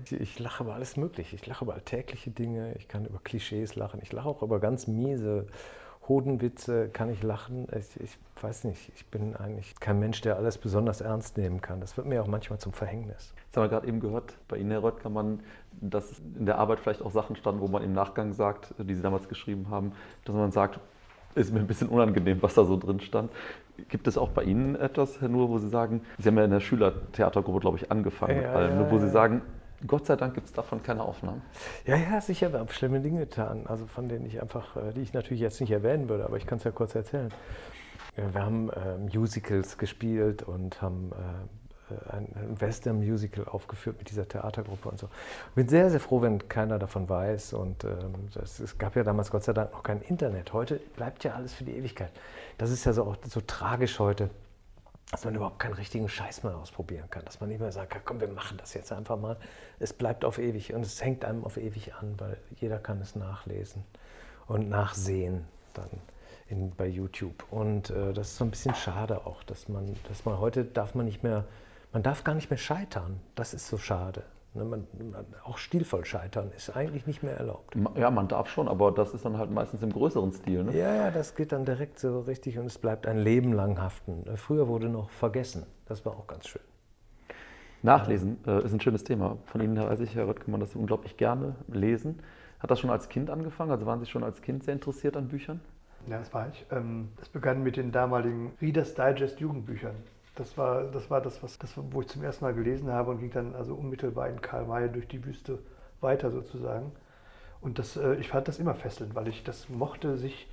ich 0.10 0.40
lache 0.40 0.64
über 0.64 0.76
alles 0.76 0.98
Mögliche. 0.98 1.36
Ich 1.36 1.46
lache 1.46 1.66
über 1.66 1.74
alltägliche 1.74 2.32
Dinge, 2.32 2.74
ich 2.76 2.88
kann 2.88 3.06
über 3.06 3.20
Klischees 3.24 3.76
lachen, 3.76 4.00
ich 4.02 4.12
lache 4.12 4.30
auch 4.30 4.42
über 4.42 4.60
ganz 4.60 4.88
miese 4.88 5.48
Hodenwitze, 6.08 6.90
kann 6.90 7.10
ich 7.10 7.24
lachen. 7.24 7.68
Ich, 7.78 8.00
ich 8.02 8.18
weiß 8.42 8.66
nicht, 8.66 8.92
ich 8.96 9.06
bin 9.08 9.36
eigentlich 9.36 9.76
kein 9.80 10.00
Mensch, 10.00 10.22
der 10.22 10.36
alles 10.38 10.58
besonders 10.58 11.02
ernst 11.02 11.38
nehmen 11.38 11.62
kann. 11.62 11.80
Das 11.80 11.96
wird 11.96 12.08
mir 12.08 12.22
auch 12.22 12.28
manchmal 12.28 12.60
zum 12.60 12.74
Verhängnis. 12.74 13.34
Jetzt 13.46 13.56
haben 13.56 13.64
wir 13.64 13.70
gerade 13.70 13.88
eben 13.88 14.00
gehört, 14.00 14.38
bei 14.48 14.58
Ihnen, 14.58 14.72
Herr 14.72 14.84
Röttgermann, 14.84 15.40
dass 15.80 16.20
in 16.38 16.46
der 16.46 16.58
Arbeit 16.58 16.80
vielleicht 16.80 17.02
auch 17.02 17.12
Sachen 17.12 17.36
standen, 17.36 17.62
wo 17.62 17.68
man 17.68 17.84
im 17.84 17.94
Nachgang 17.94 18.34
sagt, 18.34 18.74
die 18.78 18.96
Sie 18.96 19.02
damals 19.02 19.30
geschrieben 19.30 19.70
haben, 19.70 19.94
dass 20.26 20.36
man 20.36 20.52
sagt, 20.52 20.80
ist 21.36 21.54
mir 21.54 21.60
ein 21.60 21.68
bisschen 21.68 21.90
unangenehm, 21.90 22.42
was 22.42 22.54
da 22.54 22.66
so 22.66 22.78
drin 22.78 23.00
stand. 23.00 23.32
Gibt 23.90 24.08
es 24.08 24.18
auch 24.18 24.30
bei 24.30 24.44
Ihnen 24.44 24.76
etwas, 24.76 25.20
Herr 25.22 25.30
Nuhr, 25.30 25.50
wo 25.50 25.58
Sie 25.58 25.70
sagen, 25.70 26.02
Sie 26.20 26.28
haben 26.28 26.38
ja 26.38 26.46
in 26.46 26.52
der 26.52 26.60
Schülertheatergruppe, 26.60 27.60
glaube 27.60 27.78
ich, 27.78 27.92
angefangen 27.92 28.36
Ja, 28.36 28.42
mit 28.42 28.52
allem, 28.52 28.80
ja, 28.82 28.92
wo 28.92 28.98
Sie 29.00 29.06
ja. 29.06 29.12
sagen, 29.12 29.42
Gott 29.88 30.06
sei 30.06 30.16
Dank 30.16 30.34
gibt 30.34 30.48
es 30.48 30.54
davon 30.54 30.82
keine 30.82 31.04
Aufnahmen. 31.04 31.42
Ja, 31.86 31.96
ja, 31.98 32.22
sicher, 32.22 32.52
wir 32.52 32.60
haben 32.60 32.70
schlimme 32.70 33.02
Dinge 33.02 33.22
getan, 33.22 33.66
also 33.68 33.86
von 33.86 34.08
denen 34.10 34.26
ich 34.26 34.42
einfach, 34.42 34.76
äh, 34.76 34.94
die 34.94 35.02
ich 35.02 35.14
natürlich 35.14 35.42
jetzt 35.42 35.60
nicht 35.62 35.72
erwähnen 35.72 36.10
würde, 36.10 36.26
aber 36.26 36.38
ich 36.38 36.46
kann 36.46 36.58
es 36.58 36.64
ja 36.64 36.72
kurz 36.72 36.96
erzählen. 36.96 37.30
Wir 38.16 38.44
haben 38.44 38.70
äh, 38.70 38.98
Musicals 38.98 39.78
gespielt 39.78 40.44
und 40.44 40.82
haben 40.82 41.12
äh, 41.14 41.16
ein 42.10 42.60
Western-Musical 42.60 43.46
aufgeführt 43.46 43.98
mit 44.00 44.10
dieser 44.10 44.28
Theatergruppe 44.28 44.90
und 44.90 45.00
so. 45.00 45.10
Ich 45.50 45.56
bin 45.56 45.68
sehr, 45.68 45.90
sehr 45.90 46.00
froh, 46.00 46.22
wenn 46.22 46.48
keiner 46.48 46.80
davon 46.80 47.10
weiß. 47.10 47.54
Und 47.54 47.84
ähm, 47.84 48.14
es 48.42 48.78
gab 48.78 48.96
ja 48.96 49.04
damals 49.04 49.32
Gott 49.32 49.44
sei 49.44 49.54
Dank 49.54 49.72
noch 49.74 49.84
kein 49.84 50.02
Internet. 50.02 50.54
Heute 50.54 50.78
bleibt 50.96 51.24
ja 51.24 51.34
alles 51.34 51.54
für 51.54 51.64
die 51.64 51.74
Ewigkeit. 51.74 52.12
Das 52.58 52.72
ist 52.72 52.86
ja 52.86 52.94
so, 52.94 53.04
auch 53.04 53.18
so 53.28 53.42
tragisch 53.42 54.00
heute, 54.00 54.30
dass 55.14 55.26
man 55.26 55.36
überhaupt 55.36 55.60
keinen 55.60 55.76
richtigen 55.76 56.10
Scheiß 56.10 56.44
mehr 56.44 56.58
ausprobieren 56.58 57.08
kann. 57.12 57.24
Dass 57.24 57.40
man 57.40 57.48
nicht 57.48 57.60
mehr 57.60 57.72
sagt, 57.72 57.96
komm, 58.04 58.20
wir 58.20 58.28
machen 58.28 58.58
das 58.58 58.74
jetzt 58.74 58.92
einfach 58.92 59.16
mal. 59.16 59.38
Es 59.78 59.94
bleibt 59.94 60.26
auf 60.26 60.40
ewig 60.40 60.74
und 60.74 60.82
es 60.82 61.04
hängt 61.04 61.24
einem 61.24 61.44
auf 61.44 61.58
ewig 61.58 61.94
an, 61.94 62.16
weil 62.20 62.38
jeder 62.56 62.80
kann 62.80 63.00
es 63.00 63.16
nachlesen 63.16 63.84
und 64.48 64.70
nachsehen 64.70 65.46
dann 65.76 65.90
in, 66.50 66.72
bei 66.72 66.88
YouTube. 66.88 67.46
Und 67.52 67.92
äh, 67.92 68.12
das 68.12 68.30
ist 68.30 68.38
so 68.38 68.44
ein 68.44 68.50
bisschen 68.50 68.74
schade 68.74 69.28
auch, 69.28 69.44
dass 69.44 69.70
man, 69.70 69.96
dass 70.08 70.26
man 70.26 70.40
heute 70.40 70.66
darf 70.66 70.96
man 70.96 71.06
nicht 71.06 71.22
mehr, 71.22 71.46
man 71.92 72.02
darf 72.02 72.24
gar 72.24 72.34
nicht 72.34 72.50
mehr 72.50 72.58
scheitern. 72.58 73.20
Das 73.36 73.54
ist 73.54 73.68
so 73.68 73.78
schade. 73.78 74.24
Ne, 74.56 74.64
man, 74.66 74.88
man, 75.12 75.26
auch 75.44 75.58
stilvoll 75.58 76.06
scheitern 76.06 76.52
ist 76.56 76.76
eigentlich 76.76 77.08
nicht 77.08 77.24
mehr 77.24 77.36
erlaubt. 77.36 77.76
Ja, 77.96 78.12
man 78.12 78.28
darf 78.28 78.50
schon, 78.50 78.68
aber 78.68 78.92
das 78.92 79.14
ist 79.16 79.26
dann 79.26 79.38
halt 79.40 79.50
meistens 79.50 79.82
im 79.82 79.92
größeren 79.92 80.32
Stil. 80.32 80.64
Ne? 80.64 80.78
Ja, 80.78 80.94
ja, 80.94 81.12
das 81.12 81.34
geht 81.34 81.52
dann 81.52 81.66
direkt 81.66 81.98
so 81.98 82.20
richtig 82.22 82.60
und 82.60 82.68
es 82.68 82.78
bleibt 82.78 83.08
ein 83.08 83.18
Leben 83.18 83.54
lang 83.54 83.82
haften. 83.82 84.24
Äh, 84.28 84.38
Früher 84.38 84.68
wurde 84.68 84.90
noch 84.90 85.10
vergessen. 85.10 85.66
Das 85.88 86.06
war 86.06 86.14
auch 86.14 86.28
ganz 86.28 86.48
schön. 86.48 86.62
Nachlesen 87.82 88.38
äh, 88.46 88.64
ist 88.64 88.74
ein 88.74 88.80
schönes 88.80 89.04
Thema. 89.04 89.38
Von 89.46 89.60
Ihnen 89.62 89.76
weiß 89.76 90.00
ich, 90.02 90.16
Herr 90.16 90.28
Röttgemann, 90.28 90.60
dass 90.60 90.72
Sie 90.74 90.78
unglaublich 90.78 91.18
gerne 91.18 91.56
lesen. 91.68 92.20
Hat 92.60 92.70
das 92.70 92.80
schon 92.80 92.92
als 92.92 93.10
Kind 93.10 93.32
angefangen? 93.32 93.72
Also 93.72 93.88
waren 93.88 94.00
Sie 94.00 94.06
schon 94.06 94.24
als 94.24 94.42
Kind 94.42 94.64
sehr 94.64 94.76
interessiert 94.76 95.18
an 95.18 95.28
Büchern? 95.30 95.62
Ja, 96.08 96.20
das 96.20 96.34
war 96.34 96.48
ich. 96.50 96.66
Ähm, 96.72 97.10
Das 97.18 97.28
begann 97.28 97.64
mit 97.64 97.76
den 97.76 97.92
damaligen 97.92 98.54
Reader's 98.62 98.94
Digest 98.94 99.40
Jugendbüchern. 99.40 99.96
Das 100.36 100.58
war 100.58 100.86
das, 100.86 101.10
war 101.10 101.22
das, 101.22 101.44
was, 101.44 101.60
das 101.60 101.74
wo 101.76 102.02
ich 102.02 102.08
zum 102.08 102.24
ersten 102.24 102.44
Mal 102.44 102.54
gelesen 102.54 102.92
habe 102.92 103.12
und 103.12 103.20
ging 103.20 103.32
dann 103.32 103.56
also 103.56 103.76
unmittelbar 103.76 104.30
in 104.30 104.42
Karl 104.42 104.66
May 104.66 104.90
durch 104.90 105.08
die 105.08 105.24
Wüste 105.26 105.60
weiter 106.02 106.32
sozusagen. 106.32 106.92
Und 107.62 107.80
das, 107.80 107.96
äh, 107.98 108.16
ich 108.16 108.30
fand 108.30 108.48
das 108.48 108.60
immer 108.60 108.76
fesselnd, 108.76 109.16
weil 109.16 109.28
ich 109.28 109.44
das 109.44 109.70
mochte, 109.70 110.18
sich, 110.18 110.48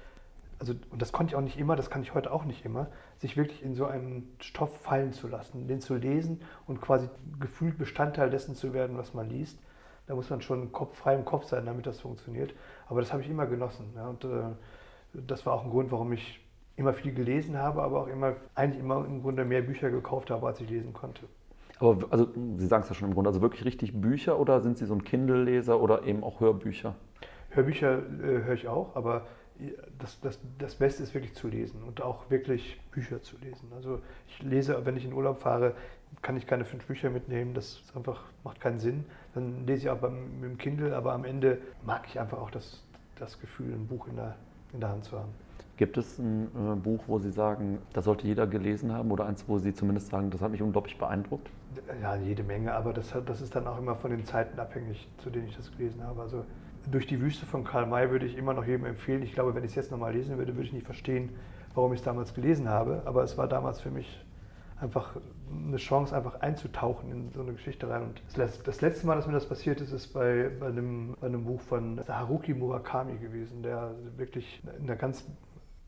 also, 0.58 0.74
und 0.90 1.02
das 1.02 1.12
konnte 1.12 1.32
ich 1.32 1.36
auch 1.36 1.40
nicht 1.40 1.58
immer, 1.58 1.76
das 1.76 1.90
kann 1.90 2.02
ich 2.02 2.14
heute 2.14 2.30
auch 2.30 2.44
nicht 2.44 2.64
immer, 2.64 2.88
sich 3.18 3.36
wirklich 3.36 3.62
in 3.62 3.74
so 3.74 3.86
einen 3.86 4.36
Stoff 4.40 4.80
fallen 4.82 5.12
zu 5.12 5.26
lassen, 5.26 5.66
den 5.66 5.80
zu 5.80 5.96
lesen 5.96 6.42
und 6.66 6.80
quasi 6.80 7.08
gefühlt 7.40 7.78
Bestandteil 7.78 8.30
dessen 8.30 8.54
zu 8.54 8.72
werden, 8.72 8.96
was 8.96 9.14
man 9.14 9.28
liest. 9.28 9.58
Da 10.06 10.14
muss 10.14 10.28
man 10.28 10.42
schon 10.42 10.72
Kopf, 10.72 10.98
frei 10.98 11.14
im 11.14 11.24
Kopf 11.24 11.46
sein, 11.46 11.66
damit 11.66 11.86
das 11.86 12.00
funktioniert. 12.00 12.52
Aber 12.88 13.00
das 13.00 13.12
habe 13.12 13.22
ich 13.22 13.30
immer 13.30 13.46
genossen. 13.46 13.92
Ja, 13.96 14.08
und 14.08 14.24
äh, 14.24 14.42
das 15.14 15.46
war 15.46 15.54
auch 15.54 15.64
ein 15.64 15.70
Grund, 15.70 15.90
warum 15.90 16.12
ich 16.12 16.40
immer 16.80 16.92
viel 16.92 17.12
gelesen 17.12 17.58
habe, 17.58 17.82
aber 17.82 18.00
auch 18.00 18.08
immer, 18.08 18.36
eigentlich 18.54 18.80
immer 18.80 19.04
im 19.04 19.22
Grunde 19.22 19.44
mehr 19.44 19.62
Bücher 19.62 19.90
gekauft 19.90 20.30
habe, 20.30 20.46
als 20.46 20.60
ich 20.60 20.68
lesen 20.68 20.92
konnte. 20.92 21.26
Aber 21.78 22.06
also, 22.10 22.28
Sie 22.56 22.66
sagen 22.66 22.82
es 22.82 22.88
ja 22.88 22.94
schon 22.94 23.08
im 23.08 23.14
Grunde, 23.14 23.28
also 23.28 23.40
wirklich 23.40 23.64
richtig 23.64 24.00
Bücher 24.00 24.38
oder 24.38 24.60
sind 24.60 24.78
Sie 24.78 24.86
so 24.86 24.94
ein 24.94 25.04
Kindle-Leser 25.04 25.80
oder 25.80 26.04
eben 26.04 26.24
auch 26.24 26.40
Hörbücher? 26.40 26.94
Hörbücher 27.50 27.98
äh, 27.98 28.44
höre 28.44 28.54
ich 28.54 28.68
auch, 28.68 28.96
aber 28.96 29.22
das, 29.98 30.20
das, 30.20 30.38
das 30.58 30.74
Beste 30.74 31.02
ist 31.02 31.14
wirklich 31.14 31.34
zu 31.34 31.48
lesen 31.48 31.82
und 31.82 32.00
auch 32.00 32.30
wirklich 32.30 32.80
Bücher 32.92 33.22
zu 33.22 33.36
lesen. 33.38 33.70
Also 33.74 34.00
ich 34.26 34.42
lese, 34.42 34.84
wenn 34.84 34.96
ich 34.96 35.04
in 35.04 35.12
Urlaub 35.12 35.38
fahre, 35.38 35.74
kann 36.22 36.36
ich 36.36 36.46
keine 36.46 36.64
fünf 36.64 36.86
Bücher 36.86 37.10
mitnehmen, 37.10 37.54
das 37.54 37.82
einfach, 37.94 38.24
macht 38.42 38.60
keinen 38.60 38.78
Sinn. 38.78 39.04
Dann 39.34 39.66
lese 39.66 39.82
ich 39.82 39.90
auch 39.90 39.98
beim, 39.98 40.40
mit 40.40 40.50
dem 40.50 40.58
Kindle, 40.58 40.96
aber 40.96 41.12
am 41.12 41.24
Ende 41.24 41.58
mag 41.84 42.06
ich 42.06 42.18
einfach 42.18 42.38
auch 42.38 42.50
das, 42.50 42.82
das 43.16 43.38
Gefühl, 43.38 43.72
ein 43.72 43.86
Buch 43.86 44.08
in 44.08 44.16
der, 44.16 44.36
in 44.72 44.80
der 44.80 44.88
Hand 44.88 45.04
zu 45.04 45.18
haben. 45.18 45.32
Gibt 45.80 45.96
es 45.96 46.18
ein 46.18 46.48
äh, 46.54 46.74
Buch, 46.76 47.04
wo 47.06 47.18
Sie 47.18 47.30
sagen, 47.30 47.78
das 47.94 48.04
sollte 48.04 48.26
jeder 48.26 48.46
gelesen 48.46 48.92
haben 48.92 49.10
oder 49.10 49.24
eins, 49.24 49.48
wo 49.48 49.56
Sie 49.56 49.72
zumindest 49.72 50.08
sagen, 50.10 50.28
das 50.28 50.42
hat 50.42 50.50
mich 50.50 50.60
unglaublich 50.60 50.98
beeindruckt? 50.98 51.48
Ja, 52.02 52.16
jede 52.16 52.42
Menge, 52.42 52.74
aber 52.74 52.92
das, 52.92 53.14
hat- 53.14 53.30
das 53.30 53.40
ist 53.40 53.56
dann 53.56 53.66
auch 53.66 53.78
immer 53.78 53.94
von 53.96 54.10
den 54.10 54.26
Zeiten 54.26 54.60
abhängig, 54.60 55.08
zu 55.16 55.30
denen 55.30 55.46
ich 55.48 55.56
das 55.56 55.74
gelesen 55.74 56.04
habe. 56.04 56.20
Also 56.20 56.44
durch 56.90 57.06
die 57.06 57.18
Wüste 57.22 57.46
von 57.46 57.64
Karl 57.64 57.86
May 57.86 58.10
würde 58.10 58.26
ich 58.26 58.36
immer 58.36 58.52
noch 58.52 58.66
jedem 58.66 58.84
empfehlen. 58.84 59.22
Ich 59.22 59.32
glaube, 59.32 59.54
wenn 59.54 59.64
ich 59.64 59.70
es 59.70 59.74
jetzt 59.74 59.90
nochmal 59.90 60.12
lesen 60.12 60.36
würde, 60.36 60.54
würde 60.54 60.66
ich 60.66 60.74
nicht 60.74 60.84
verstehen, 60.84 61.30
warum 61.74 61.94
ich 61.94 62.00
es 62.00 62.04
damals 62.04 62.34
gelesen 62.34 62.68
habe. 62.68 63.00
Aber 63.06 63.22
es 63.22 63.38
war 63.38 63.48
damals 63.48 63.80
für 63.80 63.90
mich 63.90 64.22
einfach 64.78 65.16
eine 65.50 65.78
Chance, 65.78 66.14
einfach 66.14 66.42
einzutauchen 66.42 67.10
in 67.10 67.32
so 67.32 67.40
eine 67.40 67.52
Geschichte 67.54 67.88
rein. 67.88 68.02
Und 68.02 68.22
das 68.26 68.36
letz- 68.36 68.62
das 68.64 68.82
letzte 68.82 69.06
Mal, 69.06 69.16
dass 69.16 69.26
mir 69.26 69.32
das 69.32 69.46
passiert 69.48 69.80
ist, 69.80 69.92
ist 69.92 70.08
bei, 70.08 70.50
bei, 70.60 70.66
einem, 70.66 71.16
bei 71.18 71.26
einem 71.28 71.44
Buch 71.44 71.62
von 71.62 72.02
Haruki 72.06 72.52
Murakami 72.52 73.16
gewesen, 73.16 73.62
der 73.62 73.92
wirklich 74.18 74.60
in 74.78 74.84
einer 74.84 74.96
ganz 74.96 75.24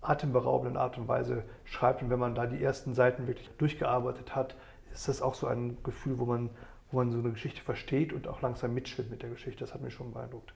atemberaubenden 0.03 0.77
Art 0.77 0.99
und 0.99 1.09
Weise 1.09 1.45
schreibt. 1.65 2.03
Und 2.03 2.11
wenn 2.11 2.19
man 2.19 2.35
da 2.35 2.47
die 2.47 2.63
ersten 2.63 2.95
Seiten 2.95 3.27
wirklich 3.27 3.49
durchgearbeitet 3.57 4.35
hat, 4.35 4.57
ist 4.93 5.09
das 5.09 5.23
auch 5.23 5.35
so 5.35 5.47
ein 5.47 5.79
Gefühl, 5.83 6.19
wo 6.19 6.27
man, 6.27 6.51
wo 6.91 6.99
man 6.99 7.11
so 7.11 7.19
eine 7.19 7.31
Geschichte 7.31 7.63
versteht 7.63 8.13
und 8.13 8.29
auch 8.29 8.43
langsam 8.43 8.75
mitschwimmt 8.75 9.11
mit 9.11 9.23
der 9.23 9.31
Geschichte. 9.31 9.61
Das 9.61 9.73
hat 9.73 9.81
mich 9.81 9.95
schon 9.95 10.13
beeindruckt. 10.13 10.53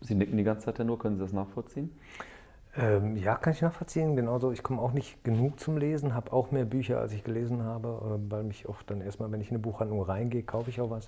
Sie 0.00 0.14
nicken 0.14 0.36
die 0.36 0.44
ganze 0.44 0.66
Zeit 0.66 0.78
ja 0.78 0.84
nur, 0.84 0.98
können 0.98 1.16
Sie 1.16 1.22
das 1.22 1.32
nachvollziehen? 1.32 1.90
Ähm, 2.76 3.16
ja, 3.16 3.34
kann 3.36 3.52
ich 3.52 3.62
nachvollziehen. 3.62 4.14
Genauso, 4.14 4.52
ich 4.52 4.62
komme 4.62 4.80
auch 4.80 4.92
nicht 4.92 5.24
genug 5.24 5.58
zum 5.58 5.78
Lesen, 5.78 6.14
habe 6.14 6.32
auch 6.32 6.50
mehr 6.50 6.64
Bücher, 6.64 7.00
als 7.00 7.12
ich 7.12 7.24
gelesen 7.24 7.64
habe, 7.64 7.88
äh, 7.88 8.30
weil 8.30 8.44
mich 8.44 8.68
auch 8.68 8.82
dann 8.82 9.00
erstmal, 9.00 9.32
wenn 9.32 9.40
ich 9.40 9.48
in 9.48 9.56
eine 9.56 9.62
Buchhandlung 9.62 10.02
reingehe, 10.02 10.42
kaufe 10.42 10.70
ich 10.70 10.80
auch 10.80 10.90
was. 10.90 11.06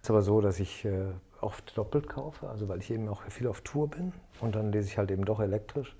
Es 0.00 0.06
ist 0.06 0.10
aber 0.10 0.22
so, 0.22 0.40
dass 0.40 0.58
ich 0.58 0.84
äh, 0.84 1.06
oft 1.40 1.76
doppelt 1.78 2.08
kaufe, 2.08 2.48
also 2.48 2.68
weil 2.68 2.80
ich 2.80 2.90
eben 2.90 3.08
auch 3.08 3.22
viel 3.22 3.46
auf 3.46 3.60
Tour 3.60 3.88
bin 3.88 4.12
und 4.40 4.54
dann 4.54 4.72
lese 4.72 4.88
ich 4.88 4.98
halt 4.98 5.10
eben 5.10 5.24
doch 5.24 5.40
elektrisch. 5.40 5.96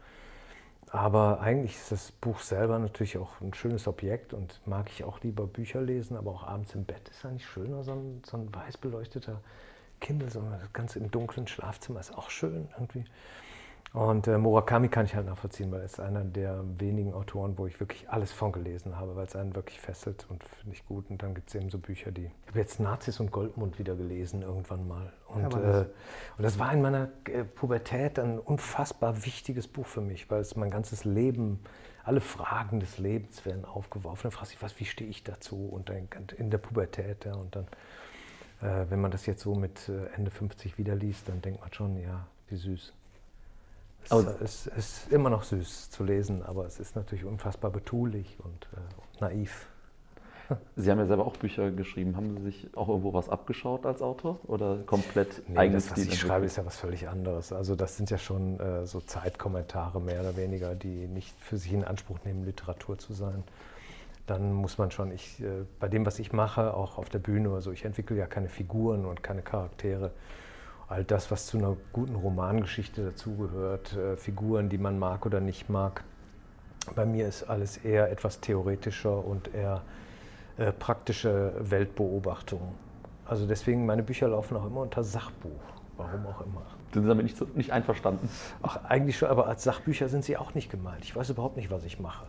Aber 0.92 1.40
eigentlich 1.40 1.74
ist 1.74 1.90
das 1.90 2.12
Buch 2.12 2.40
selber 2.40 2.78
natürlich 2.78 3.16
auch 3.16 3.40
ein 3.40 3.54
schönes 3.54 3.88
Objekt 3.88 4.34
und 4.34 4.60
mag 4.66 4.90
ich 4.90 5.04
auch 5.04 5.20
lieber 5.22 5.46
Bücher 5.46 5.80
lesen, 5.80 6.18
aber 6.18 6.32
auch 6.32 6.46
abends 6.46 6.74
im 6.74 6.84
Bett 6.84 7.08
ist 7.08 7.24
eigentlich 7.24 7.46
schöner, 7.46 7.82
so 7.82 7.92
ein, 7.92 8.20
so 8.26 8.36
ein 8.36 8.54
weiß 8.54 8.76
beleuchteter 8.76 9.40
Kindle, 10.02 10.28
so 10.28 10.42
das 10.42 10.70
Ganze 10.74 10.98
im 10.98 11.10
dunklen 11.10 11.46
Schlafzimmer 11.46 11.98
ist 11.98 12.14
auch 12.14 12.28
schön 12.28 12.68
irgendwie. 12.78 13.06
Und 13.92 14.26
äh, 14.26 14.38
Murakami 14.38 14.88
kann 14.88 15.04
ich 15.04 15.14
halt 15.14 15.26
nachvollziehen, 15.26 15.70
weil 15.70 15.80
er 15.80 15.84
ist 15.84 16.00
einer 16.00 16.24
der 16.24 16.64
wenigen 16.78 17.12
Autoren, 17.12 17.58
wo 17.58 17.66
ich 17.66 17.78
wirklich 17.78 18.08
alles 18.08 18.32
von 18.32 18.50
gelesen 18.50 18.96
habe, 18.96 19.16
weil 19.16 19.26
es 19.26 19.36
einen 19.36 19.54
wirklich 19.54 19.80
fesselt 19.80 20.26
und 20.30 20.42
finde 20.44 20.74
ich 20.74 20.86
gut. 20.86 21.10
Und 21.10 21.22
dann 21.22 21.34
gibt 21.34 21.50
es 21.50 21.54
eben 21.56 21.68
so 21.68 21.78
Bücher, 21.78 22.10
die. 22.10 22.24
Ich 22.24 22.48
habe 22.48 22.58
jetzt 22.58 22.80
Nazis 22.80 23.20
und 23.20 23.30
Goldmund 23.30 23.78
wieder 23.78 23.94
gelesen 23.94 24.40
irgendwann 24.40 24.88
mal. 24.88 25.12
Und, 25.28 25.42
Ja, 25.42 25.48
äh, 25.48 25.62
das- 25.62 25.86
und 26.38 26.42
das 26.42 26.58
war 26.58 26.72
in 26.72 26.80
meiner 26.80 27.10
äh, 27.26 27.44
Pubertät 27.44 28.18
ein 28.18 28.38
unfassbar 28.38 29.26
wichtiges 29.26 29.68
Buch 29.68 29.86
für 29.86 30.00
mich, 30.00 30.30
weil 30.30 30.40
es 30.40 30.56
mein 30.56 30.70
ganzes 30.70 31.04
Leben, 31.04 31.60
alle 32.02 32.22
Fragen 32.22 32.80
des 32.80 32.96
Lebens 32.96 33.44
werden 33.44 33.66
aufgeworfen. 33.66 34.22
Dann 34.22 34.32
fragst 34.32 34.52
du 34.52 34.54
dich, 34.56 34.62
was, 34.62 34.80
wie 34.80 34.86
stehe 34.86 35.10
ich 35.10 35.22
dazu? 35.22 35.68
Und 35.70 35.90
dann 35.90 36.08
in 36.38 36.50
der 36.50 36.58
Pubertät, 36.58 37.26
ja, 37.26 37.34
und 37.34 37.54
dann, 37.54 37.66
äh, 38.62 38.86
wenn 38.90 39.02
man 39.02 39.10
das 39.10 39.26
jetzt 39.26 39.42
so 39.42 39.54
mit 39.54 39.90
äh, 39.90 40.06
Ende 40.16 40.30
50 40.30 40.78
wieder 40.78 40.94
liest, 40.94 41.28
dann 41.28 41.42
denkt 41.42 41.60
man 41.60 41.70
schon, 41.74 41.98
ja, 41.98 42.26
wie 42.48 42.56
süß. 42.56 42.94
Es, 44.04 44.12
Aber- 44.12 44.34
es 44.42 44.66
ist 44.66 45.12
immer 45.12 45.30
noch 45.30 45.42
süß 45.44 45.90
zu 45.90 46.04
lesen, 46.04 46.42
aber 46.42 46.66
es 46.66 46.78
ist 46.80 46.96
natürlich 46.96 47.24
unfassbar 47.24 47.70
betulich 47.70 48.36
und 48.42 48.68
äh, 48.76 49.20
naiv. 49.20 49.66
Sie 50.76 50.90
haben 50.90 50.98
ja 50.98 51.06
selber 51.06 51.24
auch 51.24 51.36
Bücher 51.38 51.70
geschrieben. 51.70 52.14
Haben 52.16 52.36
Sie 52.36 52.42
sich 52.42 52.68
auch 52.76 52.88
irgendwo 52.88 53.14
was 53.14 53.30
abgeschaut 53.30 53.86
als 53.86 54.02
Autor 54.02 54.38
oder 54.48 54.78
komplett 54.84 55.48
Nee, 55.48 55.56
eigenes 55.56 55.84
das, 55.84 55.92
was 55.92 55.98
ich 56.00 56.04
Stil 56.08 56.18
schreibe, 56.18 56.34
entwickelt? 56.44 56.50
ist 56.50 56.56
ja 56.58 56.66
was 56.66 56.76
völlig 56.76 57.08
anderes. 57.08 57.52
Also 57.52 57.74
das 57.74 57.96
sind 57.96 58.10
ja 58.10 58.18
schon 58.18 58.60
äh, 58.60 58.84
so 58.86 59.00
Zeitkommentare 59.00 59.98
mehr 60.00 60.20
oder 60.20 60.36
weniger, 60.36 60.74
die 60.74 61.06
nicht 61.06 61.34
für 61.40 61.56
sich 61.56 61.72
in 61.72 61.84
Anspruch 61.84 62.18
nehmen, 62.24 62.44
Literatur 62.44 62.98
zu 62.98 63.14
sein. 63.14 63.44
Dann 64.26 64.52
muss 64.52 64.76
man 64.76 64.90
schon, 64.90 65.10
ich, 65.10 65.40
äh, 65.42 65.64
bei 65.80 65.88
dem, 65.88 66.04
was 66.04 66.18
ich 66.18 66.32
mache, 66.32 66.74
auch 66.74 66.98
auf 66.98 67.08
der 67.08 67.18
Bühne, 67.20 67.50
also 67.54 67.72
ich 67.72 67.84
entwickle 67.86 68.16
ja 68.18 68.26
keine 68.26 68.48
Figuren 68.50 69.06
und 69.06 69.22
keine 69.22 69.40
Charaktere. 69.42 70.10
All 70.92 71.04
das, 71.04 71.30
was 71.30 71.46
zu 71.46 71.56
einer 71.56 71.74
guten 71.94 72.16
Romangeschichte 72.16 73.02
dazugehört, 73.02 73.96
äh, 73.96 74.14
Figuren, 74.18 74.68
die 74.68 74.76
man 74.76 74.98
mag 74.98 75.24
oder 75.24 75.40
nicht 75.40 75.70
mag. 75.70 76.04
Bei 76.94 77.06
mir 77.06 77.26
ist 77.26 77.44
alles 77.44 77.78
eher 77.78 78.12
etwas 78.12 78.40
theoretischer 78.40 79.24
und 79.24 79.54
eher 79.54 79.80
äh, 80.58 80.70
praktische 80.70 81.54
Weltbeobachtung. 81.58 82.74
Also 83.24 83.46
deswegen, 83.46 83.86
meine 83.86 84.02
Bücher 84.02 84.28
laufen 84.28 84.54
auch 84.54 84.66
immer 84.66 84.82
unter 84.82 85.02
Sachbuch. 85.02 85.62
Warum 85.96 86.26
auch 86.26 86.42
immer. 86.42 86.62
Sind 86.92 87.04
Sie 87.04 87.08
damit 87.08 87.24
nicht, 87.24 87.38
so, 87.38 87.46
nicht 87.54 87.70
einverstanden? 87.70 88.28
Ach, 88.62 88.84
eigentlich 88.84 89.16
schon, 89.16 89.30
aber 89.30 89.46
als 89.46 89.64
Sachbücher 89.64 90.10
sind 90.10 90.26
sie 90.26 90.36
auch 90.36 90.52
nicht 90.52 90.70
gemeint. 90.70 91.04
Ich 91.04 91.16
weiß 91.16 91.30
überhaupt 91.30 91.56
nicht, 91.56 91.70
was 91.70 91.84
ich 91.84 92.00
mache. 92.00 92.26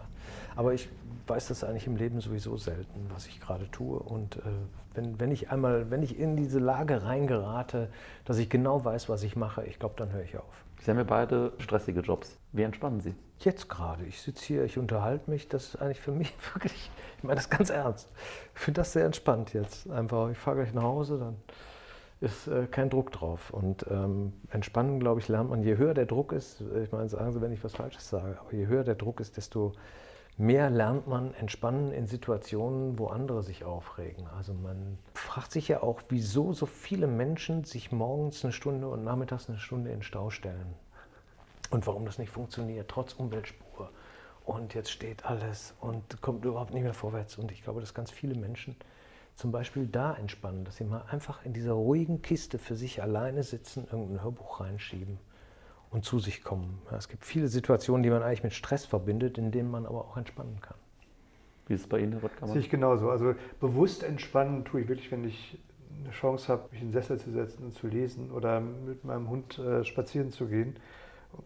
Aber 0.55 0.73
ich 0.73 0.89
weiß 1.27 1.47
das 1.47 1.63
eigentlich 1.63 1.87
im 1.87 1.95
Leben 1.95 2.19
sowieso 2.21 2.57
selten, 2.57 3.09
was 3.13 3.27
ich 3.27 3.39
gerade 3.39 3.69
tue. 3.71 3.97
Und 3.97 4.37
äh, 4.37 4.41
wenn, 4.93 5.19
wenn 5.19 5.31
ich 5.31 5.51
einmal, 5.51 5.89
wenn 5.89 6.03
ich 6.03 6.19
in 6.19 6.35
diese 6.35 6.59
Lage 6.59 7.03
reingerate, 7.03 7.89
dass 8.25 8.37
ich 8.37 8.49
genau 8.49 8.83
weiß, 8.83 9.09
was 9.09 9.23
ich 9.23 9.35
mache, 9.35 9.63
ich 9.65 9.79
glaube, 9.79 9.95
dann 9.97 10.11
höre 10.11 10.23
ich 10.23 10.37
auf. 10.37 10.65
Sie 10.81 10.91
haben 10.91 10.97
ja 10.97 11.05
beide 11.05 11.53
stressige 11.59 12.01
Jobs. 12.01 12.37
Wie 12.51 12.63
entspannen 12.63 12.99
Sie? 12.99 13.15
Jetzt 13.39 13.69
gerade, 13.69 14.05
ich 14.05 14.21
sitze 14.21 14.45
hier, 14.45 14.63
ich 14.65 14.77
unterhalte 14.77 15.29
mich, 15.29 15.47
das 15.47 15.69
ist 15.69 15.75
eigentlich 15.77 16.01
für 16.01 16.11
mich 16.11 16.33
wirklich, 16.53 16.91
ich 17.17 17.23
meine 17.23 17.35
das 17.35 17.49
ganz 17.49 17.69
ernst. 17.69 18.09
Ich 18.53 18.61
finde 18.61 18.81
das 18.81 18.93
sehr 18.93 19.05
entspannt 19.05 19.53
jetzt. 19.53 19.89
Einfach, 19.89 20.29
ich 20.29 20.37
fahre 20.37 20.57
gleich 20.57 20.73
nach 20.73 20.83
Hause, 20.83 21.19
dann 21.19 21.35
ist 22.19 22.47
äh, 22.47 22.67
kein 22.67 22.89
Druck 22.89 23.11
drauf. 23.11 23.51
Und 23.51 23.85
ähm, 23.89 24.33
entspannen, 24.49 24.99
glaube 24.99 25.19
ich, 25.21 25.27
lernt 25.29 25.49
man, 25.49 25.61
je 25.63 25.77
höher 25.77 25.93
der 25.93 26.05
Druck 26.05 26.31
ist, 26.31 26.61
ich 26.83 26.91
meine, 26.91 27.07
sagen 27.09 27.31
Sie, 27.31 27.41
wenn 27.41 27.51
ich 27.51 27.63
was 27.63 27.75
Falsches 27.75 28.09
sage, 28.09 28.37
aber 28.39 28.53
je 28.53 28.67
höher 28.67 28.83
der 28.83 28.95
Druck 28.95 29.19
ist, 29.19 29.37
desto 29.37 29.73
mehr 30.37 30.69
lernt 30.69 31.07
man 31.07 31.33
entspannen 31.35 31.91
in 31.91 32.07
Situationen, 32.07 32.97
wo 32.97 33.07
andere 33.07 33.43
sich 33.43 33.63
aufregen. 33.63 34.27
Also 34.37 34.53
man 34.53 34.97
fragt 35.13 35.51
sich 35.51 35.67
ja 35.67 35.83
auch, 35.83 36.01
wieso 36.09 36.53
so 36.53 36.65
viele 36.65 37.07
Menschen 37.07 37.63
sich 37.63 37.91
morgens 37.91 38.43
eine 38.43 38.53
Stunde 38.53 38.87
und 38.87 39.03
nachmittags 39.03 39.49
eine 39.49 39.59
Stunde 39.59 39.91
in 39.91 40.03
Stau 40.03 40.29
stellen. 40.29 40.73
Und 41.69 41.87
warum 41.87 42.05
das 42.05 42.17
nicht 42.17 42.31
funktioniert, 42.31 42.89
trotz 42.89 43.13
Umweltspur. 43.13 43.89
Und 44.45 44.73
jetzt 44.73 44.91
steht 44.91 45.25
alles 45.25 45.73
und 45.79 46.21
kommt 46.21 46.45
überhaupt 46.45 46.73
nicht 46.73 46.83
mehr 46.83 46.93
vorwärts. 46.93 47.37
Und 47.37 47.51
ich 47.51 47.63
glaube, 47.63 47.79
dass 47.79 47.93
ganz 47.93 48.11
viele 48.11 48.35
Menschen 48.35 48.75
zum 49.35 49.51
Beispiel 49.51 49.87
da 49.87 50.13
entspannen, 50.13 50.65
dass 50.65 50.77
sie 50.77 50.83
mal 50.83 51.05
einfach 51.09 51.43
in 51.45 51.53
dieser 51.53 51.73
ruhigen 51.73 52.21
Kiste 52.21 52.59
für 52.59 52.75
sich 52.75 53.01
alleine 53.01 53.43
sitzen, 53.43 53.87
irgendein 53.89 54.23
Hörbuch 54.23 54.59
reinschieben 54.59 55.17
und 55.93 56.03
zu 56.03 56.19
sich 56.19 56.43
kommen. 56.43 56.79
Es 56.91 57.07
gibt 57.07 57.23
viele 57.23 57.47
Situationen, 57.47 58.03
die 58.03 58.09
man 58.09 58.23
eigentlich 58.23 58.43
mit 58.43 58.53
Stress 58.53 58.85
verbindet, 58.85 59.37
in 59.37 59.51
denen 59.51 59.69
man 59.69 59.85
aber 59.85 59.99
auch 60.01 60.17
entspannen 60.17 60.59
kann. 60.59 60.77
Wie 61.67 61.75
ist 61.75 61.81
es 61.81 61.87
bei 61.87 61.99
Ihnen, 61.99 62.13
Herr 62.13 62.21
Rottkammer? 62.21 62.51
Sehe 62.51 62.61
ich 62.61 62.69
genauso. 62.69 63.09
Also 63.09 63.35
bewusst 63.61 64.03
entspannen 64.03 64.65
tue 64.65 64.81
ich 64.81 64.89
wirklich, 64.89 65.11
wenn 65.11 65.23
ich 65.23 65.59
eine 66.03 66.11
Chance 66.11 66.51
habe, 66.51 66.63
mich 66.71 66.81
in 66.81 66.87
den 66.87 66.93
Sessel 66.93 67.19
zu 67.19 67.31
setzen 67.31 67.63
und 67.63 67.73
zu 67.75 67.87
lesen 67.87 68.31
oder 68.31 68.59
mit 68.59 69.05
meinem 69.05 69.29
Hund 69.29 69.59
äh, 69.59 69.85
spazieren 69.85 70.31
zu 70.31 70.47
gehen. 70.47 70.75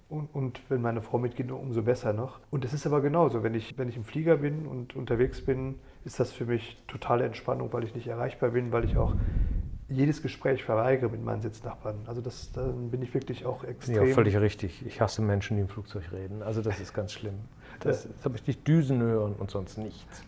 Und, 0.10 0.34
und, 0.34 0.62
wenn 0.70 0.82
meine 0.82 1.02
Frau 1.02 1.18
mitgeht, 1.18 1.50
umso 1.50 1.82
besser 1.82 2.12
noch. 2.12 2.40
Und 2.50 2.66
es 2.66 2.74
ist 2.74 2.86
aber 2.86 3.02
genauso, 3.02 3.44
wenn 3.44 3.54
ich, 3.54 3.78
wenn 3.78 3.88
ich 3.88 3.96
im 3.96 4.04
Flieger 4.04 4.38
bin 4.38 4.66
und 4.66 4.96
unterwegs 4.96 5.42
bin, 5.42 5.76
ist 6.04 6.20
das 6.20 6.34
für 6.34 6.46
mich 6.46 6.82
totale 6.88 7.24
Entspannung, 7.24 7.72
weil 7.72 7.86
ich 7.86 7.96
nicht 7.96 8.08
erreichbar 8.08 8.50
bin, 8.50 8.74
weil 8.74 8.84
ich 8.84 8.98
auch 8.98 9.14
jedes 9.90 10.22
Gespräch 10.22 10.64
verweigere 10.64 11.10
mit 11.10 11.24
meinen 11.24 11.42
Sitznachbarn. 11.42 11.96
Also 12.08 12.22
das, 12.22 12.52
dann 12.52 12.92
bin 12.92 13.02
ich 13.02 13.14
wirklich 13.14 13.46
auch 13.46 13.64
extrem... 13.64 14.08
Ja, 14.08 14.14
völlig 14.14 14.38
richtig. 14.38 14.86
Ich 14.86 15.00
hasse 15.00 15.22
Menschen, 15.22 15.56
die 15.56 15.62
im 15.62 15.70
Flugzeug 15.70 16.12
reden. 16.12 16.44
Also 16.44 16.62
das 16.62 16.80
ist 16.80 16.94
ganz 16.94 17.14
schlimm. 17.14 17.36
Das, 17.80 18.04
das 18.04 18.26
habe 18.26 18.36
ich 18.36 18.46
nicht 18.46 18.68
Düsen 18.68 19.02
hören 19.02 19.34
und 19.38 19.50
sonst 19.50 19.78
nichts. 19.78 20.24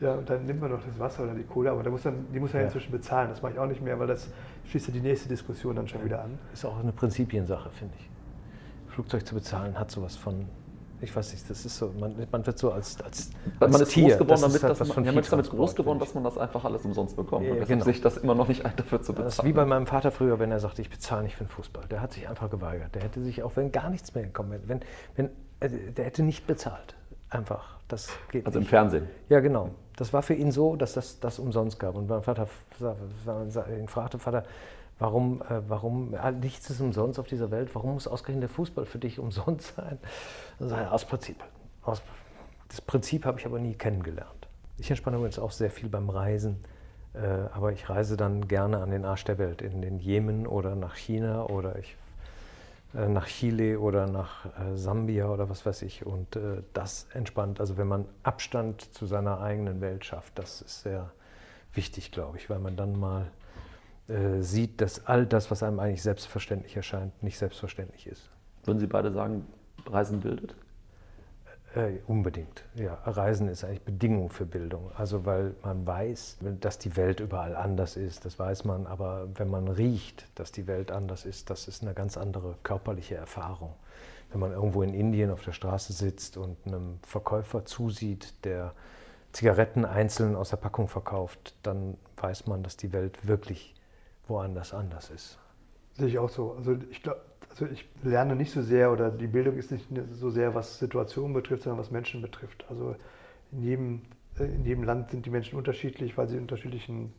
Ja, 0.00 0.14
und 0.14 0.28
dann 0.28 0.46
nimmt 0.46 0.60
man 0.60 0.70
noch 0.70 0.84
das 0.84 0.98
Wasser 0.98 1.24
oder 1.24 1.34
die 1.34 1.42
Kohle, 1.42 1.70
aber 1.70 1.82
da 1.82 1.90
muss 1.90 2.02
dann, 2.02 2.26
die 2.32 2.40
muss 2.40 2.52
man 2.52 2.62
ja. 2.62 2.66
inzwischen 2.66 2.90
bezahlen. 2.90 3.28
Das 3.28 3.42
mache 3.42 3.52
ich 3.52 3.58
auch 3.58 3.66
nicht 3.66 3.82
mehr, 3.82 3.98
weil 3.98 4.06
das 4.06 4.28
schließt 4.66 4.88
ja 4.88 4.94
die 4.94 5.00
nächste 5.00 5.28
Diskussion 5.28 5.76
dann 5.76 5.88
schon 5.88 6.04
wieder 6.04 6.22
an. 6.22 6.38
Ist 6.52 6.64
auch 6.64 6.78
eine 6.78 6.92
Prinzipiensache, 6.92 7.70
finde 7.70 7.94
ich. 7.98 8.08
Flugzeug 8.92 9.26
zu 9.26 9.34
bezahlen 9.34 9.78
hat 9.78 9.90
sowas 9.90 10.16
von 10.16 10.46
ich 11.02 11.14
weiß 11.14 11.32
nicht, 11.32 11.48
das 11.48 11.64
ist 11.64 11.76
so, 11.76 11.92
man, 11.98 12.14
man 12.30 12.46
wird 12.46 12.58
so 12.58 12.72
als, 12.72 13.00
als, 13.00 13.30
als 13.58 13.72
man 13.72 13.80
ist 13.80 13.90
Tier. 13.90 14.08
groß 14.08 14.18
geworden, 14.18 14.40
damit, 14.42 14.62
halt 14.62 14.80
dass 14.80 14.88
man, 14.96 15.04
ja, 15.04 15.12
man 15.12 15.22
ist 15.22 15.32
damit 15.32 15.50
groß 15.50 15.74
geworden, 15.74 15.98
dass 15.98 16.14
man 16.14 16.24
das 16.24 16.38
einfach 16.38 16.64
alles 16.64 16.84
umsonst 16.84 17.16
bekommt. 17.16 17.46
Ja, 17.46 17.54
und 17.54 17.66
genau. 17.66 17.84
sich 17.84 18.00
das 18.00 18.18
immer 18.18 18.34
noch 18.34 18.48
nicht 18.48 18.64
ein, 18.64 18.72
dafür 18.76 19.00
zu 19.00 19.12
bezahlen. 19.12 19.26
Das 19.26 19.38
ist 19.38 19.44
wie 19.44 19.52
bei 19.52 19.64
meinem 19.64 19.86
Vater 19.86 20.10
früher, 20.10 20.38
wenn 20.38 20.50
er 20.50 20.60
sagte, 20.60 20.82
ich 20.82 20.90
bezahle 20.90 21.22
nicht 21.22 21.36
für 21.36 21.44
den 21.44 21.50
Fußball. 21.50 21.84
Der 21.90 22.00
hat 22.00 22.12
sich 22.12 22.28
einfach 22.28 22.50
geweigert. 22.50 22.94
Der 22.94 23.02
hätte 23.02 23.22
sich 23.22 23.42
auch, 23.42 23.56
wenn 23.56 23.72
gar 23.72 23.90
nichts 23.90 24.14
mehr 24.14 24.24
gekommen 24.24 24.52
wäre, 24.52 24.62
wenn, 24.66 24.80
wenn, 25.16 25.26
äh, 25.60 25.92
der 25.92 26.04
hätte 26.04 26.22
nicht 26.22 26.46
bezahlt. 26.46 26.94
Einfach. 27.30 27.78
Das 27.88 28.08
geht 28.30 28.46
also 28.46 28.58
nicht. 28.58 28.66
im 28.66 28.70
Fernsehen? 28.70 29.08
Ja, 29.28 29.40
genau. 29.40 29.70
Das 29.96 30.12
war 30.12 30.22
für 30.22 30.34
ihn 30.34 30.52
so, 30.52 30.76
dass 30.76 30.94
das, 30.94 31.20
das 31.20 31.38
umsonst 31.38 31.78
gab. 31.78 31.94
Und 31.94 32.08
mein 32.08 32.22
Vater 32.22 32.46
fragte, 33.86 34.18
Vater, 34.18 34.44
Warum, 35.00 35.40
äh, 35.42 35.62
warum 35.66 36.14
nichts 36.40 36.68
ist 36.68 36.80
umsonst 36.80 37.18
auf 37.18 37.26
dieser 37.26 37.50
Welt? 37.50 37.74
Warum 37.74 37.94
muss 37.94 38.06
ausgerechnet 38.06 38.42
der 38.42 38.48
Fußball 38.50 38.84
für 38.84 38.98
dich 38.98 39.18
umsonst 39.18 39.74
sein? 39.74 39.98
Das 40.58 40.72
aus 40.72 41.06
Prinzip. 41.06 41.42
Aus, 41.82 42.02
das 42.68 42.82
Prinzip 42.82 43.24
habe 43.24 43.40
ich 43.40 43.46
aber 43.46 43.58
nie 43.58 43.74
kennengelernt. 43.74 44.46
Ich 44.76 44.90
entspanne 44.90 45.16
übrigens 45.16 45.38
auch 45.38 45.52
sehr 45.52 45.70
viel 45.70 45.88
beim 45.88 46.10
Reisen, 46.10 46.62
äh, 47.14 47.18
aber 47.52 47.72
ich 47.72 47.88
reise 47.88 48.18
dann 48.18 48.46
gerne 48.46 48.82
an 48.82 48.90
den 48.90 49.06
Arsch 49.06 49.24
der 49.24 49.38
Welt, 49.38 49.62
in 49.62 49.80
den 49.80 49.98
Jemen 49.98 50.46
oder 50.46 50.76
nach 50.76 50.96
China 50.96 51.46
oder 51.46 51.78
ich, 51.78 51.96
äh, 52.94 53.08
nach 53.08 53.26
Chile 53.26 53.80
oder 53.80 54.06
nach 54.06 54.44
äh, 54.46 54.76
Sambia 54.76 55.28
oder 55.30 55.48
was 55.48 55.64
weiß 55.64 55.80
ich. 55.80 56.04
Und 56.04 56.36
äh, 56.36 56.62
das 56.74 57.06
entspannt, 57.14 57.58
also 57.58 57.78
wenn 57.78 57.88
man 57.88 58.04
Abstand 58.22 58.82
zu 58.94 59.06
seiner 59.06 59.40
eigenen 59.40 59.80
Welt 59.80 60.04
schafft, 60.04 60.38
das 60.38 60.60
ist 60.60 60.82
sehr 60.82 61.10
wichtig, 61.72 62.12
glaube 62.12 62.36
ich, 62.36 62.50
weil 62.50 62.58
man 62.58 62.76
dann 62.76 63.00
mal 63.00 63.26
äh, 64.10 64.42
sieht, 64.42 64.80
dass 64.80 65.06
all 65.06 65.24
das, 65.24 65.50
was 65.50 65.62
einem 65.62 65.78
eigentlich 65.78 66.02
selbstverständlich 66.02 66.76
erscheint, 66.76 67.22
nicht 67.22 67.38
selbstverständlich 67.38 68.06
ist. 68.08 68.28
Würden 68.64 68.80
Sie 68.80 68.86
beide 68.86 69.12
sagen, 69.12 69.46
Reisen 69.86 70.20
bildet? 70.20 70.54
Äh, 71.76 71.98
unbedingt. 72.08 72.64
Ja, 72.74 72.94
Reisen 73.04 73.46
ist 73.46 73.62
eigentlich 73.62 73.82
Bedingung 73.82 74.30
für 74.30 74.44
Bildung. 74.44 74.90
Also 74.96 75.24
weil 75.24 75.54
man 75.62 75.86
weiß, 75.86 76.38
dass 76.60 76.78
die 76.78 76.96
Welt 76.96 77.20
überall 77.20 77.54
anders 77.54 77.96
ist, 77.96 78.24
das 78.24 78.38
weiß 78.38 78.64
man. 78.64 78.88
Aber 78.88 79.28
wenn 79.36 79.48
man 79.48 79.68
riecht, 79.68 80.26
dass 80.34 80.50
die 80.50 80.66
Welt 80.66 80.90
anders 80.90 81.24
ist, 81.24 81.48
das 81.48 81.68
ist 81.68 81.82
eine 81.82 81.94
ganz 81.94 82.16
andere 82.16 82.56
körperliche 82.64 83.14
Erfahrung. 83.14 83.74
Wenn 84.32 84.40
man 84.40 84.50
irgendwo 84.50 84.82
in 84.82 84.92
Indien 84.92 85.30
auf 85.30 85.42
der 85.42 85.52
Straße 85.52 85.92
sitzt 85.92 86.36
und 86.36 86.56
einem 86.66 86.98
Verkäufer 87.06 87.64
zusieht, 87.64 88.44
der 88.44 88.74
Zigaretten 89.30 89.84
einzeln 89.84 90.34
aus 90.34 90.50
der 90.50 90.56
Packung 90.56 90.88
verkauft, 90.88 91.54
dann 91.62 91.96
weiß 92.16 92.48
man, 92.48 92.64
dass 92.64 92.76
die 92.76 92.92
Welt 92.92 93.28
wirklich 93.28 93.76
woanders 94.30 94.72
anders 94.72 95.10
ist. 95.10 95.38
Sehe 95.92 96.08
ich 96.08 96.18
auch 96.18 96.30
so. 96.30 96.52
Also 96.52 96.78
ich 96.90 97.02
glaube, 97.02 97.20
also 97.50 97.66
ich 97.66 97.86
lerne 98.02 98.36
nicht 98.36 98.52
so 98.52 98.62
sehr 98.62 98.92
oder 98.92 99.10
die 99.10 99.26
Bildung 99.26 99.56
ist 99.56 99.70
nicht 99.70 99.86
so 100.12 100.30
sehr, 100.30 100.54
was 100.54 100.78
Situationen 100.78 101.34
betrifft, 101.34 101.64
sondern 101.64 101.80
was 101.80 101.90
Menschen 101.90 102.22
betrifft. 102.22 102.64
Also 102.70 102.96
in 103.52 103.62
jedem, 103.62 104.02
äh, 104.38 104.44
in 104.44 104.64
jedem 104.64 104.84
Land 104.84 105.10
sind 105.10 105.26
die 105.26 105.30
Menschen 105.30 105.58
unterschiedlich, 105.58 106.16
weil 106.16 106.28
sie 106.28 106.36
in 106.36 106.42
unterschiedlichen 106.42 107.12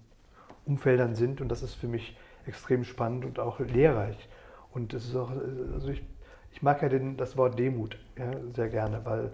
Umfeldern 0.66 1.16
sind 1.16 1.42
und 1.42 1.50
das 1.50 1.62
ist 1.62 1.74
für 1.74 1.88
mich 1.88 2.18
extrem 2.46 2.84
spannend 2.84 3.26
und 3.26 3.40
auch 3.40 3.60
lehrreich. 3.60 4.30
Und 4.74 4.94
es 4.94 5.06
ist 5.06 5.16
auch, 5.16 5.32
also 5.74 5.90
ich, 5.90 6.02
ich 6.52 6.62
mag 6.62 6.82
ja 6.82 6.90
den, 6.90 7.18
das 7.18 7.36
Wort 7.36 7.60
Demut 7.60 7.98
ja, 8.18 8.32
sehr 8.54 8.70
gerne, 8.70 9.02
weil 9.04 9.32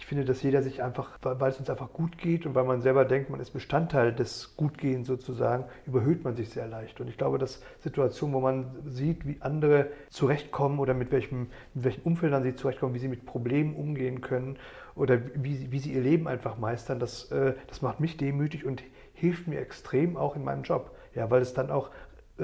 ich 0.00 0.06
finde, 0.06 0.24
dass 0.24 0.42
jeder 0.42 0.62
sich 0.62 0.82
einfach, 0.82 1.18
weil 1.20 1.50
es 1.50 1.58
uns 1.58 1.68
einfach 1.68 1.92
gut 1.92 2.16
geht 2.16 2.46
und 2.46 2.54
weil 2.54 2.64
man 2.64 2.80
selber 2.80 3.04
denkt, 3.04 3.28
man 3.28 3.38
ist 3.38 3.50
Bestandteil 3.50 4.14
des 4.14 4.56
Gutgehens 4.56 5.06
sozusagen, 5.06 5.66
überhöht 5.86 6.24
man 6.24 6.34
sich 6.34 6.48
sehr 6.48 6.66
leicht. 6.66 7.02
Und 7.02 7.08
ich 7.08 7.18
glaube, 7.18 7.36
dass 7.36 7.62
Situationen, 7.80 8.34
wo 8.34 8.40
man 8.40 8.76
sieht, 8.86 9.26
wie 9.26 9.36
andere 9.40 9.88
zurechtkommen 10.08 10.78
oder 10.78 10.94
mit 10.94 11.12
welchem, 11.12 11.48
mit 11.74 11.84
welchen 11.84 12.00
Umfeldern 12.00 12.42
sie 12.42 12.54
zurechtkommen, 12.54 12.94
wie 12.94 12.98
sie 12.98 13.08
mit 13.08 13.26
Problemen 13.26 13.76
umgehen 13.76 14.22
können 14.22 14.58
oder 14.94 15.20
wie, 15.34 15.70
wie 15.70 15.78
sie 15.78 15.92
ihr 15.92 16.00
Leben 16.00 16.28
einfach 16.28 16.56
meistern, 16.56 16.98
das, 16.98 17.30
äh, 17.30 17.52
das 17.66 17.82
macht 17.82 18.00
mich 18.00 18.16
demütig 18.16 18.64
und 18.64 18.82
hilft 19.12 19.48
mir 19.48 19.60
extrem 19.60 20.16
auch 20.16 20.34
in 20.34 20.44
meinem 20.44 20.62
Job. 20.62 20.96
Ja, 21.14 21.30
weil 21.30 21.42
es 21.42 21.52
dann 21.52 21.70
auch 21.70 21.90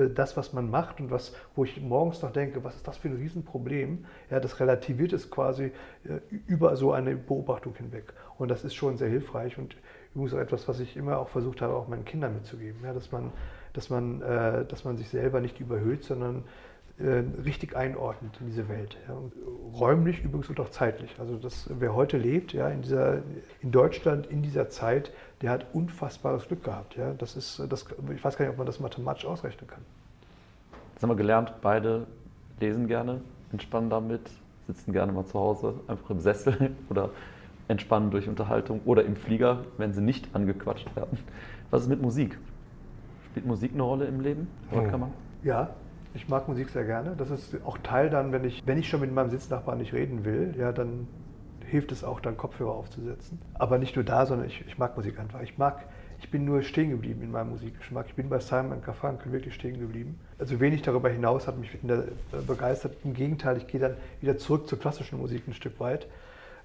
das, 0.09 0.37
was 0.37 0.53
man 0.53 0.71
macht 0.71 1.01
und 1.01 1.11
was, 1.11 1.35
wo 1.55 1.65
ich 1.65 1.81
morgens 1.81 2.23
noch 2.23 2.33
denke, 2.33 2.63
was 2.65 2.77
ist 2.77 2.87
das 2.87 2.97
für 2.97 3.09
ein 3.09 3.17
Riesenproblem, 3.17 4.05
ja, 4.31 4.41
das 4.41 4.61
relativiert 4.61 5.13
es 5.13 5.31
quasi 5.31 5.73
äh, 6.05 6.21
über 6.47 6.77
so 6.77 6.93
eine 6.93 7.17
Beobachtung 7.17 7.75
hinweg. 7.75 8.13
Und 8.39 8.51
das 8.51 8.65
ist 8.65 8.75
schon 8.75 8.97
sehr 8.97 9.09
hilfreich 9.09 9.59
und 9.59 9.77
übrigens 10.15 10.35
auch 10.35 10.39
etwas, 10.39 10.69
was 10.69 10.81
ich 10.81 10.97
immer 10.97 11.19
auch 11.19 11.29
versucht 11.29 11.61
habe, 11.63 11.75
auch 11.75 11.89
meinen 11.89 12.05
Kindern 12.05 12.35
mitzugeben, 12.35 12.81
ja, 12.85 12.93
dass, 12.93 13.13
man, 13.13 13.33
dass, 13.73 13.91
man, 13.91 14.23
äh, 14.23 14.65
dass 14.65 14.85
man 14.85 14.97
sich 14.97 15.09
selber 15.09 15.41
nicht 15.41 15.61
überhöht, 15.61 16.05
sondern 16.05 16.39
äh, 16.39 16.43
richtig 16.99 17.77
einordnet 17.77 18.39
in 18.41 18.47
diese 18.47 18.69
Welt. 18.71 18.97
Ja. 19.07 19.19
räumlich 19.79 20.25
übrigens 20.25 20.49
und 20.49 20.59
auch 20.61 20.71
zeitlich. 20.71 21.15
Also 21.19 21.37
das, 21.37 21.69
wer 21.79 21.95
heute 21.95 22.17
lebt, 22.17 22.55
ja, 22.55 22.69
in, 22.69 22.81
dieser, 22.81 23.19
in 23.61 23.71
Deutschland, 23.71 24.27
in 24.29 24.43
dieser 24.43 24.71
Zeit, 24.71 25.13
der 25.43 25.51
hat 25.51 25.67
unfassbares 25.75 26.49
Glück 26.49 26.65
gehabt. 26.65 26.97
Ja. 26.97 27.13
Das 27.13 27.37
ist, 27.37 27.63
das, 27.69 27.85
ich 28.15 28.25
weiß 28.25 28.39
gar 28.39 28.47
nicht, 28.47 28.53
ob 28.53 28.59
man 28.59 28.67
das 28.67 28.81
mathematisch 28.81 29.27
ausrechnen 29.27 29.67
kann. 29.67 29.83
Jetzt 30.95 31.03
haben 31.03 31.11
wir 31.11 31.17
gelernt, 31.17 31.53
beide 31.61 32.07
lesen 32.61 32.87
gerne, 32.87 33.21
entspannen 33.53 33.91
damit, 33.91 34.23
sitzen 34.67 34.93
gerne 34.93 35.13
mal 35.13 35.27
zu 35.27 35.39
Hause, 35.39 35.75
einfach 35.89 36.09
im 36.09 36.21
Sessel 36.21 36.71
oder 36.89 37.11
entspannen 37.69 38.11
durch 38.11 38.27
Unterhaltung 38.27 38.81
oder 38.87 39.05
im 39.05 39.17
Flieger, 39.17 39.65
wenn 39.77 39.93
sie 39.93 40.01
nicht 40.01 40.35
angequatscht 40.35 40.97
werden. 40.97 41.19
Was 41.71 41.83
ist 41.83 41.89
mit 41.89 42.01
Musik? 42.01 42.39
Spielt 43.27 43.45
Musik 43.45 43.73
eine 43.75 43.83
Rolle 43.83 44.07
im 44.07 44.21
Leben? 44.21 44.49
Hm. 44.71 45.13
Ja, 45.43 45.69
ich 46.17 46.29
mag 46.29 46.49
Musik 46.49 46.71
sehr 46.71 46.85
gerne. 46.85 47.15
Das 47.17 47.31
ist 47.31 47.57
auch 47.65 47.79
Teil 47.79 48.11
dann, 48.11 48.33
wenn 48.33 48.45
ich, 48.45 48.63
wenn 48.67 48.79
ich 48.79 48.89
schon 48.89 49.01
mit 49.01 49.13
meinem 49.13 49.31
Sitznachbarn 49.31 49.79
nicht 49.79 49.93
reden 49.93 50.25
will, 50.25 50.55
ja, 50.59 50.73
dann 50.73 51.07
hilft 51.65 51.93
es 51.93 52.05
auch, 52.05 52.21
dann 52.21 52.37
Kopfhörer 52.37 52.73
aufzusetzen. 52.73 53.41
Aber 53.55 53.79
nicht 53.79 53.97
nur 53.97 54.05
da, 54.05 54.27
sondern 54.27 54.47
ich, 54.47 54.65
ich 54.67 54.79
mag 54.79 54.97
Musik 54.97 55.19
einfach. 55.19 55.43
Ich 55.43 55.59
mag, 55.59 55.85
Ich 56.19 56.31
bin 56.31 56.45
nur 56.45 56.63
stehen 56.63 56.91
geblieben 56.91 57.23
in 57.23 57.31
meinem 57.31 57.51
Musikgeschmack. 57.51 58.07
Ich 58.09 58.15
bin 58.15 58.29
bei 58.29 58.39
Simon 58.39 58.81
Garfunkel 58.81 59.33
wirklich 59.33 59.55
stehen 59.55 59.79
geblieben. 59.79 60.19
Also 60.39 60.59
wenig 60.61 60.83
darüber 60.83 61.11
hinaus 61.11 61.47
hat 61.47 61.59
mich 61.59 61.75
äh, 61.75 61.99
begeistert. 62.47 62.97
Im 63.05 63.13
Gegenteil, 63.13 63.59
ich 63.59 63.67
gehe 63.67 63.81
dann 63.81 63.97
wieder 64.21 64.39
zurück 64.39 64.69
zur 64.69 64.79
klassischen 64.79 65.19
Musik 65.19 65.47
ein 65.47 65.55
Stück 65.55 65.79
weit. 65.81 66.07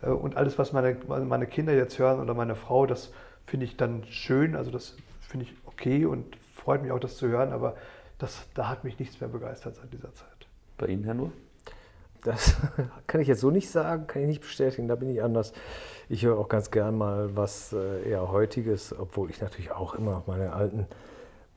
Äh, 0.01 0.09
und 0.09 0.37
alles, 0.37 0.57
was 0.57 0.71
meine, 0.71 0.95
meine 1.07 1.47
Kinder 1.47 1.73
jetzt 1.73 1.99
hören 1.99 2.19
oder 2.21 2.33
meine 2.33 2.55
Frau, 2.55 2.85
das 2.85 3.11
finde 3.45 3.65
ich 3.65 3.75
dann 3.75 4.03
schön. 4.05 4.55
Also 4.55 4.71
das 4.71 4.95
finde 5.19 5.47
ich 5.47 5.53
okay 5.65 6.05
und 6.05 6.37
freut 6.53 6.81
mich 6.81 6.91
auch, 6.91 6.99
das 6.99 7.17
zu 7.17 7.27
hören. 7.27 7.51
Aber 7.51 7.75
das, 8.21 8.45
da 8.53 8.69
hat 8.69 8.83
mich 8.83 8.99
nichts 8.99 9.19
mehr 9.19 9.29
begeistert 9.29 9.75
seit 9.75 9.91
dieser 9.91 10.13
Zeit. 10.13 10.47
Bei 10.77 10.87
Ihnen, 10.87 11.03
Herr 11.03 11.13
Nur? 11.13 11.31
Das 12.23 12.55
kann 13.07 13.19
ich 13.19 13.27
jetzt 13.27 13.41
so 13.41 13.49
nicht 13.49 13.69
sagen, 13.69 14.05
kann 14.05 14.21
ich 14.21 14.27
nicht 14.27 14.41
bestätigen, 14.41 14.87
da 14.87 14.95
bin 14.95 15.09
ich 15.09 15.23
anders. 15.23 15.53
Ich 16.07 16.23
höre 16.23 16.37
auch 16.37 16.49
ganz 16.49 16.69
gern 16.69 16.97
mal 16.97 17.35
was 17.35 17.73
äh, 17.73 18.09
eher 18.09 18.31
heutiges, 18.31 18.97
obwohl 18.97 19.31
ich 19.31 19.41
natürlich 19.41 19.71
auch 19.71 19.95
immer 19.95 20.23
meine 20.27 20.53
alten 20.53 20.85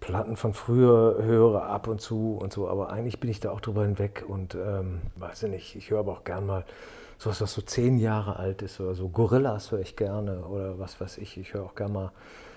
Platten 0.00 0.36
von 0.36 0.54
früher 0.54 1.22
höre, 1.22 1.64
ab 1.64 1.86
und 1.86 2.00
zu 2.00 2.38
und 2.40 2.52
so, 2.52 2.68
aber 2.68 2.90
eigentlich 2.90 3.20
bin 3.20 3.30
ich 3.30 3.40
da 3.40 3.50
auch 3.50 3.60
drüber 3.60 3.82
hinweg 3.82 4.24
und 4.26 4.54
ähm, 4.54 5.00
weiß 5.16 5.44
ich 5.44 5.50
nicht, 5.50 5.76
ich 5.76 5.90
höre 5.90 6.00
aber 6.00 6.12
auch 6.12 6.24
gern 6.24 6.46
mal 6.46 6.64
sowas, 7.18 7.40
was 7.40 7.52
so 7.52 7.62
zehn 7.62 7.98
Jahre 7.98 8.36
alt 8.36 8.62
ist 8.62 8.80
oder 8.80 8.94
so. 8.94 9.08
Gorillas 9.08 9.70
höre 9.70 9.80
ich 9.80 9.96
gerne 9.96 10.44
oder 10.44 10.78
was 10.78 11.00
weiß 11.00 11.18
ich. 11.18 11.36
Ich 11.36 11.54
höre 11.54 11.64
auch 11.64 11.74
gerne 11.74 11.92
mal 11.92 12.12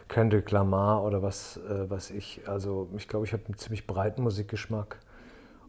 Kendrick 0.07 0.51
Lamar 0.51 1.03
oder 1.03 1.21
was 1.21 1.57
äh, 1.57 1.89
was 1.89 2.11
ich. 2.11 2.41
Also 2.47 2.89
ich 2.97 3.07
glaube, 3.07 3.25
ich 3.25 3.33
habe 3.33 3.43
einen 3.45 3.57
ziemlich 3.57 3.87
breiten 3.87 4.23
Musikgeschmack 4.23 4.99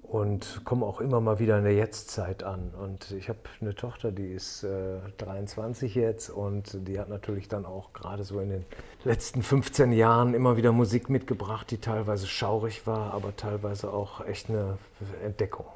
und 0.09 0.63
komme 0.65 0.87
auch 0.87 1.01
immer 1.01 1.21
mal 1.21 1.39
wieder 1.39 1.59
in 1.59 1.65
der 1.65 1.75
Jetztzeit 1.75 2.43
an. 2.43 2.71
Und 2.81 3.11
ich 3.13 3.29
habe 3.29 3.39
eine 3.61 3.75
Tochter, 3.75 4.11
die 4.11 4.33
ist 4.33 4.65
äh, 4.65 5.01
23 5.19 5.95
jetzt 5.95 6.31
und 6.31 6.89
die 6.89 6.99
hat 6.99 7.11
natürlich 7.11 7.49
dann 7.49 7.67
auch 7.67 7.93
gerade 7.93 8.25
so 8.25 8.41
in 8.41 8.49
den 8.49 8.65
letzten 9.05 9.43
15 9.43 9.93
Jahren 9.93 10.33
immer 10.33 10.57
wieder 10.57 10.73
Musik 10.73 11.11
mitgebracht, 11.11 11.71
die 11.71 11.79
teilweise 11.79 12.27
schaurig 12.27 12.87
war, 12.87 13.13
aber 13.13 13.37
teilweise 13.37 13.93
auch 13.93 14.25
echt 14.25 14.49
eine 14.49 14.79
Entdeckung. 15.23 15.67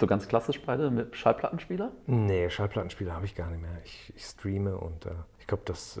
So 0.00 0.06
ganz 0.06 0.26
klassisch 0.26 0.60
beide 0.64 0.90
mit 0.90 1.14
Schallplattenspieler? 1.14 1.92
Nee, 2.06 2.48
Schallplattenspieler 2.48 3.12
habe 3.14 3.26
ich 3.26 3.34
gar 3.34 3.50
nicht 3.50 3.60
mehr. 3.60 3.78
Ich, 3.84 4.12
ich 4.16 4.24
streame 4.24 4.76
und 4.78 5.04
äh, 5.04 5.10
ich 5.38 5.46
glaube, 5.46 5.62
dass 5.66 5.98
äh, 5.98 6.00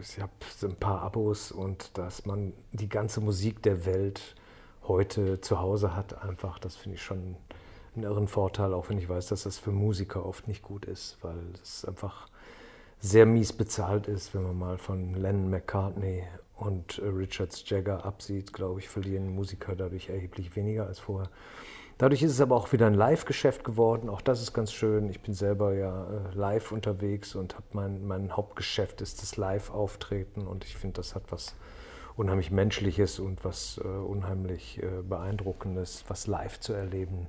ich 0.00 0.20
habe 0.20 0.32
ein 0.62 0.76
paar 0.76 1.02
Abos 1.02 1.52
und 1.52 1.96
dass 1.96 2.26
man 2.26 2.52
die 2.72 2.88
ganze 2.88 3.20
Musik 3.20 3.62
der 3.62 3.86
Welt 3.86 4.34
heute 4.84 5.40
zu 5.40 5.60
Hause 5.60 5.94
hat, 5.94 6.22
einfach, 6.22 6.58
das 6.58 6.76
finde 6.76 6.96
ich 6.96 7.02
schon 7.02 7.36
einen 7.94 8.04
irren 8.04 8.28
Vorteil, 8.28 8.72
auch 8.72 8.88
wenn 8.88 8.98
ich 8.98 9.08
weiß, 9.08 9.28
dass 9.28 9.42
das 9.42 9.58
für 9.58 9.72
Musiker 9.72 10.24
oft 10.24 10.48
nicht 10.48 10.62
gut 10.62 10.84
ist, 10.84 11.18
weil 11.22 11.38
es 11.62 11.84
einfach 11.84 12.28
sehr 13.00 13.26
mies 13.26 13.52
bezahlt 13.52 14.08
ist, 14.08 14.34
wenn 14.34 14.42
man 14.42 14.58
mal 14.58 14.78
von 14.78 15.14
Lennon 15.14 15.50
McCartney 15.50 16.24
und 16.56 17.00
Richards 17.00 17.68
Jagger 17.68 18.04
absieht, 18.04 18.52
glaube 18.52 18.80
ich, 18.80 18.88
verlieren 18.88 19.34
Musiker 19.34 19.76
dadurch 19.76 20.08
erheblich 20.08 20.56
weniger 20.56 20.86
als 20.86 20.98
vorher. 20.98 21.30
Dadurch 21.98 22.22
ist 22.22 22.30
es 22.30 22.40
aber 22.40 22.54
auch 22.54 22.72
wieder 22.72 22.86
ein 22.86 22.94
Live-Geschäft 22.94 23.64
geworden. 23.64 24.08
Auch 24.08 24.20
das 24.20 24.40
ist 24.40 24.52
ganz 24.52 24.72
schön. 24.72 25.10
Ich 25.10 25.20
bin 25.20 25.34
selber 25.34 25.74
ja 25.74 26.04
äh, 26.04 26.34
live 26.34 26.70
unterwegs 26.70 27.34
und 27.34 27.56
habe 27.56 27.66
mein, 27.72 28.06
mein 28.06 28.36
Hauptgeschäft 28.36 29.00
ist 29.00 29.20
das 29.20 29.36
Live-Auftreten 29.36 30.46
und 30.46 30.64
ich 30.64 30.76
finde, 30.76 30.94
das 30.94 31.16
hat 31.16 31.24
was 31.30 31.56
unheimlich 32.14 32.52
Menschliches 32.52 33.18
und 33.18 33.44
was 33.44 33.80
äh, 33.82 33.88
unheimlich 33.88 34.80
äh, 34.80 35.02
Beeindruckendes, 35.02 36.04
was 36.06 36.28
live 36.28 36.60
zu 36.60 36.72
erleben 36.72 37.26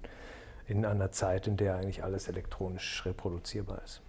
in 0.68 0.86
einer 0.86 1.12
Zeit, 1.12 1.48
in 1.48 1.58
der 1.58 1.76
eigentlich 1.76 2.04
alles 2.04 2.28
elektronisch 2.28 3.04
reproduzierbar 3.08 3.82
ist. 3.84 4.02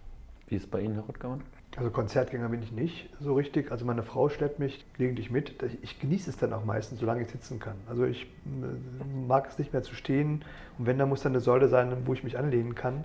Wie 0.47 0.57
ist 0.57 0.65
es 0.65 0.71
bei 0.71 0.83
Ihnen, 0.83 0.95
Herr 0.95 1.05
Rottgauern? 1.05 1.43
Also 1.77 1.91
Konzertgänger 1.91 2.49
bin 2.49 2.62
ich 2.62 2.73
nicht 2.73 3.09
so 3.21 3.35
richtig. 3.35 3.71
Also 3.71 3.85
meine 3.85 4.03
Frau 4.03 4.29
schleppt 4.29 4.59
mich 4.59 4.85
gelegentlich 4.95 5.31
mit. 5.31 5.55
Ich 5.83 6.01
genieße 6.01 6.31
es 6.31 6.37
dann 6.37 6.53
auch 6.53 6.64
meistens, 6.64 6.99
solange 6.99 7.23
ich 7.23 7.29
sitzen 7.29 7.61
kann. 7.61 7.77
Also 7.89 8.05
ich 8.05 8.25
äh, 8.25 9.27
mag 9.27 9.49
es 9.49 9.59
nicht 9.59 9.73
mehr 9.73 9.83
zu 9.83 9.95
stehen. 9.95 10.45
Und 10.79 10.87
wenn, 10.87 10.99
dann 10.99 11.09
muss 11.09 11.23
dann 11.23 11.33
eine 11.33 11.41
Säule 11.41 11.68
sein, 11.68 11.97
wo 12.07 12.12
ich 12.12 12.25
mich 12.25 12.39
anlehnen 12.39 12.75
kann. 12.75 13.05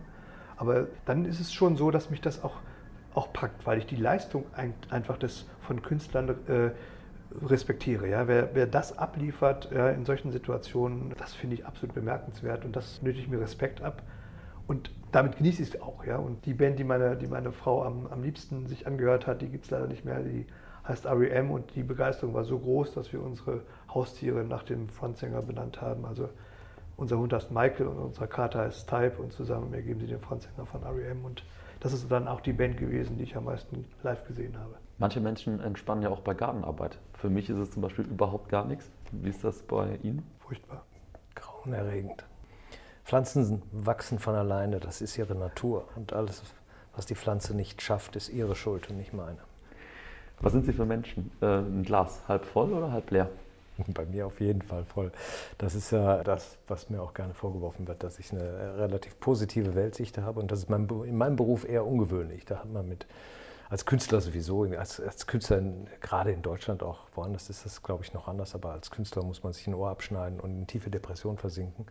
Aber 0.57 0.87
dann 1.05 1.25
ist 1.25 1.39
es 1.39 1.53
schon 1.53 1.75
so, 1.75 1.91
dass 1.91 2.09
mich 2.09 2.21
das 2.21 2.43
auch, 2.43 2.55
auch 3.13 3.31
packt, 3.33 3.65
weil 3.67 3.77
ich 3.77 3.85
die 3.85 3.97
Leistung 3.97 4.45
ein, 4.55 4.73
einfach 4.89 5.17
des, 5.17 5.45
von 5.61 5.81
Künstlern 5.83 6.29
äh, 6.47 6.71
respektiere. 7.45 8.09
Ja? 8.09 8.27
Wer, 8.27 8.55
wer 8.55 8.65
das 8.65 8.97
abliefert 8.97 9.69
ja, 9.71 9.89
in 9.89 10.05
solchen 10.05 10.31
Situationen, 10.31 11.13
das 11.17 11.33
finde 11.33 11.55
ich 11.55 11.65
absolut 11.65 11.93
bemerkenswert 11.93 12.65
und 12.65 12.75
das 12.75 13.01
nötigt 13.03 13.29
mir 13.29 13.39
Respekt 13.39 13.81
ab. 13.81 14.01
Und 14.67 14.91
damit 15.11 15.37
genieße 15.37 15.61
ich 15.61 15.73
es 15.75 15.81
auch. 15.81 16.03
Ja? 16.05 16.17
Und 16.17 16.45
die 16.45 16.53
Band, 16.53 16.79
die 16.79 16.83
meine, 16.83 17.15
die 17.15 17.27
meine 17.27 17.51
Frau 17.51 17.83
am, 17.83 18.07
am 18.07 18.23
liebsten 18.23 18.67
sich 18.67 18.87
angehört 18.87 19.27
hat, 19.27 19.41
die 19.41 19.47
gibt 19.47 19.65
es 19.65 19.71
leider 19.71 19.87
nicht 19.87 20.05
mehr. 20.05 20.21
Die 20.21 20.45
heißt 20.87 21.05
REM 21.05 21.51
und 21.51 21.75
die 21.75 21.83
Begeisterung 21.83 22.33
war 22.33 22.43
so 22.43 22.59
groß, 22.59 22.93
dass 22.93 23.11
wir 23.11 23.21
unsere 23.21 23.61
Haustiere 23.93 24.43
nach 24.43 24.63
dem 24.63 24.89
Frontsänger 24.89 25.41
benannt 25.41 25.81
haben. 25.81 26.05
Also 26.05 26.29
unser 26.97 27.17
Hund 27.17 27.33
heißt 27.33 27.51
Michael 27.51 27.87
und 27.87 27.97
unser 27.97 28.27
Kater 28.27 28.59
heißt 28.59 28.89
Type 28.89 29.21
und 29.21 29.33
zusammen 29.33 29.73
ergeben 29.73 29.99
sie 29.99 30.07
den 30.07 30.19
Frontsänger 30.19 30.65
von 30.65 30.83
REM. 30.83 31.25
Und 31.25 31.43
das 31.79 31.93
ist 31.93 32.09
dann 32.11 32.27
auch 32.27 32.41
die 32.41 32.53
Band 32.53 32.77
gewesen, 32.77 33.17
die 33.17 33.23
ich 33.23 33.35
am 33.35 33.45
meisten 33.45 33.85
live 34.03 34.25
gesehen 34.25 34.57
habe. 34.57 34.75
Manche 34.97 35.19
Menschen 35.19 35.59
entspannen 35.59 36.03
ja 36.03 36.09
auch 36.09 36.21
bei 36.21 36.33
Gartenarbeit. 36.33 36.99
Für 37.13 37.29
mich 37.29 37.49
ist 37.49 37.57
es 37.57 37.71
zum 37.71 37.81
Beispiel 37.81 38.05
überhaupt 38.05 38.49
gar 38.49 38.65
nichts. 38.65 38.89
Wie 39.11 39.29
ist 39.29 39.43
das 39.43 39.61
bei 39.63 39.97
Ihnen? 40.03 40.23
Furchtbar. 40.39 40.85
Grauenerregend. 41.35 42.25
Pflanzen 43.05 43.61
wachsen 43.71 44.17
von 44.17 44.35
alleine, 44.35 44.79
das 44.79 45.01
ist 45.01 45.17
ihre 45.17 45.35
Natur. 45.35 45.87
Und 45.95 46.13
alles, 46.13 46.41
was 46.95 47.05
die 47.05 47.15
Pflanze 47.15 47.55
nicht 47.55 47.81
schafft, 47.81 48.15
ist 48.15 48.29
ihre 48.29 48.55
Schuld 48.55 48.89
und 48.89 48.97
nicht 48.97 49.13
meine. 49.13 49.37
Was 50.41 50.51
sind 50.51 50.65
Sie 50.65 50.73
für 50.73 50.85
Menschen? 50.85 51.31
Äh, 51.41 51.59
ein 51.59 51.83
Glas 51.83 52.21
halb 52.27 52.45
voll 52.45 52.73
oder 52.73 52.91
halb 52.91 53.09
leer? 53.11 53.29
Bei 53.87 54.05
mir 54.05 54.25
auf 54.25 54.41
jeden 54.41 54.61
Fall 54.61 54.85
voll. 54.85 55.11
Das 55.59 55.75
ist 55.75 55.91
ja 55.91 56.23
das, 56.23 56.57
was 56.67 56.89
mir 56.89 57.01
auch 57.01 57.13
gerne 57.13 57.33
vorgeworfen 57.33 57.87
wird, 57.87 58.03
dass 58.03 58.19
ich 58.19 58.31
eine 58.31 58.77
relativ 58.77 59.19
positive 59.19 59.75
Weltsicht 59.75 60.17
habe. 60.17 60.39
Und 60.39 60.51
das 60.51 60.59
ist 60.59 60.69
in 60.69 61.17
meinem 61.17 61.35
Beruf 61.35 61.67
eher 61.67 61.85
ungewöhnlich. 61.85 62.43
Da 62.45 62.59
hat 62.59 62.71
man 62.71 62.87
mit 62.87 63.05
als 63.69 63.85
Künstler 63.85 64.21
sowieso, 64.21 64.63
als, 64.63 64.99
als 64.99 65.27
Künstler 65.27 65.59
in, 65.59 65.87
gerade 66.01 66.31
in 66.31 66.41
Deutschland 66.41 66.83
auch, 66.83 66.99
woanders 67.13 67.49
ist 67.49 67.65
das, 67.65 67.81
glaube 67.81 68.03
ich, 68.03 68.13
noch 68.13 68.27
anders, 68.27 68.53
aber 68.55 68.71
als 68.71 68.91
Künstler 68.91 69.23
muss 69.23 69.43
man 69.43 69.53
sich 69.53 69.67
ein 69.67 69.73
Ohr 69.73 69.89
abschneiden 69.89 70.39
und 70.39 70.51
in 70.51 70.67
tiefe 70.67 70.89
Depression 70.89 71.37
versinken. 71.37 71.85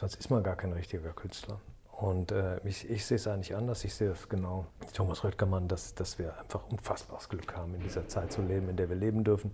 Sonst 0.00 0.14
ist 0.14 0.30
man 0.30 0.42
gar 0.42 0.56
kein 0.56 0.72
richtiger 0.72 1.12
Künstler. 1.12 1.60
Und 1.92 2.32
äh, 2.32 2.58
ich, 2.64 2.88
ich, 2.88 3.04
sehe 3.04 3.16
es 3.16 3.26
eigentlich 3.26 3.54
anders. 3.54 3.84
Ich 3.84 3.92
sehe 3.92 4.12
es 4.12 4.30
genau, 4.30 4.64
Thomas 4.94 5.22
Röttgermann, 5.24 5.68
dass, 5.68 5.94
dass 5.94 6.18
wir 6.18 6.38
einfach 6.40 6.66
unfassbares 6.70 7.28
Glück 7.28 7.54
haben, 7.54 7.74
in 7.74 7.82
dieser 7.82 8.08
Zeit 8.08 8.32
zu 8.32 8.40
leben, 8.40 8.70
in 8.70 8.76
der 8.76 8.88
wir 8.88 8.96
leben 8.96 9.24
dürfen. 9.24 9.52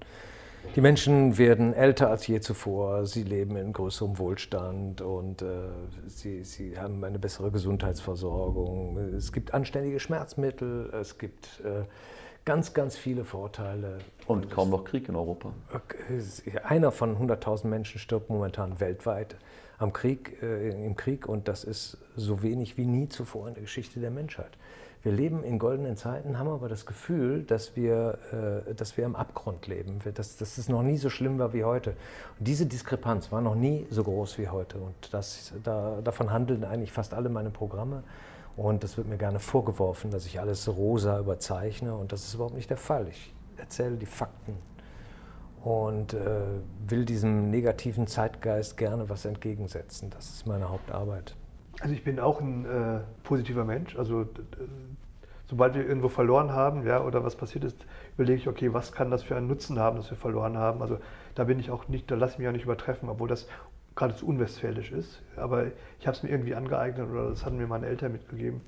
Die 0.76 0.80
Menschen 0.80 1.36
werden 1.36 1.74
älter 1.74 2.10
als 2.10 2.28
je 2.28 2.38
zuvor, 2.38 3.06
sie 3.06 3.24
leben 3.24 3.56
in 3.56 3.72
größerem 3.72 4.18
Wohlstand 4.18 5.00
und 5.00 5.42
äh, 5.42 5.46
sie, 6.06 6.44
sie 6.44 6.78
haben 6.78 7.02
eine 7.02 7.18
bessere 7.18 7.50
Gesundheitsversorgung. 7.50 8.98
Es 9.16 9.32
gibt 9.32 9.52
anständige 9.52 9.98
Schmerzmittel, 9.98 10.92
es 10.94 11.18
gibt 11.18 11.60
äh, 11.64 11.82
ganz, 12.46 12.72
ganz 12.72 12.96
viele 12.96 13.24
Vorteile. 13.24 13.98
Und 14.26 14.50
kaum 14.50 14.70
noch 14.70 14.84
Krieg 14.84 15.08
in 15.10 15.16
Europa. 15.16 15.52
Einer 16.64 16.92
von 16.92 17.18
100.000 17.18 17.66
Menschen 17.66 17.98
stirbt 17.98 18.30
momentan 18.30 18.80
weltweit 18.80 19.36
am 19.78 19.92
Krieg, 19.92 20.42
äh, 20.42 20.70
im 20.86 20.96
Krieg 20.96 21.28
und 21.28 21.48
das 21.48 21.64
ist 21.64 21.98
so 22.16 22.42
wenig 22.42 22.78
wie 22.78 22.86
nie 22.86 23.10
zuvor 23.10 23.48
in 23.48 23.54
der 23.54 23.64
Geschichte 23.64 24.00
der 24.00 24.10
Menschheit. 24.10 24.50
Wir 25.02 25.12
leben 25.12 25.44
in 25.44 25.58
goldenen 25.58 25.96
Zeiten, 25.96 26.38
haben 26.38 26.48
aber 26.48 26.68
das 26.68 26.86
Gefühl, 26.86 27.42
dass 27.42 27.76
wir, 27.76 28.64
äh, 28.68 28.74
dass 28.74 28.96
wir 28.96 29.04
im 29.04 29.14
Abgrund 29.14 29.66
leben, 29.66 29.98
dass, 30.14 30.36
dass 30.36 30.56
es 30.56 30.68
noch 30.68 30.82
nie 30.82 30.96
so 30.96 31.10
schlimm 31.10 31.38
war 31.38 31.52
wie 31.52 31.64
heute. 31.64 31.90
Und 32.38 32.48
diese 32.48 32.64
Diskrepanz 32.64 33.30
war 33.30 33.40
noch 33.40 33.54
nie 33.54 33.86
so 33.90 34.02
groß 34.02 34.38
wie 34.38 34.48
heute. 34.48 34.78
Und 34.78 35.12
das, 35.12 35.52
da, 35.62 36.00
davon 36.02 36.32
handeln 36.32 36.64
eigentlich 36.64 36.92
fast 36.92 37.12
alle 37.12 37.28
meine 37.28 37.50
Programme. 37.50 38.02
Und 38.56 38.84
das 38.84 38.96
wird 38.96 39.06
mir 39.06 39.18
gerne 39.18 39.38
vorgeworfen, 39.38 40.10
dass 40.10 40.24
ich 40.24 40.40
alles 40.40 40.68
rosa 40.68 41.18
überzeichne. 41.18 41.94
Und 41.94 42.12
das 42.12 42.24
ist 42.24 42.34
überhaupt 42.34 42.54
nicht 42.54 42.70
der 42.70 42.78
Fall. 42.78 43.08
Ich 43.08 43.34
erzähle 43.58 43.96
die 43.96 44.06
Fakten 44.06 44.56
und 45.62 46.14
äh, 46.14 46.40
will 46.86 47.04
diesem 47.04 47.50
negativen 47.50 48.06
Zeitgeist 48.06 48.76
gerne 48.76 49.08
was 49.08 49.24
entgegensetzen. 49.24 50.10
Das 50.10 50.30
ist 50.30 50.46
meine 50.46 50.70
Hauptarbeit. 50.70 51.34
Also 51.80 51.92
ich 51.92 52.04
bin 52.04 52.20
auch 52.20 52.40
ein 52.40 52.64
äh, 52.64 53.00
positiver 53.24 53.64
Mensch. 53.64 53.96
Also 53.96 54.26
sobald 55.46 55.74
wir 55.74 55.86
irgendwo 55.86 56.08
verloren 56.08 56.52
haben, 56.52 56.86
ja, 56.86 57.02
oder 57.02 57.24
was 57.24 57.36
passiert 57.36 57.64
ist, 57.64 57.84
überlege 58.14 58.38
ich, 58.38 58.48
okay, 58.48 58.72
was 58.72 58.92
kann 58.92 59.10
das 59.10 59.22
für 59.22 59.36
einen 59.36 59.48
Nutzen 59.48 59.78
haben, 59.78 59.96
dass 59.96 60.08
wir 60.08 60.16
verloren 60.16 60.56
haben. 60.56 60.82
Also 60.82 60.98
da 61.34 61.44
bin 61.44 61.58
ich 61.58 61.70
auch 61.70 61.88
nicht, 61.88 62.10
da 62.10 62.14
lasse 62.14 62.34
ich 62.34 62.38
mich 62.38 62.48
auch 62.48 62.52
nicht 62.52 62.64
übertreffen, 62.64 63.08
obwohl 63.08 63.28
das 63.28 63.46
geradezu 63.96 64.26
unwestfälisch 64.26 64.92
ist. 64.92 65.22
Aber 65.36 65.66
ich 65.98 66.06
habe 66.06 66.16
es 66.16 66.22
mir 66.22 66.28
irgendwie 66.28 66.54
angeeignet 66.54 67.10
oder 67.10 67.30
das 67.30 67.44
hatten 67.44 67.56
mir 67.56 67.66
meine 67.66 67.86
Eltern 67.86 68.12
mitgegeben. 68.12 68.60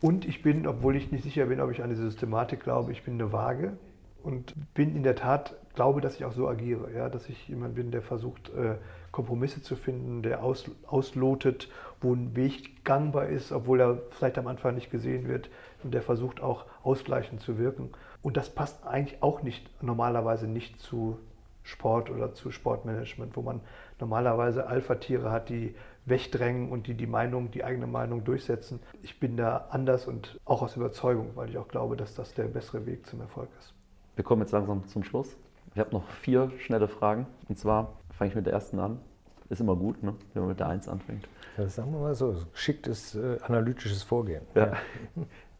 Und 0.00 0.24
ich 0.24 0.42
bin, 0.42 0.66
obwohl 0.66 0.96
ich 0.96 1.12
nicht 1.12 1.24
sicher 1.24 1.46
bin, 1.46 1.60
ob 1.60 1.70
ich 1.70 1.82
an 1.82 1.90
diese 1.90 2.04
Systematik 2.04 2.62
glaube, 2.62 2.92
ich 2.92 3.02
bin 3.02 3.14
eine 3.14 3.32
Waage. 3.32 3.76
und 4.22 4.54
bin 4.74 4.94
in 4.94 5.02
der 5.02 5.16
Tat, 5.16 5.56
glaube, 5.74 6.00
dass 6.00 6.16
ich 6.16 6.24
auch 6.24 6.32
so 6.32 6.48
agiere, 6.48 6.92
ja, 6.94 7.08
dass 7.08 7.28
ich 7.28 7.48
jemand 7.48 7.74
bin, 7.74 7.90
der 7.90 8.02
versucht, 8.02 8.50
äh, 8.50 8.76
Kompromisse 9.12 9.62
zu 9.62 9.76
finden, 9.76 10.22
der 10.22 10.42
aus, 10.42 10.70
auslotet, 10.86 11.68
wo 12.00 12.14
ein 12.14 12.36
Weg 12.36 12.84
gangbar 12.84 13.26
ist, 13.26 13.50
obwohl 13.50 13.80
er 13.80 14.02
vielleicht 14.10 14.38
am 14.38 14.46
Anfang 14.46 14.74
nicht 14.74 14.90
gesehen 14.90 15.26
wird 15.26 15.50
und 15.82 15.92
der 15.94 16.02
versucht 16.02 16.40
auch 16.40 16.66
ausgleichend 16.82 17.40
zu 17.40 17.58
wirken. 17.58 17.90
Und 18.22 18.36
das 18.36 18.50
passt 18.50 18.86
eigentlich 18.86 19.22
auch 19.22 19.42
nicht 19.42 19.70
normalerweise 19.82 20.46
nicht 20.46 20.80
zu 20.80 21.18
Sport 21.62 22.10
oder 22.10 22.34
zu 22.34 22.50
Sportmanagement, 22.50 23.36
wo 23.36 23.42
man 23.42 23.60
normalerweise 24.00 24.66
Alpha-Tiere 24.66 25.30
hat, 25.30 25.48
die 25.48 25.74
wegdrängen 26.06 26.70
und 26.70 26.86
die 26.86 26.94
die 26.94 27.06
Meinung, 27.06 27.50
die 27.50 27.64
eigene 27.64 27.86
Meinung 27.86 28.24
durchsetzen. 28.24 28.80
Ich 29.02 29.20
bin 29.20 29.36
da 29.36 29.68
anders 29.70 30.06
und 30.06 30.38
auch 30.44 30.62
aus 30.62 30.76
Überzeugung, 30.76 31.32
weil 31.34 31.50
ich 31.50 31.58
auch 31.58 31.68
glaube, 31.68 31.96
dass 31.96 32.14
das 32.14 32.34
der 32.34 32.44
bessere 32.44 32.86
Weg 32.86 33.06
zum 33.06 33.20
Erfolg 33.20 33.48
ist. 33.58 33.74
Wir 34.16 34.24
kommen 34.24 34.42
jetzt 34.42 34.52
langsam 34.52 34.86
zum 34.86 35.04
Schluss. 35.04 35.36
Ich 35.74 35.78
habe 35.78 35.92
noch 35.92 36.08
vier 36.08 36.50
schnelle 36.58 36.88
Fragen. 36.88 37.26
Und 37.48 37.58
zwar 37.58 37.98
fange 38.10 38.30
ich 38.30 38.34
mit 38.34 38.46
der 38.46 38.52
ersten 38.52 38.78
an. 38.78 39.00
Ist 39.48 39.60
immer 39.60 39.76
gut, 39.76 40.02
ne? 40.02 40.14
wenn 40.32 40.42
man 40.42 40.50
mit 40.50 40.60
der 40.60 40.68
Eins 40.68 40.88
anfängt. 40.88 41.28
Ja, 41.56 41.68
sagen 41.68 41.92
wir 41.92 41.98
mal 41.98 42.14
so, 42.14 42.36
geschicktes 42.52 43.16
äh, 43.16 43.38
analytisches 43.42 44.02
Vorgehen. 44.02 44.42
Ja. 44.54 44.72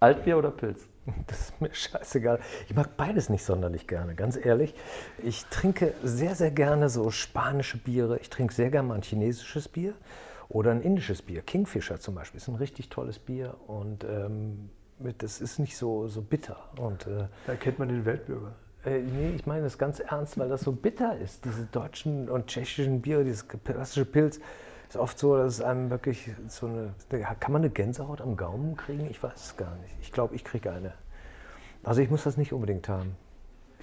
Altbier 0.00 0.38
oder 0.38 0.50
Pilz? 0.50 0.86
Das 1.26 1.40
ist 1.40 1.60
mir 1.60 1.74
scheißegal. 1.74 2.40
Ich 2.68 2.74
mag 2.74 2.96
beides 2.96 3.30
nicht 3.30 3.44
sonderlich 3.44 3.86
gerne, 3.86 4.14
ganz 4.14 4.36
ehrlich. 4.36 4.74
Ich 5.22 5.46
trinke 5.46 5.94
sehr, 6.02 6.34
sehr 6.34 6.50
gerne 6.50 6.88
so 6.88 7.10
spanische 7.10 7.78
Biere. 7.78 8.18
Ich 8.18 8.30
trinke 8.30 8.54
sehr 8.54 8.70
gerne 8.70 8.88
mal 8.88 8.94
ein 8.94 9.02
chinesisches 9.02 9.68
Bier 9.68 9.94
oder 10.48 10.70
ein 10.70 10.82
indisches 10.82 11.22
Bier. 11.22 11.42
Kingfisher 11.42 12.00
zum 12.00 12.14
Beispiel 12.14 12.38
ist 12.38 12.48
ein 12.48 12.54
richtig 12.54 12.90
tolles 12.90 13.18
Bier 13.18 13.56
und 13.66 14.04
ähm, 14.04 14.70
das 15.18 15.40
ist 15.40 15.58
nicht 15.58 15.76
so, 15.76 16.08
so 16.08 16.22
bitter. 16.22 16.58
Und, 16.78 17.06
äh, 17.06 17.26
da 17.46 17.52
erkennt 17.52 17.78
man 17.78 17.88
den 17.88 18.04
Weltbürger. 18.04 18.52
Äh, 18.84 19.00
nee, 19.00 19.32
ich 19.34 19.46
meine 19.46 19.62
das 19.62 19.78
ganz 19.78 20.00
ernst, 20.00 20.38
weil 20.38 20.48
das 20.48 20.62
so 20.62 20.72
bitter 20.72 21.18
ist. 21.18 21.44
Diese 21.44 21.64
deutschen 21.64 22.28
und 22.28 22.46
tschechischen 22.46 23.00
Biere, 23.00 23.24
dieses 23.24 23.46
klassische 23.48 24.04
Pilz, 24.04 24.40
ist 24.90 24.96
oft 24.96 25.18
so, 25.18 25.36
dass 25.36 25.54
es 25.54 25.60
einem 25.62 25.88
wirklich 25.88 26.30
so 26.48 26.66
eine. 26.66 26.94
Kann 27.38 27.52
man 27.52 27.62
eine 27.62 27.70
Gänsehaut 27.70 28.20
am 28.20 28.36
Gaumen 28.36 28.76
kriegen? 28.76 29.08
Ich 29.08 29.22
weiß 29.22 29.32
es 29.36 29.56
gar 29.56 29.74
nicht. 29.76 29.94
Ich 30.02 30.10
glaube, 30.10 30.34
ich 30.34 30.44
kriege 30.44 30.72
eine. 30.72 30.92
Also 31.84 32.02
ich 32.02 32.10
muss 32.10 32.24
das 32.24 32.36
nicht 32.36 32.52
unbedingt 32.52 32.88
haben. 32.88 33.16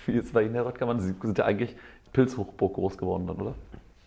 Wie 0.06 0.12
ist 0.12 0.34
bei 0.34 0.44
Ihnen, 0.44 0.54
Herr 0.54 0.66
Röttgermann? 0.66 1.00
Sie 1.00 1.16
sind 1.22 1.38
ja 1.38 1.46
eigentlich 1.46 1.78
Pilzhochburg 2.12 2.74
groß 2.74 2.98
geworden 2.98 3.26
dann, 3.26 3.38
oder? 3.38 3.56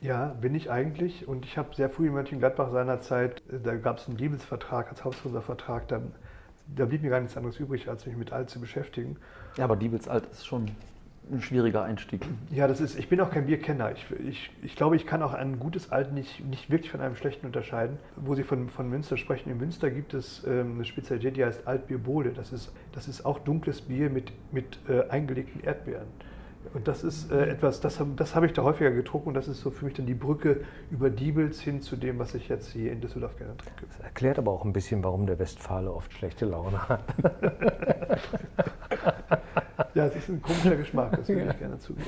Ja, 0.02 0.36
bin 0.40 0.54
ich 0.54 0.70
eigentlich. 0.70 1.26
Und 1.26 1.46
ich 1.46 1.56
habe 1.56 1.74
sehr 1.74 1.88
früh 1.88 2.08
in 2.08 2.12
Mönchengladbach 2.12 2.70
seinerzeit, 2.70 3.42
äh, 3.50 3.58
da 3.62 3.74
gab 3.76 3.98
es 3.98 4.06
einen 4.06 4.18
Liebesvertrag 4.18 4.90
als 4.90 5.02
Hausloservertrag, 5.02 5.88
da, 5.88 6.02
da 6.76 6.84
blieb 6.84 7.02
mir 7.02 7.10
gar 7.10 7.20
nichts 7.20 7.36
anderes 7.36 7.58
übrig, 7.58 7.88
als 7.88 8.06
mich 8.06 8.16
mit 8.16 8.30
Alt 8.32 8.50
zu 8.50 8.60
beschäftigen. 8.60 9.16
Ja, 9.56 9.64
aber 9.64 9.76
Diebelsalt 9.76 10.26
ist 10.26 10.46
schon 10.46 10.70
ein 11.32 11.40
schwieriger 11.40 11.82
Einstieg. 11.82 12.26
Ja, 12.50 12.66
das 12.66 12.80
ist, 12.80 12.98
ich 12.98 13.08
bin 13.08 13.20
auch 13.20 13.30
kein 13.30 13.46
Bierkenner. 13.46 13.92
Ich, 13.92 14.06
ich, 14.26 14.50
ich 14.62 14.76
glaube, 14.76 14.96
ich 14.96 15.06
kann 15.06 15.22
auch 15.22 15.32
ein 15.32 15.58
gutes 15.58 15.92
Alt 15.92 16.12
nicht, 16.12 16.44
nicht 16.44 16.70
wirklich 16.70 16.90
von 16.90 17.00
einem 17.00 17.16
schlechten 17.16 17.46
unterscheiden. 17.46 17.98
Wo 18.16 18.34
Sie 18.34 18.42
von, 18.42 18.68
von 18.68 18.88
Münster 18.88 19.16
sprechen, 19.16 19.50
in 19.50 19.58
Münster 19.58 19.90
gibt 19.90 20.14
es 20.14 20.44
ähm, 20.46 20.74
eine 20.74 20.84
Spezialität, 20.84 21.36
die 21.36 21.44
heißt 21.44 21.66
Altbier 21.66 21.98
Bode. 21.98 22.30
Das 22.30 22.52
ist, 22.52 22.72
das 22.92 23.08
ist 23.08 23.24
auch 23.24 23.38
dunkles 23.38 23.82
Bier 23.82 24.10
mit, 24.10 24.32
mit 24.52 24.78
äh, 24.88 25.08
eingelegten 25.08 25.62
Erdbeeren. 25.62 26.06
Und 26.72 26.86
das 26.86 27.02
ist 27.02 27.32
äh, 27.32 27.46
etwas, 27.48 27.80
das, 27.80 28.00
das 28.16 28.34
habe 28.36 28.46
ich 28.46 28.52
da 28.52 28.62
häufiger 28.62 28.92
getrunken 28.92 29.28
und 29.28 29.34
das 29.34 29.48
ist 29.48 29.60
so 29.60 29.70
für 29.70 29.84
mich 29.86 29.94
dann 29.94 30.06
die 30.06 30.14
Brücke 30.14 30.60
über 30.90 31.10
Diebels 31.10 31.60
hin 31.60 31.82
zu 31.82 31.96
dem, 31.96 32.18
was 32.18 32.34
ich 32.34 32.48
jetzt 32.48 32.70
hier 32.70 32.92
in 32.92 33.00
Düsseldorf 33.00 33.36
gerne 33.36 33.56
trinke. 33.56 33.86
Das 33.86 33.98
erklärt 34.00 34.38
aber 34.38 34.52
auch 34.52 34.64
ein 34.64 34.72
bisschen, 34.72 35.02
warum 35.02 35.26
der 35.26 35.38
Westfale 35.40 35.92
oft 35.92 36.12
schlechte 36.12 36.46
Laune 36.46 36.88
hat. 36.88 37.02
ja, 39.94 40.06
es 40.06 40.14
ist 40.16 40.28
ein 40.28 40.40
komischer 40.40 40.76
Geschmack, 40.76 41.16
das 41.16 41.28
würde 41.28 41.50
ich 41.50 41.58
gerne 41.58 41.78
zugeben. 41.78 42.06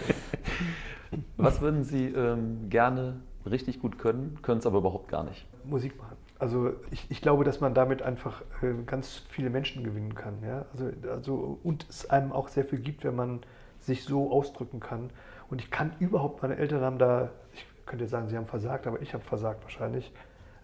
Was 1.37 1.61
würden 1.61 1.83
Sie 1.83 2.07
ähm, 2.07 2.69
gerne 2.71 3.21
richtig 3.45 3.81
gut 3.81 3.99
können, 3.99 4.39
können 4.43 4.61
es 4.61 4.67
aber 4.67 4.79
überhaupt 4.79 5.09
gar 5.09 5.25
nicht? 5.25 5.47
Musik 5.65 5.99
machen. 5.99 6.17
Also 6.39 6.73
ich, 6.91 7.09
ich, 7.11 7.21
glaube, 7.21 7.45
dass 7.45 7.61
man 7.61 7.75
damit 7.75 8.03
einfach 8.03 8.43
äh, 8.63 8.73
ganz 8.85 9.23
viele 9.29 9.51
Menschen 9.51 9.85
gewinnen 9.85 10.15
kann. 10.15 10.35
Ja? 10.45 10.67
Also, 10.73 10.91
also, 11.09 11.59
und 11.63 11.87
es 11.89 12.11
einem 12.11 12.33
auch 12.33 12.49
sehr 12.49 12.65
viel 12.65 12.81
gibt, 12.81 13.05
wenn 13.05 13.15
man 13.15 13.41
sich 13.83 14.05
so 14.05 14.31
ausdrücken 14.31 14.81
kann. 14.81 15.11
Und 15.51 15.61
ich 15.61 15.71
kann 15.71 15.93
überhaupt, 15.99 16.43
meine 16.43 16.57
Eltern 16.57 16.83
haben 16.83 16.99
da, 16.99 17.31
ich 17.53 17.67
könnte 17.87 18.07
sagen, 18.07 18.29
sie 18.29 18.37
haben 18.37 18.47
versagt, 18.47 18.87
aber 18.87 19.03
ich 19.03 19.13
habe 19.15 19.25
versagt 19.25 19.63
wahrscheinlich. 19.63 20.13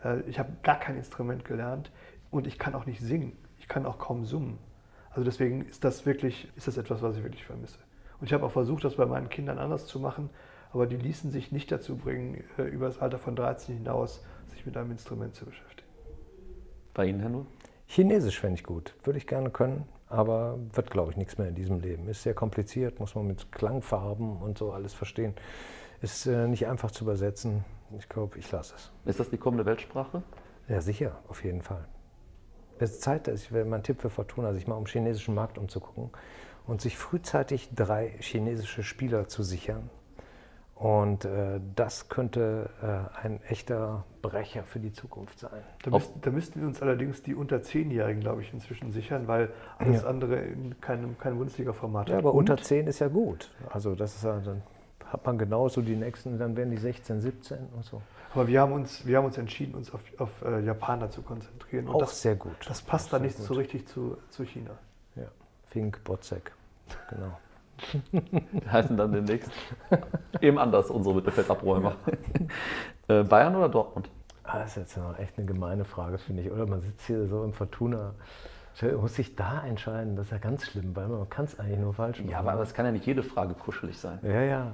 Äh, 0.04 0.20
ich 0.22 0.38
habe 0.38 0.52
gar 0.62 0.78
kein 0.78 0.96
Instrument 0.96 1.44
gelernt 1.44 1.90
und 2.30 2.46
ich 2.46 2.58
kann 2.58 2.74
auch 2.74 2.86
nicht 2.86 3.00
singen. 3.00 3.36
Ich 3.58 3.68
kann 3.68 3.86
auch 3.86 3.98
kaum 3.98 4.24
summen. 4.24 4.58
Also 5.10 5.24
deswegen 5.24 5.64
ist 5.64 5.84
das 5.84 6.06
wirklich, 6.06 6.50
ist 6.56 6.68
das 6.68 6.76
etwas, 6.76 7.02
was 7.02 7.16
ich 7.16 7.22
wirklich 7.22 7.44
vermisse. 7.44 7.78
Und 8.20 8.26
ich 8.26 8.32
habe 8.32 8.44
auch 8.46 8.52
versucht, 8.52 8.84
das 8.84 8.96
bei 8.96 9.06
meinen 9.06 9.28
Kindern 9.28 9.58
anders 9.58 9.86
zu 9.86 10.00
machen, 10.00 10.30
aber 10.72 10.86
die 10.86 10.96
ließen 10.96 11.30
sich 11.30 11.52
nicht 11.52 11.72
dazu 11.72 11.96
bringen, 11.96 12.44
äh, 12.56 12.62
über 12.62 12.86
das 12.86 12.98
Alter 12.98 13.18
von 13.18 13.36
13 13.36 13.76
hinaus 13.76 14.22
sich 14.48 14.66
mit 14.66 14.76
einem 14.76 14.90
Instrument 14.90 15.34
zu 15.34 15.44
beschäftigen. 15.44 15.88
Bei 16.94 17.06
Ihnen, 17.06 17.20
Herr 17.20 17.30
Null? 17.30 17.46
Chinesisch 17.86 18.40
fände 18.40 18.56
ich 18.56 18.64
gut. 18.64 18.94
Würde 19.04 19.18
ich 19.18 19.26
gerne 19.26 19.50
können, 19.50 19.86
aber 20.08 20.58
wird, 20.72 20.90
glaube 20.90 21.10
ich, 21.10 21.16
nichts 21.16 21.38
mehr 21.38 21.48
in 21.48 21.54
diesem 21.54 21.80
Leben. 21.80 22.08
Ist 22.08 22.22
sehr 22.22 22.34
kompliziert, 22.34 23.00
muss 23.00 23.14
man 23.14 23.26
mit 23.26 23.52
Klangfarben 23.52 24.38
und 24.38 24.58
so 24.58 24.72
alles 24.72 24.94
verstehen. 24.94 25.34
Ist 26.00 26.26
äh, 26.26 26.46
nicht 26.46 26.66
einfach 26.66 26.90
zu 26.90 27.04
übersetzen. 27.04 27.64
Ich 27.98 28.08
glaube, 28.08 28.38
ich 28.38 28.50
lasse 28.50 28.74
es. 28.76 28.92
Ist 29.04 29.20
das 29.20 29.30
die 29.30 29.38
kommende 29.38 29.66
Weltsprache? 29.66 30.22
Ja, 30.68 30.80
sicher, 30.80 31.18
auf 31.28 31.44
jeden 31.44 31.62
Fall. 31.62 31.86
Es 32.78 32.92
ist 32.92 33.02
Zeit, 33.02 33.26
das 33.26 33.50
wäre 33.50 33.64
mein 33.64 33.82
Tipp 33.82 34.00
für 34.00 34.10
Fortuna, 34.10 34.52
sich 34.52 34.66
mal 34.66 34.76
um 34.76 34.84
den 34.84 34.92
chinesischen 34.92 35.34
Markt 35.34 35.58
umzugucken 35.58 36.10
und 36.66 36.80
sich 36.80 36.96
frühzeitig 36.96 37.70
drei 37.74 38.14
chinesische 38.20 38.82
Spieler 38.82 39.26
zu 39.26 39.42
sichern. 39.42 39.90
Und 40.78 41.24
äh, 41.24 41.60
das 41.74 42.08
könnte 42.08 42.70
äh, 42.80 43.24
ein 43.24 43.42
echter 43.48 44.04
Brecher 44.22 44.62
für 44.62 44.78
die 44.78 44.92
Zukunft 44.92 45.40
sein. 45.40 45.64
Da, 45.82 45.90
müsst, 45.90 46.12
da, 46.22 46.30
müssten 46.30 46.60
wir 46.60 46.68
uns 46.68 46.80
allerdings 46.80 47.20
die 47.20 47.34
unter 47.34 47.56
10-Jährigen, 47.56 48.20
glaube 48.20 48.42
ich, 48.42 48.52
inzwischen 48.52 48.92
sichern, 48.92 49.26
weil 49.26 49.50
alles 49.78 50.02
ja. 50.02 50.08
andere 50.08 50.36
in 50.36 50.80
keinem, 50.80 51.18
keinem 51.18 51.38
Bundesliga-Format 51.38 52.06
hat. 52.06 52.12
Ja, 52.12 52.18
aber 52.18 52.32
und? 52.32 52.48
unter 52.48 52.62
10 52.62 52.86
ist 52.86 53.00
ja 53.00 53.08
gut. 53.08 53.50
Also 53.70 53.96
das 53.96 54.14
ist 54.14 54.22
ja, 54.22 54.38
dann 54.38 54.62
hat 55.04 55.26
man 55.26 55.36
genauso 55.36 55.82
die 55.82 55.96
nächsten, 55.96 56.38
dann 56.38 56.56
werden 56.56 56.70
die 56.70 56.76
16, 56.76 57.22
17 57.22 57.58
und 57.74 57.84
so. 57.84 58.00
Aber 58.34 58.46
wir 58.46 58.60
haben 58.60 58.72
uns, 58.72 59.04
wir 59.04 59.18
haben 59.18 59.24
uns 59.24 59.36
entschieden, 59.36 59.74
uns 59.74 59.92
auf, 59.92 60.00
auf 60.18 60.42
äh, 60.42 60.60
Japaner 60.60 61.10
zu 61.10 61.22
konzentrieren. 61.22 61.88
Und 61.88 61.96
Auch 61.96 62.00
das, 62.00 62.22
sehr 62.22 62.36
gut. 62.36 62.54
Das 62.68 62.82
passt 62.82 63.12
da 63.12 63.18
nicht 63.18 63.36
gut. 63.36 63.46
so 63.46 63.54
richtig 63.54 63.88
zu, 63.88 64.16
zu 64.30 64.44
China. 64.44 64.78
Ja, 65.16 65.26
Fink, 65.66 66.04
Botzek, 66.04 66.52
genau. 67.10 67.36
Heißen 68.70 68.96
dann 68.96 69.12
demnächst 69.12 69.50
eben 70.40 70.58
anders 70.58 70.90
unsere 70.90 71.14
Mittelfeldabräumer. 71.14 71.96
äh, 73.08 73.22
Bayern 73.22 73.56
oder 73.56 73.68
Dortmund? 73.68 74.10
Ah, 74.44 74.60
das 74.60 74.70
ist 74.70 74.76
jetzt 74.76 74.96
noch 74.96 75.18
echt 75.18 75.36
eine 75.36 75.46
gemeine 75.46 75.84
Frage, 75.84 76.18
finde 76.18 76.42
ich. 76.42 76.50
Oder 76.50 76.66
man 76.66 76.80
sitzt 76.80 77.06
hier 77.06 77.26
so 77.26 77.44
im 77.44 77.52
Fortuna. 77.52 78.14
Muss 79.00 79.16
sich 79.16 79.34
da 79.34 79.64
entscheiden, 79.66 80.14
das 80.14 80.26
ist 80.26 80.30
ja 80.32 80.38
ganz 80.38 80.64
schlimm, 80.64 80.94
weil 80.94 81.08
man 81.08 81.28
kann 81.28 81.46
es 81.46 81.58
eigentlich 81.58 81.80
nur 81.80 81.94
falsch 81.94 82.20
machen. 82.20 82.30
Ja, 82.30 82.38
aber 82.38 82.62
es 82.62 82.74
kann 82.74 82.86
ja 82.86 82.92
nicht 82.92 83.06
jede 83.06 83.24
Frage 83.24 83.54
kuschelig 83.54 83.98
sein. 83.98 84.20
Ja, 84.22 84.40
ja. 84.42 84.72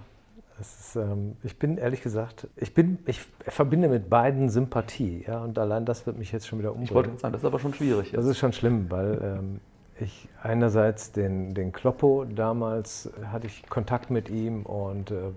Ist, 0.60 0.94
ähm, 0.94 1.36
ich 1.42 1.58
bin 1.58 1.78
ehrlich 1.78 2.02
gesagt, 2.02 2.46
ich, 2.56 2.74
bin, 2.74 2.98
ich 3.06 3.20
verbinde 3.48 3.88
mit 3.88 4.08
beiden 4.08 4.50
Sympathie. 4.50 5.24
Ja, 5.26 5.42
und 5.42 5.58
allein 5.58 5.84
das 5.84 6.06
wird 6.06 6.18
mich 6.18 6.30
jetzt 6.32 6.46
schon 6.46 6.58
wieder 6.58 6.70
umbringen. 6.70 6.88
Ich 6.88 6.94
wollte 6.94 7.18
sagen, 7.18 7.32
das 7.32 7.42
ist 7.42 7.46
aber 7.46 7.58
schon 7.58 7.74
schwierig. 7.74 8.12
Jetzt. 8.12 8.18
Das 8.18 8.26
ist 8.26 8.38
schon 8.38 8.52
schlimm, 8.52 8.90
weil 8.90 9.20
ähm, 9.22 9.60
ich 10.00 10.28
einerseits 10.42 11.12
den, 11.12 11.54
den 11.54 11.72
Kloppo 11.72 12.24
damals 12.24 13.10
hatte 13.30 13.46
ich 13.46 13.68
Kontakt 13.68 14.10
mit 14.10 14.28
ihm 14.28 14.62
und 14.62 15.10
äh, 15.10 15.30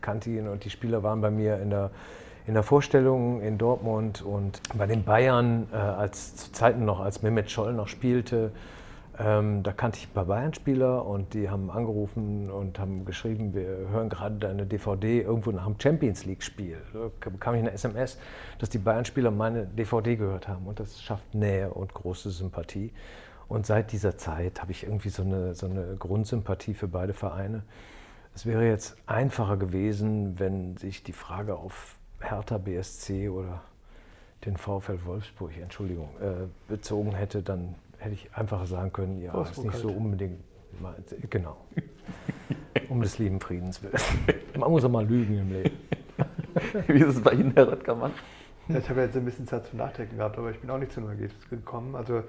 kannte 0.00 0.30
ihn 0.30 0.48
und 0.48 0.64
die 0.64 0.70
Spieler 0.70 1.02
waren 1.02 1.20
bei 1.20 1.30
mir 1.30 1.58
in 1.58 1.70
der, 1.70 1.90
in 2.46 2.54
der 2.54 2.62
Vorstellung 2.62 3.40
in 3.42 3.58
Dortmund 3.58 4.22
und 4.22 4.60
bei 4.76 4.86
den 4.86 5.04
Bayern, 5.04 5.68
äh, 5.72 5.76
als 5.76 6.36
zu 6.36 6.52
Zeiten 6.52 6.84
noch, 6.84 7.00
als 7.00 7.22
Mehmet 7.22 7.50
Scholl 7.50 7.72
noch 7.72 7.88
spielte, 7.88 8.52
ähm, 9.20 9.64
da 9.64 9.72
kannte 9.72 9.98
ich 9.98 10.08
ein 10.08 10.12
paar 10.12 10.26
Bayern-Spieler 10.26 11.04
und 11.04 11.34
die 11.34 11.50
haben 11.50 11.70
angerufen 11.70 12.50
und 12.50 12.78
haben 12.78 13.04
geschrieben, 13.04 13.52
wir 13.52 13.88
hören 13.90 14.08
gerade 14.08 14.36
deine 14.36 14.64
DVD 14.64 15.22
irgendwo 15.22 15.50
nach 15.50 15.66
einem 15.66 15.74
Champions 15.80 16.24
League-Spiel. 16.24 16.78
Da 16.92 17.30
bekam 17.30 17.54
ich 17.56 17.60
eine 17.60 17.72
SMS, 17.72 18.18
dass 18.60 18.70
die 18.70 18.78
Bayern-Spieler 18.78 19.32
meine 19.32 19.66
DVD 19.66 20.14
gehört 20.14 20.46
haben 20.46 20.66
und 20.66 20.78
das 20.78 21.02
schafft 21.02 21.34
Nähe 21.34 21.70
und 21.70 21.92
große 21.94 22.30
Sympathie. 22.30 22.92
Und 23.48 23.66
seit 23.66 23.92
dieser 23.92 24.16
Zeit 24.18 24.60
habe 24.60 24.72
ich 24.72 24.84
irgendwie 24.84 25.08
so 25.08 25.22
eine, 25.22 25.54
so 25.54 25.66
eine 25.66 25.96
Grundsympathie 25.98 26.74
für 26.74 26.88
beide 26.88 27.14
Vereine. 27.14 27.62
Es 28.34 28.44
wäre 28.44 28.66
jetzt 28.66 28.96
einfacher 29.06 29.56
gewesen, 29.56 30.38
wenn 30.38 30.76
sich 30.76 31.02
die 31.02 31.14
Frage 31.14 31.56
auf 31.56 31.96
Hertha 32.20 32.58
BSC 32.58 33.30
oder 33.30 33.62
den 34.44 34.56
VfL 34.56 34.98
Wolfsburg, 35.04 35.56
Entschuldigung, 35.60 36.10
äh, 36.20 36.46
bezogen 36.68 37.14
hätte, 37.14 37.42
dann 37.42 37.74
hätte 37.98 38.14
ich 38.14 38.30
einfach 38.34 38.66
sagen 38.66 38.92
können, 38.92 39.20
ja, 39.20 39.32
Wolfsburg 39.32 39.66
ist 39.66 39.72
nicht 39.74 39.84
halt. 39.84 39.94
so 39.94 40.00
unbedingt, 40.00 40.40
genau, 41.30 41.56
um 42.88 43.00
des 43.00 43.18
lieben 43.18 43.40
Friedens 43.40 43.82
willen. 43.82 43.98
Man 44.56 44.70
muss 44.70 44.84
auch 44.84 44.90
mal 44.90 45.06
lügen 45.06 45.38
im 45.38 45.52
Leben. 45.52 45.76
Wie 46.86 47.00
ist 47.00 47.16
es 47.16 47.22
bei 47.22 47.32
Ihnen, 47.32 47.52
Herr 47.54 47.66
Röttgermann? 47.72 48.12
Ja, 48.68 48.78
ich 48.78 48.88
habe 48.90 49.00
jetzt 49.00 49.16
ein 49.16 49.24
bisschen 49.24 49.46
Zeit 49.46 49.66
zum 49.66 49.78
Nachdenken 49.78 50.18
gehabt, 50.18 50.38
aber 50.38 50.50
ich 50.50 50.60
bin 50.60 50.70
auch 50.70 50.78
nicht 50.78 50.92
zu 50.92 51.00
einem 51.00 51.08
Ergebnis 51.10 51.48
gekommen. 51.48 51.96
Also 51.96 52.18
Äh, 52.18 52.22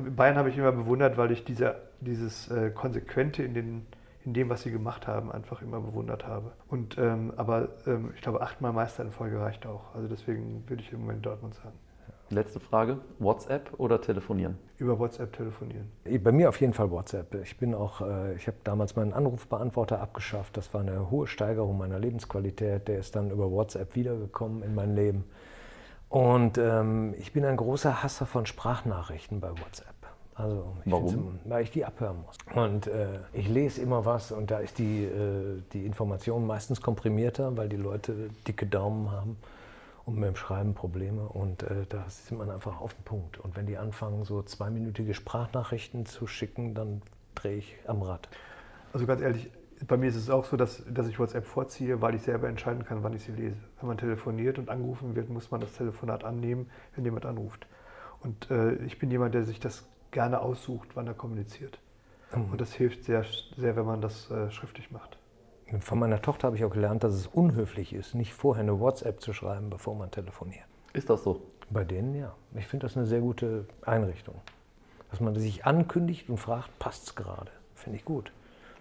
Bayern 0.00 0.36
habe 0.36 0.50
ich 0.50 0.58
immer 0.58 0.72
bewundert, 0.72 1.16
weil 1.16 1.30
ich 1.30 1.44
diese, 1.44 1.76
dieses 2.00 2.50
äh, 2.50 2.70
Konsequente 2.70 3.42
in, 3.42 3.54
den, 3.54 3.86
in 4.24 4.34
dem, 4.34 4.48
was 4.48 4.62
sie 4.62 4.70
gemacht 4.70 5.06
haben, 5.06 5.30
einfach 5.30 5.62
immer 5.62 5.80
bewundert 5.80 6.26
habe. 6.26 6.52
Und, 6.68 6.98
ähm, 6.98 7.32
aber 7.36 7.68
ähm, 7.86 8.10
ich 8.14 8.20
glaube, 8.20 8.40
achtmal 8.40 8.72
Meister 8.72 9.04
in 9.04 9.12
Folge 9.12 9.40
reicht 9.40 9.66
auch. 9.66 9.94
Also 9.94 10.08
deswegen 10.08 10.64
würde 10.66 10.82
ich 10.82 10.92
im 10.92 11.00
Moment 11.00 11.24
Dortmund 11.24 11.54
sagen. 11.54 11.74
Letzte 12.30 12.58
Frage: 12.58 12.98
WhatsApp 13.18 13.70
oder 13.78 14.00
telefonieren? 14.00 14.56
Über 14.78 14.98
WhatsApp 14.98 15.32
telefonieren. 15.34 15.90
Bei 16.22 16.32
mir 16.32 16.48
auf 16.48 16.60
jeden 16.60 16.72
Fall 16.72 16.90
WhatsApp. 16.90 17.34
Ich 17.42 17.58
bin 17.58 17.74
auch, 17.74 18.00
äh, 18.00 18.34
ich 18.34 18.46
habe 18.46 18.56
damals 18.64 18.96
meinen 18.96 19.12
Anrufbeantworter 19.12 20.00
abgeschafft. 20.00 20.56
Das 20.56 20.72
war 20.72 20.80
eine 20.80 21.10
hohe 21.10 21.26
Steigerung 21.26 21.76
meiner 21.78 21.98
Lebensqualität. 21.98 22.88
Der 22.88 22.98
ist 22.98 23.14
dann 23.14 23.30
über 23.30 23.50
WhatsApp 23.50 23.94
wiedergekommen 23.94 24.62
in 24.62 24.74
mein 24.74 24.94
Leben. 24.94 25.24
Und 26.14 26.58
ähm, 26.58 27.12
ich 27.18 27.32
bin 27.32 27.44
ein 27.44 27.56
großer 27.56 28.04
Hasser 28.04 28.24
von 28.24 28.46
Sprachnachrichten 28.46 29.40
bei 29.40 29.50
WhatsApp. 29.50 29.96
Also 30.36 30.64
ich 30.84 30.92
Warum? 30.92 31.40
Weil 31.44 31.64
ich 31.64 31.72
die 31.72 31.84
abhören 31.84 32.22
muss. 32.22 32.36
Und 32.54 32.86
äh, 32.86 33.18
ich 33.32 33.48
lese 33.48 33.82
immer 33.82 34.04
was 34.04 34.30
und 34.30 34.48
da 34.52 34.58
ist 34.58 34.78
die, 34.78 35.06
äh, 35.06 35.60
die 35.72 35.84
Information 35.84 36.46
meistens 36.46 36.80
komprimierter, 36.80 37.56
weil 37.56 37.68
die 37.68 37.76
Leute 37.76 38.30
dicke 38.46 38.64
Daumen 38.64 39.10
haben 39.10 39.36
und 40.06 40.14
mit 40.14 40.28
dem 40.28 40.36
Schreiben 40.36 40.74
Probleme. 40.74 41.22
Und 41.22 41.64
äh, 41.64 41.84
da 41.88 42.04
sind 42.08 42.38
man 42.38 42.48
einfach 42.48 42.80
auf 42.80 42.94
den 42.94 43.02
Punkt. 43.02 43.40
Und 43.40 43.56
wenn 43.56 43.66
die 43.66 43.76
anfangen, 43.76 44.24
so 44.24 44.40
zweiminütige 44.44 45.14
Sprachnachrichten 45.14 46.06
zu 46.06 46.28
schicken, 46.28 46.74
dann 46.74 47.02
drehe 47.34 47.56
ich 47.56 47.74
am 47.88 48.02
Rad. 48.02 48.28
Also 48.92 49.04
ganz 49.04 49.20
ehrlich, 49.20 49.50
bei 49.86 49.96
mir 49.96 50.08
ist 50.08 50.16
es 50.16 50.30
auch 50.30 50.44
so, 50.44 50.56
dass, 50.56 50.84
dass 50.88 51.06
ich 51.08 51.18
WhatsApp 51.18 51.46
vorziehe, 51.46 52.00
weil 52.00 52.14
ich 52.14 52.22
selber 52.22 52.48
entscheiden 52.48 52.84
kann, 52.84 53.02
wann 53.02 53.12
ich 53.14 53.24
sie 53.24 53.32
lese. 53.32 53.56
Wenn 53.80 53.88
man 53.88 53.98
telefoniert 53.98 54.58
und 54.58 54.70
angerufen 54.70 55.16
wird, 55.16 55.28
muss 55.28 55.50
man 55.50 55.60
das 55.60 55.72
Telefonat 55.72 56.24
annehmen, 56.24 56.70
wenn 56.94 57.04
jemand 57.04 57.26
anruft. 57.26 57.66
Und 58.20 58.50
äh, 58.50 58.74
ich 58.84 58.98
bin 58.98 59.10
jemand, 59.10 59.34
der 59.34 59.44
sich 59.44 59.60
das 59.60 59.86
gerne 60.10 60.40
aussucht, 60.40 60.90
wann 60.94 61.06
er 61.06 61.14
kommuniziert. 61.14 61.78
Und 62.32 62.60
das 62.60 62.72
hilft 62.72 63.04
sehr, 63.04 63.24
sehr 63.56 63.76
wenn 63.76 63.86
man 63.86 64.00
das 64.00 64.30
äh, 64.30 64.50
schriftlich 64.50 64.90
macht. 64.90 65.18
Von 65.80 65.98
meiner 65.98 66.20
Tochter 66.20 66.46
habe 66.46 66.56
ich 66.56 66.64
auch 66.64 66.70
gelernt, 66.70 67.04
dass 67.04 67.14
es 67.14 67.26
unhöflich 67.26 67.92
ist, 67.92 68.14
nicht 68.14 68.34
vorher 68.34 68.62
eine 68.62 68.80
WhatsApp 68.80 69.20
zu 69.20 69.32
schreiben, 69.32 69.70
bevor 69.70 69.94
man 69.94 70.10
telefoniert. 70.10 70.64
Ist 70.92 71.10
das 71.10 71.22
so? 71.22 71.42
Bei 71.70 71.84
denen 71.84 72.14
ja. 72.14 72.34
Ich 72.54 72.66
finde 72.66 72.86
das 72.86 72.96
eine 72.96 73.06
sehr 73.06 73.20
gute 73.20 73.66
Einrichtung. 73.82 74.34
Dass 75.10 75.20
man 75.20 75.34
sich 75.36 75.64
ankündigt 75.64 76.28
und 76.28 76.38
fragt, 76.38 76.78
passt 76.78 77.06
es 77.06 77.14
gerade? 77.14 77.50
Finde 77.74 77.98
ich 77.98 78.04
gut. 78.04 78.32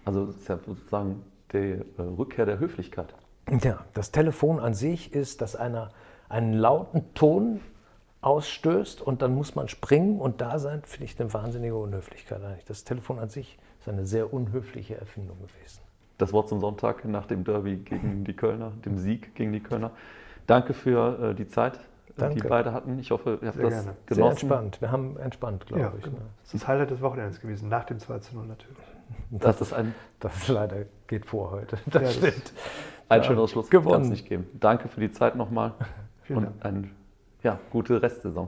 Also, 0.06 0.26
das 0.26 0.36
ist 0.36 0.48
ja 0.50 0.58
sozusagen 0.66 1.24
die 1.54 1.58
äh, 1.58 1.82
Rückkehr 2.02 2.46
der 2.46 2.60
Höflichkeit. 2.60 3.14
Ja, 3.62 3.86
das 3.94 4.12
Telefon 4.12 4.60
an 4.60 4.74
sich 4.74 5.14
ist, 5.14 5.42
dass 5.42 5.56
einer 5.56 5.90
einen 6.30 6.54
lauten 6.54 7.14
Ton 7.14 7.60
ausstößt 8.22 9.02
und 9.02 9.22
dann 9.22 9.36
muss 9.36 9.56
man 9.56 9.68
springen 9.68 10.20
und 10.20 10.40
da 10.42 10.58
sein, 10.60 10.82
finde 10.86 11.06
ich 11.06 11.20
eine 11.20 11.34
wahnsinnige 11.34 11.76
Unhöflichkeit 11.76 12.42
eigentlich. 12.44 12.66
Das 12.66 12.84
Telefon 12.86 13.20
an 13.20 13.30
sich 13.30 13.58
ist 13.80 13.90
eine 13.90 14.06
sehr 14.06 14.34
unhöfliche 14.34 14.96
Erfindung 14.96 15.38
gewesen. 15.40 15.82
Das 16.18 16.32
Wort 16.32 16.48
zum 16.48 16.62
Sonntag 16.62 17.04
nach 17.06 17.26
dem 17.26 17.44
Derby 17.44 17.76
gegen 17.78 18.24
die 18.24 18.34
Kölner, 18.34 18.72
dem 18.86 18.98
Sieg 18.98 19.36
gegen 19.36 19.52
die 19.52 19.60
Kölner. 19.60 19.92
Danke 20.48 20.74
für 20.74 21.32
äh, 21.32 21.36
die 21.36 21.48
Zeit, 21.50 21.76
äh, 21.76 21.80
Danke. 22.18 22.42
die 22.42 22.48
beide 22.48 22.72
hatten. 22.72 22.98
Ich 23.00 23.12
hoffe, 23.12 23.40
ihr 23.42 23.48
habt 23.50 23.58
Sehr 23.58 23.66
das 23.70 23.74
gerne. 23.74 23.84
Sehr 24.08 24.16
genossen. 24.16 24.32
entspannt. 24.32 24.82
Wir 24.82 24.92
haben 24.92 25.18
entspannt, 25.18 25.66
glaube 25.66 25.82
Ja, 25.84 25.94
ich. 25.98 26.04
genau. 26.06 26.18
Ne? 26.18 26.24
Das 26.44 26.54
ist 26.54 26.62
das 26.64 26.68
Highlight 26.70 26.92
des 26.92 27.02
Wochenendes 27.02 27.42
gewesen, 27.42 27.68
nach 27.68 27.84
dem 27.84 28.00
2 28.00 28.20
zu 28.20 28.36
0 28.36 28.46
natürlich. 28.46 28.78
Das 29.32 29.62
ist 29.62 29.74
ein, 29.74 29.94
Das 30.20 30.48
leider 30.48 30.86
geht 31.08 31.26
vor 31.26 31.52
heute. 31.52 31.78
Das 31.86 31.94
Ja, 31.94 32.00
das- 32.02 32.14
stimmt. 32.16 32.54
ein 33.10 33.22
Ja, 33.22 33.24
schöneres 33.28 33.52
Schluss 33.52 33.70
kann 33.70 34.02
es 34.02 34.10
nicht 34.10 34.28
geben. 34.28 34.48
Danke 34.60 34.88
für 34.88 35.00
die 35.00 35.12
Zeit 35.12 35.36
nochmal 35.36 35.74
Vielen 36.24 36.48
und 36.48 36.66
eine 36.66 36.90
ja, 37.44 37.60
gute 37.72 38.02
Restsaison. 38.02 38.48